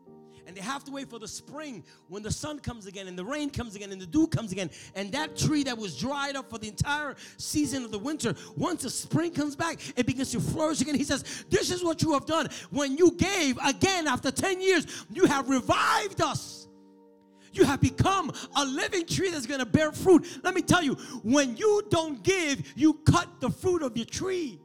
And 0.47 0.57
they 0.57 0.61
have 0.61 0.85
to 0.85 0.91
wait 0.91 1.09
for 1.09 1.19
the 1.19 1.29
spring 1.29 1.85
when 2.09 2.23
the 2.23 2.31
sun 2.31 2.59
comes 2.59 2.87
again 2.87 3.09
and 3.09 3.19
the 3.19 3.25
rain 3.25 3.51
comes 3.51 3.75
again 3.75 3.93
and 3.93 4.01
the 4.01 4.07
dew 4.07 4.27
comes 4.27 4.53
again. 4.53 4.71
And 4.95 5.11
that 5.13 5.37
tree 5.37 5.63
that 5.65 5.77
was 5.77 5.97
dried 5.97 6.37
up 6.37 6.51
for 6.51 6.59
the 6.59 6.69
entire 6.69 7.17
season 7.37 7.85
of 7.85 7.91
the 7.91 7.99
winter, 7.99 8.35
once 8.57 8.83
the 8.83 8.91
spring 8.91 9.33
comes 9.33 9.57
back, 9.57 9.79
it 9.97 10.07
begins 10.07 10.33
to 10.33 10.41
flourish 10.41 10.81
again. 10.81 10.95
He 10.95 11.05
says, 11.05 11.45
This 11.51 11.71
is 11.71 11.83
what 11.83 12.03
you 12.03 12.13
have 12.13 12.27
done. 12.27 12.49
When 12.71 12.97
you 12.97 13.13
gave 13.13 13.59
again 13.65 14.07
after 14.07 14.31
10 14.31 14.61
years, 14.61 15.07
you 15.11 15.27
have 15.27 15.49
revived 15.49 16.21
us. 16.21 16.65
You 17.55 17.65
have 17.65 17.81
become 17.81 18.33
a 18.57 18.65
living 18.65 19.07
tree 19.07 19.31
that's 19.31 19.47
going 19.47 19.61
to 19.61 19.67
bear 19.67 19.93
fruit. 19.93 20.27
Let 20.43 20.55
me 20.55 20.63
tell 20.63 20.83
you, 20.83 20.95
when 21.23 21.57
you 21.57 21.83
don't 21.89 22.23
give, 22.23 22.73
you 22.77 22.95
cut 23.07 23.41
the 23.41 23.49
fruit 23.49 23.83
of 23.83 23.97
your 23.97 24.07
tree. 24.07 24.61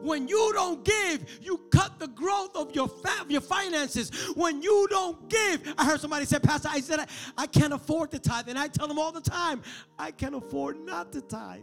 When 0.00 0.28
you 0.28 0.52
don't 0.52 0.84
give, 0.84 1.24
you 1.42 1.58
cut 1.70 1.98
the 1.98 2.08
growth 2.08 2.54
of 2.56 2.74
your 2.74 2.88
fa- 2.88 3.26
your 3.28 3.40
finances. 3.40 4.10
When 4.34 4.62
you 4.62 4.86
don't 4.90 5.28
give, 5.28 5.74
I 5.78 5.84
heard 5.84 6.00
somebody 6.00 6.24
say, 6.26 6.38
Pastor, 6.38 6.68
I 6.70 6.80
said 6.80 7.00
I, 7.00 7.06
I 7.36 7.46
can't 7.46 7.72
afford 7.72 8.10
to 8.12 8.18
tithe, 8.18 8.48
and 8.48 8.58
I 8.58 8.68
tell 8.68 8.88
them 8.88 8.98
all 8.98 9.12
the 9.12 9.20
time, 9.20 9.62
I 9.98 10.10
can't 10.10 10.34
afford 10.34 10.78
not 10.80 11.12
to 11.12 11.20
tithe. 11.20 11.62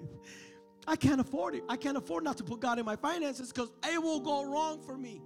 I 0.88 0.96
can't 0.96 1.22
afford 1.22 1.56
it. 1.56 1.64
I 1.70 1.78
can't 1.78 1.98
afford 1.98 2.24
not 2.24 2.38
to 2.38 2.44
put 2.44 2.60
God 2.60 2.80
in 2.80 2.86
my 2.86 2.96
finances 2.96 3.52
because 3.52 3.72
it 3.84 4.02
will 4.02 4.20
go 4.20 4.44
wrong 4.44 4.82
for 4.82 4.98
me. 4.98 5.22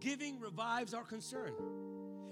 Giving 0.00 0.38
revives 0.38 0.94
our 0.94 1.04
concern. 1.04 1.54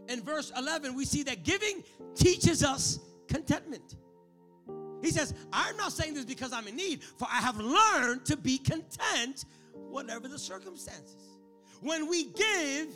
In 0.08 0.22
verse 0.22 0.52
11, 0.56 0.94
we 0.94 1.04
see 1.04 1.22
that 1.24 1.42
giving 1.42 1.82
teaches 2.14 2.62
us 2.62 3.00
contentment. 3.26 3.96
He 5.06 5.12
says, 5.12 5.34
I'm 5.52 5.76
not 5.76 5.92
saying 5.92 6.14
this 6.14 6.24
because 6.24 6.52
I'm 6.52 6.66
in 6.66 6.74
need, 6.74 7.04
for 7.04 7.28
I 7.30 7.36
have 7.36 7.58
learned 7.58 8.26
to 8.26 8.36
be 8.36 8.58
content 8.58 9.44
whatever 9.72 10.26
the 10.26 10.38
circumstances. 10.38 11.38
When 11.80 12.10
we 12.10 12.24
give, 12.24 12.88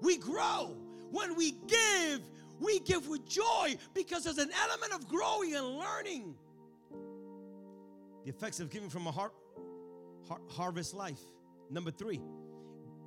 we 0.00 0.16
grow. 0.16 0.74
When 1.10 1.36
we 1.36 1.52
give, 1.66 2.22
we 2.58 2.80
give 2.80 3.06
with 3.06 3.28
joy 3.28 3.76
because 3.92 4.24
there's 4.24 4.38
an 4.38 4.50
element 4.64 4.94
of 4.94 5.08
growing 5.08 5.56
and 5.56 5.66
learning. 5.76 6.34
The 8.24 8.30
effects 8.30 8.60
of 8.60 8.70
giving 8.70 8.88
from 8.88 9.06
a 9.06 9.12
har- 9.12 9.32
harvest 10.48 10.94
life. 10.94 11.20
Number 11.70 11.90
three, 11.90 12.22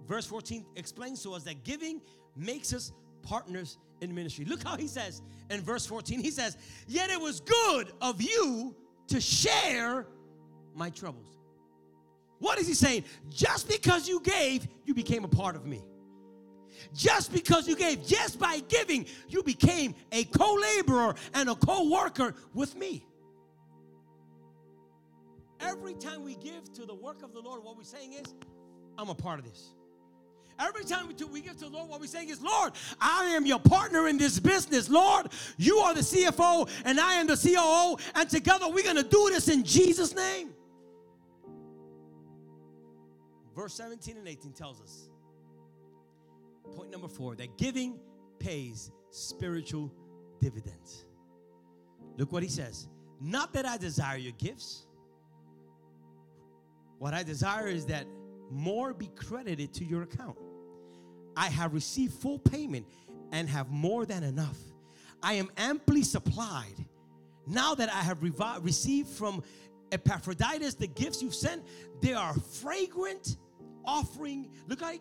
verse 0.05 0.27
14 0.27 0.67
explains 0.75 1.23
to 1.23 1.33
us 1.33 1.43
that 1.45 1.63
giving 1.63 1.99
makes 2.35 2.73
us 2.73 2.91
partners 3.23 3.79
in 4.01 4.13
ministry. 4.13 4.45
Look 4.45 4.63
how 4.63 4.75
he 4.75 4.87
says 4.87 5.21
in 5.49 5.61
verse 5.61 5.85
14 5.85 6.19
he 6.19 6.31
says, 6.31 6.57
Yet 6.87 7.09
it 7.09 7.19
was 7.19 7.39
good 7.39 7.91
of 8.01 8.21
you 8.21 8.75
to 9.07 9.21
share 9.21 10.07
my 10.75 10.89
troubles. 10.89 11.37
What 12.39 12.59
is 12.59 12.67
he 12.67 12.73
saying? 12.73 13.05
Just 13.29 13.69
because 13.69 14.07
you 14.07 14.19
gave, 14.19 14.67
you 14.85 14.93
became 14.93 15.23
a 15.23 15.27
part 15.27 15.55
of 15.55 15.65
me. 15.65 15.83
Just 16.93 17.31
because 17.31 17.67
you 17.67 17.75
gave, 17.75 18.05
just 18.05 18.39
by 18.39 18.59
giving, 18.67 19.05
you 19.29 19.43
became 19.43 19.93
a 20.11 20.23
co 20.23 20.55
laborer 20.55 21.15
and 21.35 21.49
a 21.49 21.55
co 21.55 21.89
worker 21.89 22.33
with 22.55 22.75
me. 22.75 23.05
Every 25.59 25.93
time 25.93 26.23
we 26.23 26.35
give 26.35 26.73
to 26.73 26.87
the 26.87 26.95
work 26.95 27.21
of 27.21 27.33
the 27.33 27.39
Lord, 27.39 27.63
what 27.63 27.77
we're 27.77 27.83
saying 27.83 28.13
is, 28.13 28.33
I'm 28.97 29.09
a 29.09 29.15
part 29.15 29.37
of 29.37 29.45
this. 29.45 29.75
Every 30.61 30.83
time 30.83 31.07
we, 31.07 31.15
do, 31.15 31.25
we 31.25 31.41
give 31.41 31.57
to 31.57 31.65
the 31.65 31.71
Lord, 31.71 31.89
what 31.89 31.99
we're 31.99 32.05
saying 32.05 32.29
is, 32.29 32.39
Lord, 32.41 32.73
I 32.99 33.25
am 33.35 33.47
your 33.47 33.59
partner 33.59 34.07
in 34.07 34.17
this 34.17 34.39
business. 34.39 34.89
Lord, 34.89 35.27
you 35.57 35.77
are 35.77 35.95
the 35.95 36.01
CFO 36.01 36.69
and 36.85 36.99
I 36.99 37.15
am 37.15 37.25
the 37.25 37.35
COO, 37.35 37.97
and 38.13 38.29
together 38.29 38.69
we're 38.69 38.83
going 38.83 38.97
to 38.97 39.03
do 39.03 39.29
this 39.31 39.47
in 39.47 39.63
Jesus' 39.63 40.15
name. 40.15 40.51
Verse 43.55 43.73
17 43.73 44.17
and 44.17 44.27
18 44.27 44.53
tells 44.53 44.79
us 44.81 45.09
point 46.75 46.91
number 46.91 47.07
four 47.07 47.35
that 47.35 47.57
giving 47.57 47.99
pays 48.39 48.91
spiritual 49.09 49.91
dividends. 50.39 51.05
Look 52.17 52.31
what 52.31 52.43
he 52.43 52.49
says. 52.49 52.87
Not 53.19 53.53
that 53.53 53.65
I 53.65 53.77
desire 53.77 54.17
your 54.17 54.33
gifts. 54.33 54.85
What 56.97 57.13
I 57.13 57.23
desire 57.23 57.67
is 57.67 57.85
that 57.87 58.05
more 58.49 58.93
be 58.93 59.07
credited 59.15 59.73
to 59.75 59.85
your 59.85 60.03
account. 60.03 60.37
I 61.35 61.47
have 61.47 61.73
received 61.73 62.13
full 62.13 62.39
payment 62.39 62.85
and 63.31 63.47
have 63.49 63.69
more 63.69 64.05
than 64.05 64.23
enough. 64.23 64.57
I 65.23 65.33
am 65.33 65.49
amply 65.57 66.03
supplied. 66.03 66.85
Now 67.47 67.75
that 67.75 67.89
I 67.89 68.01
have 68.01 68.19
revi- 68.19 68.63
received 68.63 69.09
from 69.09 69.43
Epaphroditus 69.91 70.75
the 70.75 70.87
gifts 70.87 71.21
you've 71.21 71.35
sent, 71.35 71.63
they 72.01 72.13
are 72.13 72.33
fragrant 72.33 73.37
offering. 73.85 74.49
Look 74.67 74.81
how 74.81 74.91
he, 74.91 74.99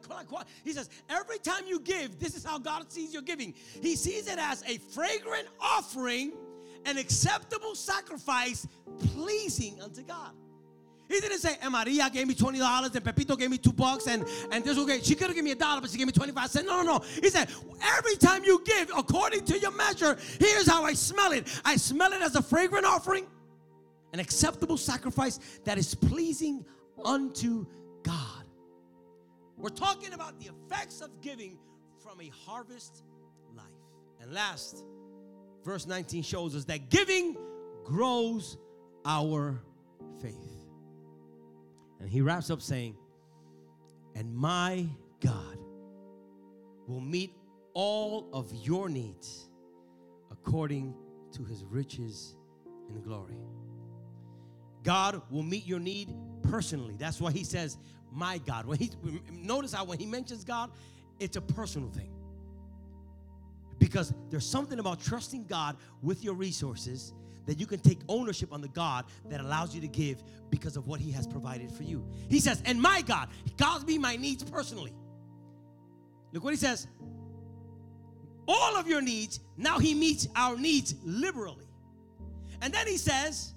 he 0.64 0.72
says, 0.72 0.88
every 1.08 1.38
time 1.38 1.64
you 1.66 1.80
give, 1.80 2.18
this 2.18 2.36
is 2.36 2.44
how 2.44 2.58
God 2.58 2.90
sees 2.90 3.12
your 3.12 3.22
giving. 3.22 3.54
He 3.82 3.96
sees 3.96 4.26
it 4.26 4.38
as 4.38 4.62
a 4.66 4.78
fragrant 4.78 5.48
offering, 5.60 6.32
an 6.86 6.98
acceptable 6.98 7.74
sacrifice, 7.74 8.66
pleasing 9.14 9.80
unto 9.80 10.02
God. 10.02 10.32
He 11.10 11.18
didn't 11.18 11.40
say, 11.40 11.56
and 11.60 11.72
Maria 11.72 12.08
gave 12.08 12.28
me 12.28 12.34
$20 12.34 12.94
and 12.94 13.04
Pepito 13.04 13.34
gave 13.34 13.50
me 13.50 13.58
two 13.58 13.72
bucks 13.72 14.06
and, 14.06 14.24
and 14.52 14.62
this 14.64 14.78
okay. 14.78 15.00
She 15.02 15.16
could 15.16 15.26
have 15.26 15.34
given 15.34 15.46
me 15.46 15.50
a 15.50 15.56
dollar, 15.56 15.80
but 15.80 15.90
she 15.90 15.98
gave 15.98 16.06
me 16.06 16.12
25 16.12 16.48
cents. 16.48 16.66
No, 16.68 16.82
no, 16.82 16.98
no. 16.98 17.04
He 17.20 17.28
said, 17.30 17.48
every 17.82 18.14
time 18.14 18.44
you 18.44 18.62
give 18.64 18.92
according 18.96 19.44
to 19.46 19.58
your 19.58 19.72
measure, 19.72 20.16
here's 20.38 20.68
how 20.68 20.84
I 20.84 20.92
smell 20.92 21.32
it. 21.32 21.48
I 21.64 21.74
smell 21.76 22.12
it 22.12 22.22
as 22.22 22.36
a 22.36 22.42
fragrant 22.42 22.86
offering, 22.86 23.26
an 24.12 24.20
acceptable 24.20 24.76
sacrifice 24.76 25.40
that 25.64 25.78
is 25.78 25.96
pleasing 25.96 26.64
unto 27.04 27.66
God. 28.04 28.44
We're 29.56 29.70
talking 29.70 30.12
about 30.12 30.38
the 30.38 30.46
effects 30.46 31.00
of 31.00 31.20
giving 31.20 31.58
from 31.98 32.20
a 32.20 32.30
harvest 32.46 33.02
life. 33.56 33.66
And 34.20 34.32
last, 34.32 34.84
verse 35.64 35.88
19 35.88 36.22
shows 36.22 36.54
us 36.54 36.64
that 36.66 36.88
giving 36.88 37.36
grows 37.84 38.58
our 39.04 39.60
faith. 40.22 40.49
And 42.00 42.08
he 42.08 42.20
wraps 42.22 42.50
up 42.50 42.62
saying, 42.62 42.96
And 44.14 44.34
my 44.34 44.86
God 45.20 45.58
will 46.86 47.00
meet 47.00 47.34
all 47.74 48.28
of 48.32 48.52
your 48.52 48.88
needs 48.88 49.48
according 50.30 50.94
to 51.32 51.44
his 51.44 51.64
riches 51.64 52.34
and 52.88 53.02
glory. 53.04 53.38
God 54.82 55.20
will 55.30 55.42
meet 55.42 55.66
your 55.66 55.78
need 55.78 56.12
personally. 56.42 56.96
That's 56.98 57.20
why 57.20 57.32
he 57.32 57.44
says, 57.44 57.76
My 58.10 58.38
God. 58.38 58.66
When 58.66 58.78
he 58.78 58.90
notice 59.30 59.72
how 59.72 59.84
when 59.84 59.98
he 59.98 60.06
mentions 60.06 60.42
God, 60.42 60.70
it's 61.18 61.36
a 61.36 61.40
personal 61.40 61.90
thing. 61.90 62.10
Because 63.78 64.12
there's 64.30 64.46
something 64.46 64.78
about 64.78 65.00
trusting 65.00 65.44
God 65.44 65.76
with 66.02 66.24
your 66.24 66.34
resources 66.34 67.14
that 67.46 67.58
you 67.58 67.66
can 67.66 67.80
take 67.80 67.98
ownership 68.08 68.52
on 68.52 68.60
the 68.60 68.68
God 68.68 69.04
that 69.28 69.40
allows 69.40 69.74
you 69.74 69.80
to 69.80 69.88
give 69.88 70.22
because 70.50 70.76
of 70.76 70.86
what 70.86 71.00
He 71.00 71.10
has 71.12 71.26
provided 71.26 71.70
for 71.72 71.82
you. 71.82 72.04
He 72.28 72.40
says, 72.40 72.62
and 72.64 72.80
my 72.80 73.02
God, 73.02 73.28
God's 73.56 73.84
me 73.86 73.98
my 73.98 74.16
needs 74.16 74.42
personally. 74.42 74.92
Look 76.32 76.44
what 76.44 76.52
He 76.52 76.58
says. 76.58 76.86
All 78.46 78.76
of 78.76 78.88
your 78.88 79.00
needs, 79.00 79.40
now 79.56 79.78
He 79.78 79.94
meets 79.94 80.28
our 80.36 80.56
needs 80.56 80.94
liberally. 81.04 81.68
And 82.62 82.72
then 82.72 82.86
He 82.86 82.96
says, 82.96 83.54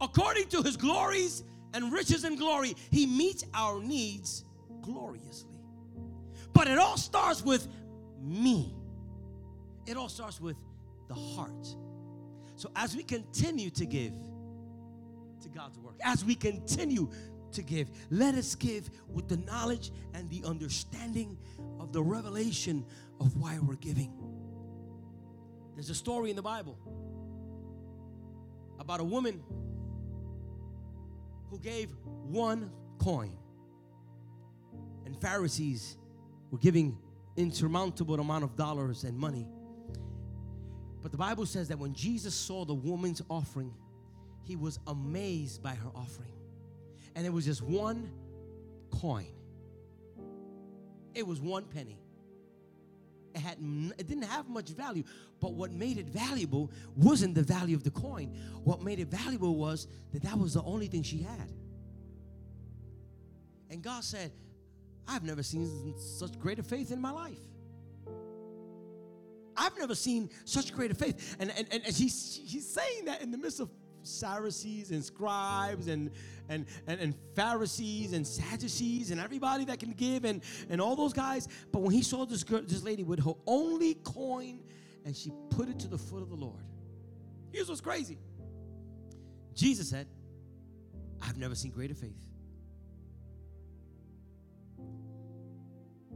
according 0.00 0.48
to 0.48 0.62
His 0.62 0.76
glories 0.76 1.42
and 1.74 1.92
riches 1.92 2.24
and 2.24 2.38
glory, 2.38 2.76
He 2.90 3.06
meets 3.06 3.44
our 3.54 3.80
needs 3.80 4.44
gloriously. 4.82 5.58
But 6.52 6.68
it 6.68 6.78
all 6.78 6.96
starts 6.96 7.44
with 7.44 7.68
me. 8.22 8.74
It 9.86 9.96
all 9.96 10.08
starts 10.08 10.40
with 10.40 10.56
the 11.08 11.14
heart. 11.14 11.66
So 12.56 12.70
as 12.74 12.96
we 12.96 13.02
continue 13.02 13.70
to 13.70 13.84
give 13.84 14.12
to 15.42 15.48
God's 15.50 15.78
work, 15.78 15.94
as 16.02 16.24
we 16.24 16.34
continue 16.34 17.10
to 17.52 17.62
give, 17.62 17.90
let 18.10 18.34
us 18.34 18.54
give 18.54 18.90
with 19.08 19.28
the 19.28 19.36
knowledge 19.36 19.92
and 20.14 20.28
the 20.30 20.42
understanding 20.44 21.38
of 21.78 21.92
the 21.92 22.02
revelation 22.02 22.84
of 23.20 23.36
why 23.36 23.58
we're 23.60 23.76
giving. 23.76 24.12
There's 25.74 25.90
a 25.90 25.94
story 25.94 26.30
in 26.30 26.36
the 26.36 26.42
Bible 26.42 26.78
about 28.78 29.00
a 29.00 29.04
woman 29.04 29.42
who 31.50 31.58
gave 31.58 31.90
one 32.04 32.70
coin. 32.98 33.36
And 35.04 35.20
Pharisees 35.20 35.98
were 36.50 36.58
giving 36.58 36.98
insurmountable 37.36 38.18
amount 38.18 38.44
of 38.44 38.56
dollars 38.56 39.04
and 39.04 39.16
money 39.16 39.46
but 41.06 41.12
the 41.12 41.18
Bible 41.18 41.46
says 41.46 41.68
that 41.68 41.78
when 41.78 41.94
Jesus 41.94 42.34
saw 42.34 42.64
the 42.64 42.74
woman's 42.74 43.22
offering, 43.30 43.72
he 44.42 44.56
was 44.56 44.80
amazed 44.88 45.62
by 45.62 45.72
her 45.72 45.88
offering. 45.94 46.32
And 47.14 47.24
it 47.24 47.30
was 47.30 47.44
just 47.44 47.62
one 47.62 48.10
coin. 48.90 49.28
It 51.14 51.24
was 51.24 51.40
one 51.40 51.62
penny. 51.62 52.00
It 53.36 53.38
had 53.38 53.58
it 53.96 54.08
didn't 54.08 54.24
have 54.24 54.48
much 54.48 54.70
value, 54.70 55.04
but 55.38 55.54
what 55.54 55.70
made 55.70 55.96
it 55.96 56.06
valuable 56.06 56.72
wasn't 56.96 57.36
the 57.36 57.44
value 57.44 57.76
of 57.76 57.84
the 57.84 57.92
coin. 57.92 58.36
What 58.64 58.82
made 58.82 58.98
it 58.98 59.06
valuable 59.06 59.54
was 59.54 59.86
that 60.12 60.24
that 60.24 60.36
was 60.36 60.54
the 60.54 60.62
only 60.62 60.88
thing 60.88 61.04
she 61.04 61.18
had. 61.18 61.52
And 63.70 63.80
God 63.80 64.02
said, 64.02 64.32
I've 65.06 65.22
never 65.22 65.44
seen 65.44 65.94
such 65.98 66.36
greater 66.40 66.64
faith 66.64 66.90
in 66.90 67.00
my 67.00 67.12
life. 67.12 67.38
I've 69.56 69.76
never 69.78 69.94
seen 69.94 70.30
such 70.44 70.72
greater 70.72 70.94
faith. 70.94 71.36
And, 71.38 71.50
and, 71.56 71.66
and, 71.70 71.84
and 71.84 71.94
she's, 71.94 72.40
she's 72.46 72.68
saying 72.68 73.06
that 73.06 73.22
in 73.22 73.30
the 73.30 73.38
midst 73.38 73.60
of 73.60 73.70
Pharisees 74.20 74.90
and 74.90 75.04
scribes 75.04 75.88
and, 75.88 76.10
and, 76.48 76.66
and, 76.86 77.00
and 77.00 77.14
Pharisees 77.34 78.12
and 78.12 78.26
Sadducees 78.26 79.10
and 79.10 79.20
everybody 79.20 79.64
that 79.64 79.80
can 79.80 79.92
give 79.92 80.24
and, 80.24 80.42
and 80.70 80.80
all 80.80 80.96
those 80.96 81.12
guys. 81.12 81.48
But 81.72 81.82
when 81.82 81.92
he 81.92 82.02
saw 82.02 82.24
this 82.24 82.44
girl, 82.44 82.62
this 82.62 82.82
lady 82.82 83.02
with 83.02 83.24
her 83.24 83.34
only 83.46 83.94
coin 83.94 84.60
and 85.04 85.16
she 85.16 85.32
put 85.50 85.68
it 85.68 85.78
to 85.80 85.88
the 85.88 85.98
foot 85.98 86.22
of 86.22 86.30
the 86.30 86.36
Lord. 86.36 86.64
Here's 87.52 87.68
what's 87.68 87.80
crazy. 87.80 88.18
Jesus 89.54 89.88
said, 89.88 90.06
I've 91.22 91.38
never 91.38 91.54
seen 91.54 91.70
greater 91.70 91.94
faith. 91.94 92.18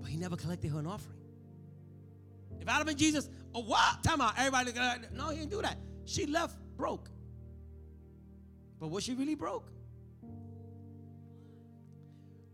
But 0.01 0.11
he 0.11 0.17
never 0.17 0.37
collected 0.37 0.71
her 0.71 0.79
an 0.79 0.87
offering. 0.87 1.20
If 2.61 2.69
I'd 2.69 2.73
have 2.73 2.87
been 2.87 2.97
Jesus, 2.97 3.29
oh 3.55 3.63
what? 3.63 4.03
Time 4.03 4.21
out. 4.21 4.35
Everybody, 4.37 4.73
no, 5.15 5.31
he 5.31 5.39
didn't 5.39 5.51
do 5.51 5.63
that. 5.63 5.79
She 6.05 6.27
left 6.27 6.57
broke. 6.77 7.09
But 8.79 8.89
was 8.89 9.05
she 9.05 9.15
really 9.15 9.35
broke? 9.35 9.71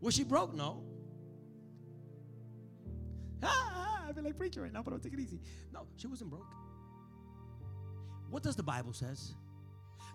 Was 0.01 0.15
she 0.15 0.25
broke? 0.25 0.55
No. 0.55 0.83
Ah, 3.43 4.07
I 4.09 4.13
feel 4.13 4.25
like 4.25 4.37
preacher 4.37 4.63
right 4.63 4.73
now, 4.73 4.83
but 4.83 4.93
I'll 4.93 4.99
take 4.99 5.13
it 5.13 5.21
easy. 5.21 5.41
No, 5.73 5.87
she 5.97 6.07
wasn't 6.07 6.31
broke. 6.31 6.53
What 8.31 8.43
does 8.43 8.57
the 8.57 8.63
Bible 8.63 8.93
says? 8.93 9.35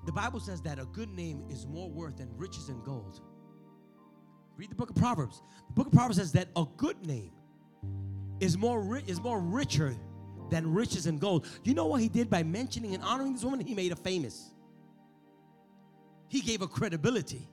The 0.06 0.12
Bible 0.12 0.40
says 0.40 0.62
that 0.62 0.80
a 0.80 0.86
good 0.86 1.10
name 1.10 1.44
is 1.50 1.68
more 1.68 1.90
worth 1.90 2.18
than 2.18 2.30
riches 2.36 2.70
and 2.70 2.84
gold. 2.84 3.22
Read 4.58 4.72
the 4.72 4.76
book 4.76 4.90
of 4.90 4.96
Proverbs. 4.96 5.42
The 5.68 5.74
book 5.74 5.88
of 5.88 5.94
Proverbs 5.94 6.18
says 6.18 6.32
that 6.34 6.50
a 6.56 6.66
good 6.78 7.06
name 7.06 7.32
is 8.42 8.58
more 8.58 9.02
is 9.08 9.22
more 9.22 9.40
richer 9.40 9.96
than 10.50 10.74
riches 10.74 11.06
and 11.06 11.22
gold. 11.22 11.48
You 11.64 11.74
know 11.74 11.86
what 11.86 12.02
he 12.02 12.10
did 12.10 12.30
by 12.30 12.44
mentioning 12.44 12.94
and 12.94 13.04
honoring 13.04 13.34
this 13.34 13.44
woman? 13.44 13.66
He 13.66 13.74
made 13.74 13.92
her 13.92 13.96
famous. 13.96 14.52
He 16.28 16.42
gave 16.42 16.60
her 16.60 16.68
credibility. 16.68 17.48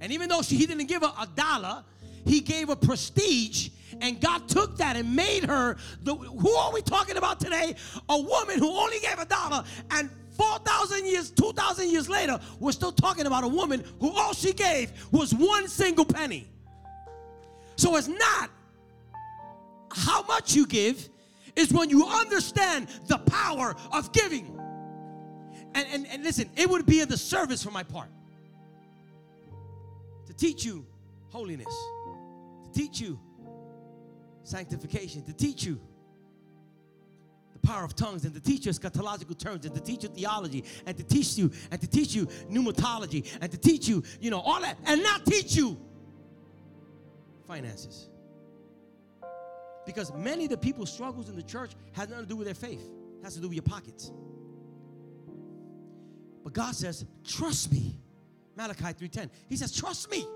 And 0.00 0.12
even 0.12 0.28
though 0.28 0.42
she, 0.42 0.56
he 0.56 0.66
didn't 0.66 0.86
give 0.86 1.02
her 1.02 1.12
a 1.18 1.26
dollar, 1.34 1.84
he 2.26 2.40
gave 2.40 2.68
her 2.68 2.76
prestige. 2.76 3.70
And 4.00 4.20
God 4.20 4.48
took 4.48 4.76
that 4.78 4.96
and 4.96 5.14
made 5.14 5.44
her 5.44 5.76
the 6.02 6.14
who 6.14 6.50
are 6.50 6.72
we 6.72 6.82
talking 6.82 7.16
about 7.16 7.40
today? 7.40 7.74
A 8.08 8.20
woman 8.20 8.58
who 8.58 8.70
only 8.70 8.98
gave 9.00 9.18
a 9.18 9.24
dollar 9.24 9.64
and 9.90 10.10
4,000 10.32 11.06
years, 11.06 11.30
2,000 11.30 11.90
years 11.90 12.08
later, 12.08 12.40
we're 12.58 12.72
still 12.72 12.92
talking 12.92 13.26
about 13.26 13.44
a 13.44 13.48
woman 13.48 13.84
who 14.00 14.10
all 14.10 14.32
she 14.32 14.52
gave 14.52 14.92
was 15.12 15.34
one 15.34 15.68
single 15.68 16.04
penny. 16.04 16.48
So 17.76 17.96
it's 17.96 18.08
not 18.08 18.50
how 19.92 20.22
much 20.22 20.54
you 20.54 20.66
give, 20.66 21.08
is 21.56 21.72
when 21.72 21.90
you 21.90 22.06
understand 22.06 22.88
the 23.06 23.18
power 23.18 23.74
of 23.92 24.12
giving. 24.12 24.58
And, 25.74 25.86
and, 25.92 26.06
and 26.08 26.22
listen, 26.22 26.50
it 26.56 26.68
would 26.68 26.86
be 26.86 27.00
a 27.00 27.06
disservice 27.06 27.62
for 27.62 27.70
my 27.70 27.82
part 27.82 28.08
to 30.26 30.34
teach 30.34 30.64
you 30.64 30.86
holiness, 31.28 31.74
to 32.64 32.72
teach 32.72 33.00
you 33.00 33.18
sanctification, 34.42 35.22
to 35.24 35.32
teach 35.32 35.64
you 35.64 35.80
the 37.52 37.58
power 37.66 37.84
of 37.84 37.94
tongues, 37.94 38.24
and 38.24 38.34
to 38.34 38.40
teach 38.40 38.66
you 38.66 38.72
eschatological 38.72 39.38
terms, 39.38 39.64
and 39.66 39.74
to 39.74 39.80
teach 39.80 40.02
you 40.02 40.08
theology, 40.08 40.64
and 40.86 40.96
to 40.96 41.04
teach 41.04 41.36
you, 41.36 41.50
and 41.70 41.80
to 41.80 41.86
teach 41.86 42.14
you 42.14 42.26
pneumatology, 42.50 43.26
and 43.40 43.50
to 43.50 43.58
teach 43.58 43.88
you, 43.88 44.02
you 44.20 44.30
know, 44.30 44.40
all 44.40 44.60
that, 44.60 44.76
and 44.86 45.02
not 45.02 45.24
teach 45.26 45.54
you 45.56 45.76
finances. 47.46 48.09
Because 49.94 50.12
many 50.14 50.44
of 50.44 50.50
the 50.50 50.56
people's 50.56 50.92
struggles 50.92 51.28
in 51.28 51.36
the 51.36 51.42
church 51.42 51.72
has 51.92 52.08
nothing 52.08 52.24
to 52.24 52.28
do 52.28 52.36
with 52.36 52.46
their 52.46 52.54
faith. 52.54 52.80
It 53.18 53.24
has 53.24 53.34
to 53.34 53.40
do 53.40 53.48
with 53.48 53.56
your 53.56 53.62
pockets. 53.62 54.12
But 56.44 56.52
God 56.52 56.74
says, 56.76 57.04
trust 57.24 57.72
me. 57.72 57.98
Malachi 58.56 58.84
3:10. 58.84 59.30
He 59.48 59.56
says, 59.56 59.72
trust 59.72 60.10
me. 60.10 60.26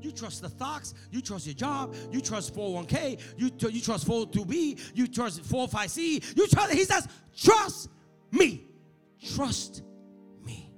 You 0.00 0.10
trust 0.10 0.42
the 0.42 0.48
stocks, 0.48 0.94
you 1.10 1.20
trust 1.20 1.46
your 1.46 1.54
job, 1.54 1.94
you 2.10 2.20
trust 2.20 2.54
401k, 2.54 3.20
you, 3.36 3.50
you 3.70 3.80
trust 3.80 4.06
402b, 4.06 4.96
you 4.96 5.06
trust 5.06 5.42
45c, 5.44 6.36
you 6.36 6.48
trust, 6.48 6.72
he 6.72 6.84
says, 6.84 7.06
trust 7.36 7.88
me. 8.32 8.66
Trust 9.36 9.82
me. 10.44 10.72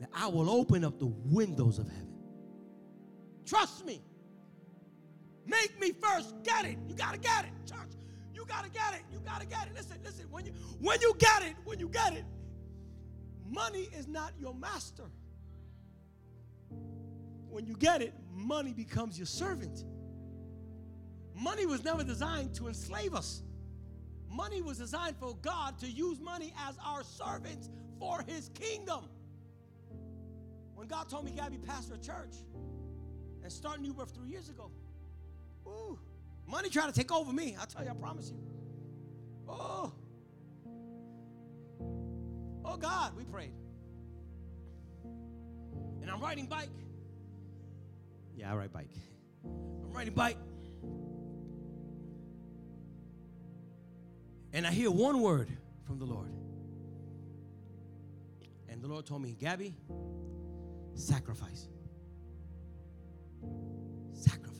That 0.00 0.10
I 0.14 0.28
will 0.28 0.48
open 0.48 0.84
up 0.84 1.00
the 1.00 1.06
windows 1.06 1.80
of 1.80 1.88
heaven. 1.88 2.14
Trust 3.44 3.84
me. 3.84 4.00
Make 5.46 5.80
me 5.80 5.92
first 5.92 6.34
get 6.42 6.64
it. 6.64 6.76
You 6.88 6.94
gotta 6.94 7.18
get 7.18 7.44
it, 7.44 7.52
church. 7.66 7.92
You 8.34 8.44
gotta 8.46 8.68
get 8.68 8.94
it. 8.94 9.02
You 9.12 9.20
gotta 9.24 9.46
get 9.46 9.66
it. 9.66 9.74
Listen, 9.74 9.98
listen. 10.04 10.26
When 10.30 10.44
you 10.44 10.52
when 10.80 11.00
you 11.00 11.14
get 11.18 11.42
it, 11.42 11.54
when 11.64 11.78
you 11.78 11.88
get 11.88 12.14
it, 12.14 12.24
money 13.48 13.88
is 13.96 14.08
not 14.08 14.32
your 14.38 14.54
master. 14.54 15.04
When 17.48 17.64
you 17.64 17.76
get 17.76 18.02
it, 18.02 18.12
money 18.34 18.72
becomes 18.72 19.18
your 19.18 19.26
servant. 19.26 19.84
Money 21.34 21.66
was 21.66 21.84
never 21.84 22.02
designed 22.02 22.54
to 22.56 22.68
enslave 22.68 23.14
us. 23.14 23.42
Money 24.28 24.60
was 24.60 24.78
designed 24.78 25.16
for 25.18 25.34
God 25.36 25.78
to 25.78 25.86
use 25.86 26.20
money 26.20 26.52
as 26.68 26.76
our 26.84 27.04
servants 27.04 27.70
for 27.98 28.22
his 28.26 28.50
kingdom. 28.54 29.04
When 30.74 30.88
God 30.88 31.08
told 31.08 31.24
me, 31.24 31.30
Gabby, 31.30 31.58
pastor 31.58 31.94
a 31.94 31.98
church 31.98 32.36
and 33.42 33.50
start 33.50 33.80
New 33.80 33.94
Birth 33.94 34.14
three 34.14 34.28
years 34.28 34.50
ago, 34.50 34.70
ooh, 35.66 35.98
money 36.46 36.68
tried 36.68 36.86
to 36.86 36.92
take 36.92 37.12
over 37.12 37.32
me. 37.32 37.56
I 37.60 37.64
tell 37.64 37.84
you, 37.84 37.90
I 37.90 37.94
promise 37.94 38.30
you. 38.30 38.38
Oh, 39.48 39.92
oh 42.64 42.76
God, 42.76 43.16
we 43.16 43.24
prayed. 43.24 43.52
And 46.02 46.10
I'm 46.10 46.20
riding 46.20 46.46
bike. 46.46 46.70
Yeah, 48.36 48.52
I 48.52 48.56
ride 48.56 48.72
bike. 48.72 48.90
I'm 49.44 49.92
riding 49.92 50.14
bike. 50.14 50.36
And 54.52 54.66
I 54.66 54.70
hear 54.70 54.90
one 54.90 55.20
word 55.20 55.48
from 55.86 55.98
the 55.98 56.04
Lord. 56.06 56.30
And 58.68 58.82
the 58.82 58.88
Lord 58.88 59.06
told 59.06 59.22
me, 59.22 59.36
Gabby, 59.38 59.74
sacrifice. 60.94 61.68
Sacrifice. 64.12 64.55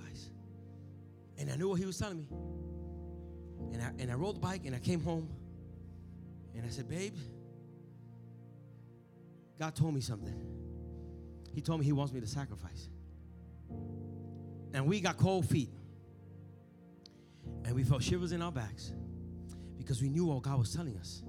And 1.38 1.50
I 1.50 1.56
knew 1.56 1.68
what 1.68 1.78
he 1.78 1.86
was 1.86 1.98
telling 1.98 2.18
me. 2.18 2.26
And 3.72 3.82
I, 3.82 3.90
and 3.98 4.10
I 4.10 4.14
rode 4.14 4.36
the 4.36 4.40
bike 4.40 4.62
and 4.64 4.74
I 4.74 4.78
came 4.78 5.00
home 5.00 5.28
and 6.54 6.64
I 6.64 6.70
said, 6.70 6.88
Babe, 6.88 7.16
God 9.58 9.74
told 9.74 9.94
me 9.94 10.00
something. 10.00 10.34
He 11.52 11.60
told 11.60 11.80
me 11.80 11.86
He 11.86 11.92
wants 11.92 12.12
me 12.12 12.20
to 12.20 12.26
sacrifice. 12.26 12.88
And 14.72 14.86
we 14.86 15.00
got 15.00 15.16
cold 15.16 15.46
feet. 15.46 15.70
And 17.64 17.74
we 17.74 17.82
felt 17.82 18.02
shivers 18.02 18.32
in 18.32 18.42
our 18.42 18.52
backs 18.52 18.92
because 19.78 20.02
we 20.02 20.08
knew 20.08 20.26
what 20.26 20.42
God 20.42 20.58
was 20.58 20.74
telling 20.74 20.96
us. 20.98 21.22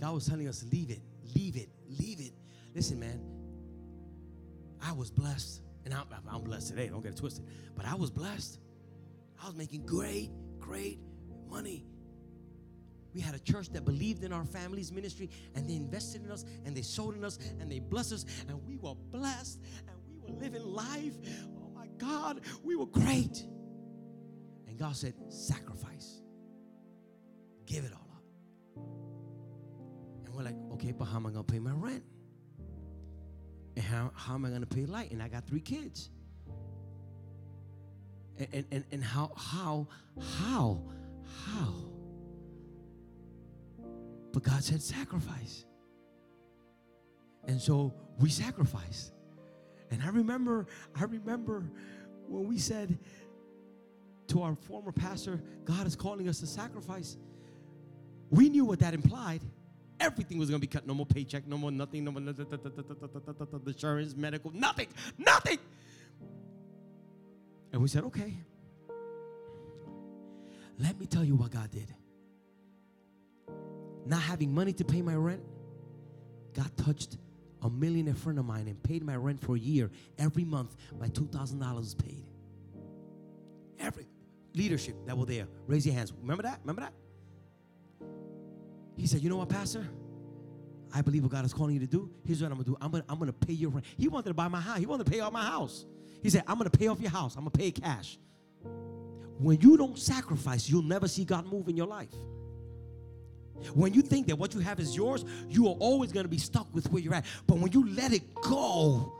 God 0.00 0.14
was 0.14 0.26
telling 0.26 0.48
us, 0.48 0.64
leave 0.72 0.90
it, 0.90 1.00
leave 1.34 1.56
it, 1.56 1.68
leave 1.88 2.20
it. 2.20 2.32
Listen, 2.74 2.98
man, 2.98 3.20
I 4.82 4.92
was 4.92 5.10
blessed. 5.10 5.62
And 5.84 5.92
I'm, 5.94 6.04
I'm 6.30 6.42
blessed 6.42 6.68
today, 6.68 6.88
don't 6.88 7.02
get 7.02 7.12
it 7.12 7.18
twisted. 7.18 7.44
But 7.76 7.86
I 7.86 7.94
was 7.94 8.10
blessed. 8.10 8.58
I 9.42 9.46
was 9.46 9.54
making 9.56 9.86
great, 9.86 10.30
great 10.58 11.00
money. 11.48 11.86
We 13.14 13.20
had 13.20 13.34
a 13.34 13.38
church 13.38 13.70
that 13.70 13.84
believed 13.84 14.24
in 14.24 14.32
our 14.32 14.44
family's 14.44 14.90
ministry 14.90 15.30
and 15.54 15.68
they 15.68 15.76
invested 15.76 16.24
in 16.24 16.30
us 16.30 16.44
and 16.64 16.76
they 16.76 16.82
sold 16.82 17.14
in 17.14 17.24
us 17.24 17.38
and 17.60 17.70
they 17.70 17.78
blessed 17.78 18.12
us 18.12 18.26
and 18.48 18.60
we 18.66 18.76
were 18.76 18.94
blessed 18.94 19.60
and 19.86 19.96
we 20.08 20.18
were 20.18 20.38
living 20.40 20.64
life. 20.64 21.14
Oh 21.56 21.70
my 21.74 21.86
God, 21.96 22.40
we 22.64 22.74
were 22.74 22.86
great. 22.86 23.46
And 24.66 24.76
God 24.76 24.96
said, 24.96 25.14
sacrifice. 25.28 26.22
Give 27.66 27.84
it 27.84 27.92
all 27.92 28.08
up. 28.16 28.84
And 30.26 30.34
we're 30.34 30.42
like, 30.42 30.56
okay, 30.72 30.90
but 30.90 31.04
how 31.04 31.16
am 31.16 31.26
I 31.26 31.30
going 31.30 31.44
to 31.44 31.52
pay 31.52 31.60
my 31.60 31.72
rent? 31.72 32.02
And 33.76 33.84
how, 33.84 34.10
how 34.16 34.34
am 34.34 34.44
I 34.44 34.48
going 34.48 34.62
to 34.62 34.66
pay 34.66 34.86
light? 34.86 35.12
And 35.12 35.22
I 35.22 35.28
got 35.28 35.46
three 35.46 35.60
kids. 35.60 36.10
And, 38.38 38.64
and, 38.72 38.84
and, 38.90 39.04
how, 39.04 39.30
how, 39.36 39.86
how, 40.40 40.82
how? 41.46 41.74
But 44.32 44.42
God 44.42 44.64
said 44.64 44.82
sacrifice. 44.82 45.64
And 47.46 47.60
so 47.60 47.94
we 48.18 48.28
sacrificed. 48.30 49.12
And 49.90 50.02
I 50.02 50.08
remember, 50.08 50.66
I 50.98 51.04
remember 51.04 51.62
when 52.26 52.48
we 52.48 52.58
said 52.58 52.98
to 54.28 54.42
our 54.42 54.56
former 54.56 54.90
pastor, 54.90 55.40
God 55.64 55.86
is 55.86 55.94
calling 55.94 56.28
us 56.28 56.40
to 56.40 56.46
sacrifice. 56.46 57.16
We 58.30 58.48
knew 58.48 58.64
what 58.64 58.80
that 58.80 58.94
implied. 58.94 59.42
Everything 60.00 60.38
was 60.38 60.50
going 60.50 60.60
to 60.60 60.66
be 60.66 60.70
cut. 60.70 60.86
No 60.86 60.94
more 60.94 61.06
paycheck, 61.06 61.46
no 61.46 61.56
more 61.56 61.70
nothing, 61.70 62.04
no 62.04 62.10
more 62.10 62.20
insurance, 63.66 64.16
medical, 64.16 64.50
nothing, 64.50 64.88
nothing. 65.18 65.58
And 67.74 67.82
we 67.82 67.88
said, 67.88 68.04
okay. 68.04 68.32
Let 70.78 70.96
me 71.00 71.06
tell 71.06 71.24
you 71.24 71.34
what 71.34 71.50
God 71.50 71.72
did. 71.72 71.92
Not 74.06 74.20
having 74.20 74.54
money 74.54 74.72
to 74.74 74.84
pay 74.84 75.02
my 75.02 75.16
rent, 75.16 75.42
God 76.52 76.70
touched 76.76 77.18
a 77.62 77.68
millionaire 77.68 78.14
friend 78.14 78.38
of 78.38 78.44
mine 78.44 78.68
and 78.68 78.80
paid 78.80 79.02
my 79.02 79.16
rent 79.16 79.40
for 79.40 79.56
a 79.56 79.58
year. 79.58 79.90
Every 80.18 80.44
month, 80.44 80.76
my 81.00 81.08
$2,000 81.08 81.74
was 81.74 81.96
paid. 81.96 82.24
Every 83.80 84.06
leadership 84.54 84.94
that 85.06 85.18
were 85.18 85.26
there, 85.26 85.48
raise 85.66 85.84
your 85.84 85.96
hands. 85.96 86.12
Remember 86.20 86.44
that? 86.44 86.60
Remember 86.62 86.82
that? 86.82 86.92
He 88.96 89.08
said, 89.08 89.20
You 89.20 89.30
know 89.30 89.38
what, 89.38 89.48
Pastor? 89.48 89.84
I 90.94 91.02
believe 91.02 91.24
what 91.24 91.32
God 91.32 91.44
is 91.44 91.52
calling 91.52 91.74
you 91.74 91.80
to 91.80 91.88
do. 91.88 92.08
Here's 92.24 92.40
what 92.40 92.52
I'm 92.52 92.58
gonna 92.58 92.66
do. 92.66 92.76
I'm 92.80 92.92
gonna, 92.92 93.04
I'm 93.08 93.18
gonna 93.18 93.32
pay 93.32 93.54
your 93.54 93.70
rent. 93.70 93.84
He 93.98 94.06
wanted 94.06 94.28
to 94.28 94.34
buy 94.34 94.46
my 94.46 94.60
house. 94.60 94.78
He 94.78 94.86
wanted 94.86 95.06
to 95.06 95.10
pay 95.10 95.18
off 95.18 95.32
my 95.32 95.44
house. 95.44 95.86
He 96.24 96.30
said, 96.30 96.42
I'm 96.48 96.58
gonna 96.58 96.70
pay 96.70 96.88
off 96.88 97.00
your 97.00 97.10
house. 97.10 97.36
I'm 97.36 97.42
gonna 97.42 97.50
pay 97.50 97.70
cash. 97.70 98.18
When 99.38 99.60
you 99.60 99.76
don't 99.76 99.98
sacrifice, 99.98 100.68
you'll 100.68 100.82
never 100.82 101.06
see 101.06 101.24
God 101.24 101.46
move 101.46 101.68
in 101.68 101.76
your 101.76 101.86
life. 101.86 102.14
When 103.74 103.92
you 103.92 104.02
think 104.02 104.26
that 104.28 104.36
what 104.36 104.54
you 104.54 104.60
have 104.60 104.80
is 104.80 104.96
yours, 104.96 105.24
you 105.48 105.68
are 105.68 105.76
always 105.78 106.12
going 106.12 106.24
to 106.24 106.30
be 106.30 106.38
stuck 106.38 106.72
with 106.74 106.90
where 106.90 107.02
you're 107.02 107.14
at. 107.14 107.24
But 107.46 107.58
when 107.58 107.72
you 107.72 107.88
let 107.94 108.12
it 108.12 108.34
go, 108.34 109.12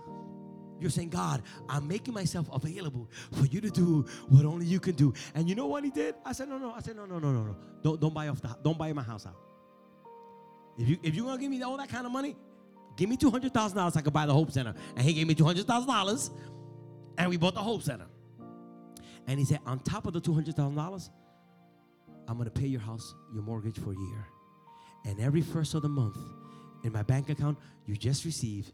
you're 0.81 0.91
saying, 0.91 1.11
God, 1.11 1.43
I'm 1.69 1.87
making 1.87 2.15
myself 2.15 2.49
available 2.53 3.09
for 3.33 3.47
you 3.47 3.61
to 3.61 3.71
do 3.71 4.05
what 4.29 4.45
only 4.45 4.67
you 4.67 4.81
can 4.81 4.95
do. 4.95 5.13
And 5.35 5.49
you 5.49 5.55
know 5.55 5.67
what 5.67 5.85
he 5.85 5.91
did? 5.91 6.15
I 6.25 6.33
said, 6.33 6.49
no, 6.49 6.59
no. 6.59 6.73
I 6.73 6.81
said, 6.81 6.97
no, 6.97 7.07
no, 7.07 7.19
no, 7.19 7.33
no, 7.33 7.43
no. 7.43 7.57
Don't, 7.83 8.01
don't 8.01 8.15
buy 8.15 8.29
off 8.29 8.41
the 8.41 8.57
don't 8.63 8.79
buy 8.79 8.93
my 8.93 9.03
house 9.03 9.27
out. 9.27 9.37
If 10.79 10.89
you 10.89 10.99
if 11.03 11.15
you're 11.15 11.27
gonna 11.27 11.39
give 11.39 11.51
me 11.51 11.63
all 11.63 11.77
that 11.77 11.89
kind 11.89 12.07
of 12.07 12.13
money, 12.13 12.35
give 12.97 13.09
me 13.09 13.17
two 13.17 13.31
hundred 13.31 13.53
thousand 13.53 13.77
dollars. 13.77 13.97
I 13.97 14.01
could 14.01 14.13
buy 14.13 14.27
the 14.27 14.33
Hope 14.33 14.51
Center. 14.51 14.75
And 14.97 15.07
he 15.07 15.13
gave 15.13 15.27
me 15.27 15.35
two 15.35 15.45
hundred 15.45 15.67
thousand 15.67 15.89
dollars, 15.89 16.31
and 17.19 17.31
we 17.31 17.37
bought 17.37 17.55
the 17.55 17.61
Hope 17.61 17.83
Center. 17.83 18.07
And 19.27 19.39
he 19.39 19.45
said, 19.45 19.61
on 19.65 19.81
top 19.81 20.07
of 20.07 20.13
the 20.13 20.21
two 20.21 20.35
hundred 20.35 20.57
thousand 20.57 20.77
dollars, 20.77 21.11
I'm 22.29 22.39
gonna 22.39 22.51
pay 22.51 22.67
your 22.67 22.81
house, 22.81 23.15
your 23.33 23.43
mortgage 23.43 23.79
for 23.79 23.93
a 23.93 23.97
year. 23.97 24.27
And 25.07 25.21
every 25.21 25.43
first 25.43 25.75
of 25.75 25.83
the 25.83 25.89
month, 25.89 26.19
in 26.85 26.93
my 26.93 27.03
bank 27.03 27.31
account, 27.31 27.59
you 27.87 27.97
just 27.97 28.25
receive 28.25 28.73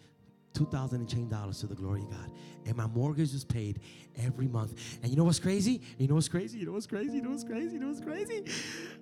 two 0.52 0.66
thousand 0.66 1.00
and 1.00 1.08
change 1.08 1.30
dollars 1.30 1.60
to 1.60 1.66
the 1.66 1.74
glory 1.74 2.02
of 2.02 2.10
God. 2.10 2.30
And 2.66 2.76
my 2.76 2.86
mortgage 2.86 3.32
is 3.34 3.44
paid 3.44 3.80
every 4.16 4.48
month. 4.48 4.98
And 5.02 5.10
you 5.10 5.16
know 5.16 5.24
what's 5.24 5.38
crazy? 5.38 5.80
You 5.98 6.08
know 6.08 6.14
what's 6.16 6.28
crazy? 6.28 6.58
You 6.58 6.66
know 6.66 6.72
what's 6.72 6.86
crazy? 6.86 7.16
You 7.16 7.22
know 7.22 7.30
what's 7.30 7.44
crazy? 7.44 7.74
You 7.74 7.80
know 7.80 7.88
what's 7.88 8.00
crazy? 8.00 8.44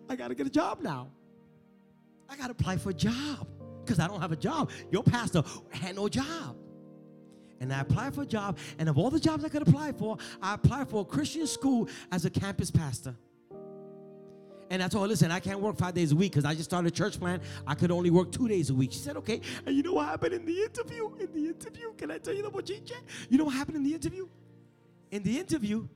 I 0.09 0.17
gotta 0.17 0.35
get 0.35 0.47
a 0.47 0.51
job 0.51 0.83
now. 0.83 1.09
I 2.31 2.37
got 2.37 2.47
to 2.47 2.51
apply 2.51 2.77
for 2.77 2.91
a 2.91 2.95
job 2.95 3.49
because 3.83 3.99
I 3.99 4.07
don't 4.07 4.21
have 4.21 4.33
a 4.33 4.37
job. 4.37 4.71
Your 4.91 5.03
pastor 5.03 5.43
had 5.71 5.97
no 5.97 6.11
job. 6.11 6.57
And 7.61 7.73
I 7.73 7.81
applied 7.81 8.15
for 8.15 8.23
a 8.23 8.27
job, 8.27 8.59
and 8.79 8.89
of 8.89 8.99
all 8.99 9.11
the 9.11 9.21
jobs 9.21 9.45
I 9.45 9.49
could 9.49 9.63
apply 9.63 9.93
for, 9.93 10.17
I 10.41 10.55
applied 10.55 10.89
for 10.89 11.03
a 11.03 11.05
Christian 11.05 11.47
school 11.47 11.89
as 12.13 12.25
a 12.25 12.31
campus 12.31 12.71
pastor. 12.71 13.17
And 14.71 14.83
I 14.83 14.89
told 14.89 15.05
her, 15.05 15.09
listen, 15.09 15.31
I 15.31 15.41
can't 15.41 15.61
work 15.61 15.79
five 15.79 15.95
days 15.95 16.13
a 16.13 16.17
week 16.17 16.33
because 16.33 16.45
I 16.45 16.55
just 16.55 16.69
started 16.69 16.93
a 16.93 16.95
church 16.95 17.19
plan. 17.19 17.41
I 17.67 17.75
could 17.75 17.91
only 17.91 18.11
work 18.11 18.31
two 18.31 18.49
days 18.49 18.69
a 18.71 18.75
week. 18.75 18.93
She 18.93 18.99
said, 18.99 19.17
okay. 19.17 19.41
And 19.65 19.75
you 19.75 19.83
know 19.83 19.95
what 19.95 20.07
happened 20.07 20.35
in 20.35 20.45
the 20.45 20.63
interview? 20.63 21.11
In 21.19 21.33
the 21.33 21.49
interview, 21.49 21.93
can 21.97 22.11
I 22.11 22.19
tell 22.19 22.35
you 22.35 22.43
the 22.43 22.51
bochinche? 22.51 22.93
You 23.31 23.39
know 23.39 23.45
what 23.45 23.55
happened 23.55 23.79
in 23.79 23.85
the 23.85 23.95
interview? 23.95 24.29
In 25.11 25.23
the 25.23 25.39
interview, 25.39 25.89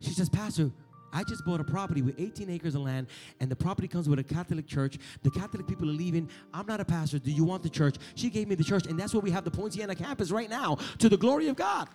she 0.00 0.10
says, 0.10 0.30
Pastor, 0.30 0.70
I 1.14 1.22
just 1.22 1.44
bought 1.44 1.60
a 1.60 1.64
property 1.64 2.02
with 2.02 2.18
18 2.18 2.50
acres 2.50 2.74
of 2.74 2.82
land, 2.82 3.06
and 3.38 3.48
the 3.48 3.56
property 3.56 3.86
comes 3.86 4.08
with 4.08 4.18
a 4.18 4.24
Catholic 4.24 4.66
church. 4.66 4.98
The 5.22 5.30
Catholic 5.30 5.66
people 5.66 5.88
are 5.88 5.92
leaving. 5.92 6.28
I'm 6.52 6.66
not 6.66 6.80
a 6.80 6.84
pastor. 6.84 7.20
Do 7.20 7.30
you 7.30 7.44
want 7.44 7.62
the 7.62 7.70
church? 7.70 7.96
She 8.16 8.28
gave 8.28 8.48
me 8.48 8.56
the 8.56 8.64
church, 8.64 8.86
and 8.86 8.98
that's 8.98 9.14
where 9.14 9.20
we 9.20 9.30
have 9.30 9.44
the 9.44 9.50
Poinciana 9.50 9.94
campus 9.94 10.32
right 10.32 10.50
now 10.50 10.78
to 10.98 11.08
the 11.08 11.16
glory 11.16 11.46
of 11.48 11.56
God. 11.56 11.88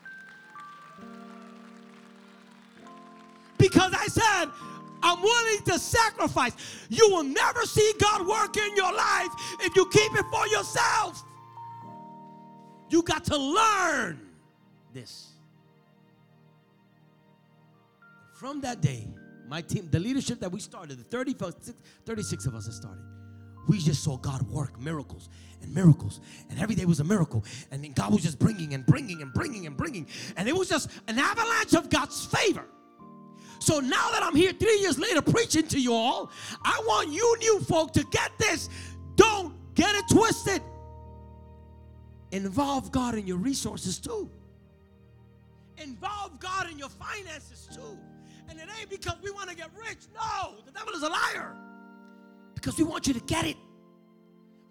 Because 3.58 3.94
I 3.94 4.08
said, 4.08 4.50
I'm 5.04 5.22
willing 5.22 5.64
to 5.66 5.78
sacrifice. 5.78 6.54
You 6.90 7.10
will 7.10 7.24
never 7.24 7.64
see 7.66 7.92
God 8.00 8.26
work 8.26 8.56
in 8.56 8.76
your 8.76 8.94
life 8.94 9.30
if 9.60 9.76
you 9.76 9.86
keep 9.90 10.14
it 10.16 10.26
for 10.32 10.48
yourself. 10.48 11.24
You 12.90 13.04
got 13.04 13.26
to 13.26 13.38
learn 13.38 14.20
this. 14.94 15.28
From 18.40 18.62
that 18.62 18.80
day, 18.80 19.06
my 19.50 19.62
team, 19.62 19.90
the 19.92 20.00
leadership 20.00 20.40
that 20.40 20.50
we 20.50 20.62
started, 20.62 20.98
the 20.98 21.04
36, 21.04 21.74
36 22.06 22.46
of 22.46 22.56
us 22.56 22.68
that 22.68 22.72
started, 22.72 23.04
we 23.68 23.80
just 23.80 24.02
saw 24.02 24.16
God 24.16 24.42
work 24.44 24.80
miracles 24.80 25.28
and 25.62 25.76
miracles. 25.76 26.22
And 26.50 26.58
every 26.58 26.74
day 26.74 26.86
was 26.86 27.02
a 27.02 27.04
miracle. 27.04 27.44
And 27.70 27.84
then 27.84 27.92
God 27.92 28.14
was 28.14 28.24
just 28.24 28.40
bringing 28.40 28.74
and 28.74 28.86
bringing 28.86 29.22
and 29.22 29.34
bringing 29.34 29.66
and 29.66 29.76
bringing. 29.76 30.08
And 30.38 30.48
it 30.48 30.56
was 30.56 30.70
just 30.70 30.90
an 31.10 31.20
avalanche 31.20 31.74
of 31.74 31.90
God's 31.90 32.26
favor. 32.28 32.64
So 33.60 33.82
now 33.82 34.10
that 34.12 34.24
I'm 34.24 34.38
here 34.38 34.54
three 34.54 34.80
years 34.80 34.98
later 34.98 35.22
preaching 35.22 35.68
to 35.68 35.78
you 35.78 35.94
all, 35.94 36.32
I 36.64 36.82
want 36.88 37.10
you 37.10 37.38
new 37.40 37.60
folk 37.60 37.92
to 37.92 38.06
get 38.06 38.32
this. 38.40 38.70
Don't 39.18 39.54
get 39.76 39.94
it 39.96 40.06
twisted. 40.10 40.62
Involve 42.32 42.90
God 42.94 43.16
in 43.16 43.28
your 43.28 43.38
resources 43.38 44.00
too. 44.00 44.30
Involve 45.78 46.40
God 46.40 46.72
in 46.72 46.80
your 46.80 46.88
finances 46.88 47.68
too. 47.76 47.98
And 48.50 48.60
it 48.60 48.68
ain't 48.80 48.90
because 48.90 49.16
we 49.24 49.32
want 49.32 49.50
to 49.50 49.56
get 49.56 49.70
rich. 49.78 50.00
No, 50.14 50.56
the 50.66 50.72
devil 50.72 50.94
is 50.94 51.04
a 51.04 51.10
liar. 51.10 51.56
Because 52.56 52.78
we 52.78 52.84
want 52.84 53.08
you 53.08 53.14
to 53.14 53.22
get 53.22 53.46
it. 53.46 53.58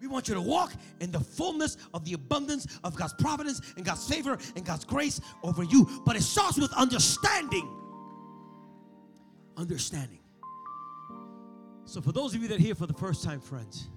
We 0.01 0.07
want 0.07 0.27
you 0.27 0.33
to 0.33 0.41
walk 0.41 0.73
in 1.01 1.11
the 1.11 1.19
fullness 1.19 1.77
of 1.93 2.05
the 2.05 2.13
abundance 2.13 2.79
of 2.83 2.95
God's 2.95 3.13
providence 3.13 3.61
and 3.75 3.85
God's 3.85 4.07
favor 4.07 4.37
and 4.55 4.65
God's 4.65 4.85
grace 4.85 5.19
over 5.43 5.63
you. 5.63 6.01
But 6.05 6.15
it 6.15 6.21
starts 6.21 6.57
with 6.57 6.71
understanding. 6.73 7.67
Understanding. 9.57 10.19
So, 11.83 12.01
for 12.01 12.11
those 12.11 12.33
of 12.35 12.41
you 12.41 12.47
that 12.49 12.59
are 12.59 12.63
here 12.63 12.75
for 12.75 12.85
the 12.85 12.93
first 12.93 13.23
time, 13.23 13.41
friends, 13.41 13.89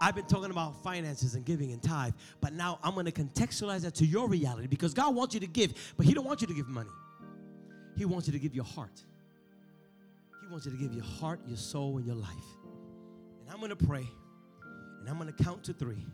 I've 0.00 0.14
been 0.14 0.26
talking 0.26 0.50
about 0.50 0.82
finances 0.82 1.34
and 1.34 1.44
giving 1.44 1.72
and 1.72 1.82
tithe, 1.82 2.14
but 2.40 2.52
now 2.52 2.78
I'm 2.82 2.94
going 2.94 3.06
to 3.06 3.12
contextualize 3.12 3.80
that 3.82 3.94
to 3.96 4.06
your 4.06 4.28
reality 4.28 4.68
because 4.68 4.94
God 4.94 5.14
wants 5.14 5.34
you 5.34 5.40
to 5.40 5.46
give, 5.46 5.74
but 5.96 6.06
He 6.06 6.14
don't 6.14 6.24
want 6.24 6.40
you 6.40 6.46
to 6.46 6.54
give 6.54 6.68
money. 6.68 6.90
He 7.96 8.04
wants 8.04 8.26
you 8.26 8.32
to 8.32 8.38
give 8.38 8.54
your 8.54 8.64
heart. 8.64 9.02
He 10.42 10.46
wants 10.48 10.66
you 10.66 10.72
to 10.72 10.78
give 10.78 10.92
your 10.92 11.04
heart, 11.04 11.40
your 11.46 11.56
soul, 11.56 11.96
and 11.96 12.06
your 12.06 12.14
life. 12.14 12.28
And 13.40 13.50
I'm 13.50 13.58
going 13.58 13.70
to 13.70 13.76
pray, 13.76 14.06
and 15.00 15.08
I'm 15.08 15.18
going 15.18 15.32
to 15.32 15.44
count 15.44 15.64
to 15.64 15.72
three. 15.72 16.04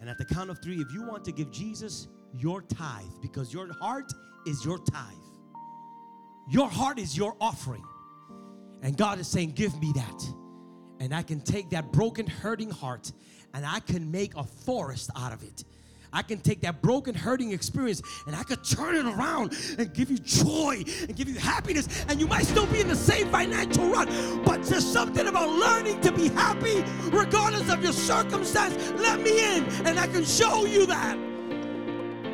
And 0.00 0.08
at 0.08 0.18
the 0.18 0.24
count 0.24 0.50
of 0.50 0.62
three, 0.62 0.80
if 0.80 0.92
you 0.92 1.02
want 1.02 1.24
to 1.24 1.32
give 1.32 1.50
Jesus 1.50 2.08
your 2.34 2.62
tithe, 2.62 3.04
because 3.20 3.52
your 3.52 3.72
heart 3.72 4.12
is 4.46 4.64
your 4.64 4.78
tithe, 4.78 5.04
your 6.50 6.68
heart 6.68 6.98
is 6.98 7.16
your 7.16 7.36
offering. 7.40 7.84
And 8.82 8.96
God 8.96 9.18
is 9.18 9.28
saying, 9.28 9.52
Give 9.52 9.78
me 9.80 9.92
that. 9.94 10.34
And 11.00 11.14
I 11.14 11.22
can 11.22 11.40
take 11.40 11.70
that 11.70 11.92
broken, 11.92 12.26
hurting 12.26 12.70
heart 12.70 13.12
and 13.54 13.66
I 13.66 13.80
can 13.80 14.10
make 14.10 14.36
a 14.36 14.44
forest 14.44 15.10
out 15.16 15.32
of 15.32 15.42
it. 15.42 15.64
I 16.12 16.22
can 16.22 16.38
take 16.38 16.60
that 16.62 16.82
broken, 16.82 17.14
hurting 17.14 17.52
experience 17.52 18.02
and 18.26 18.34
I 18.34 18.42
could 18.42 18.64
turn 18.64 18.96
it 18.96 19.06
around 19.06 19.54
and 19.78 19.92
give 19.94 20.10
you 20.10 20.18
joy 20.18 20.82
and 21.02 21.14
give 21.14 21.28
you 21.28 21.38
happiness. 21.38 21.88
And 22.08 22.20
you 22.20 22.26
might 22.26 22.46
still 22.46 22.66
be 22.66 22.80
in 22.80 22.88
the 22.88 22.96
same 22.96 23.28
financial 23.30 23.88
rut, 23.88 24.08
but 24.44 24.62
there's 24.64 24.86
something 24.86 25.26
about 25.26 25.48
learning 25.48 26.00
to 26.02 26.12
be 26.12 26.28
happy 26.28 26.84
regardless 27.10 27.70
of 27.70 27.82
your 27.82 27.92
circumstance. 27.92 28.76
Let 29.00 29.20
me 29.20 29.56
in 29.56 29.64
and 29.86 29.98
I 29.98 30.06
can 30.06 30.24
show 30.24 30.64
you 30.64 30.86
that. 30.86 31.16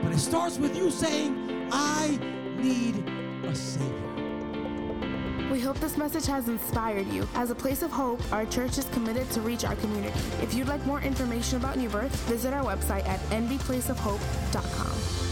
But 0.02 0.12
it 0.12 0.18
starts 0.18 0.58
with 0.58 0.76
you 0.76 0.90
saying, 0.90 1.68
I 1.72 2.18
need 2.58 2.96
a 3.44 3.54
Savior. 3.54 4.05
We 5.56 5.62
hope 5.62 5.80
this 5.80 5.96
message 5.96 6.26
has 6.26 6.48
inspired 6.48 7.06
you. 7.06 7.26
As 7.34 7.50
a 7.50 7.54
place 7.54 7.80
of 7.80 7.90
hope, 7.90 8.20
our 8.30 8.44
church 8.44 8.76
is 8.76 8.84
committed 8.92 9.30
to 9.30 9.40
reach 9.40 9.64
our 9.64 9.74
community. 9.76 10.12
If 10.42 10.52
you'd 10.52 10.68
like 10.68 10.84
more 10.84 11.00
information 11.00 11.56
about 11.56 11.78
New 11.78 11.88
Birth, 11.88 12.14
visit 12.28 12.52
our 12.52 12.62
website 12.62 13.08
at 13.08 13.20
nbplaceofhope.com. 13.30 15.25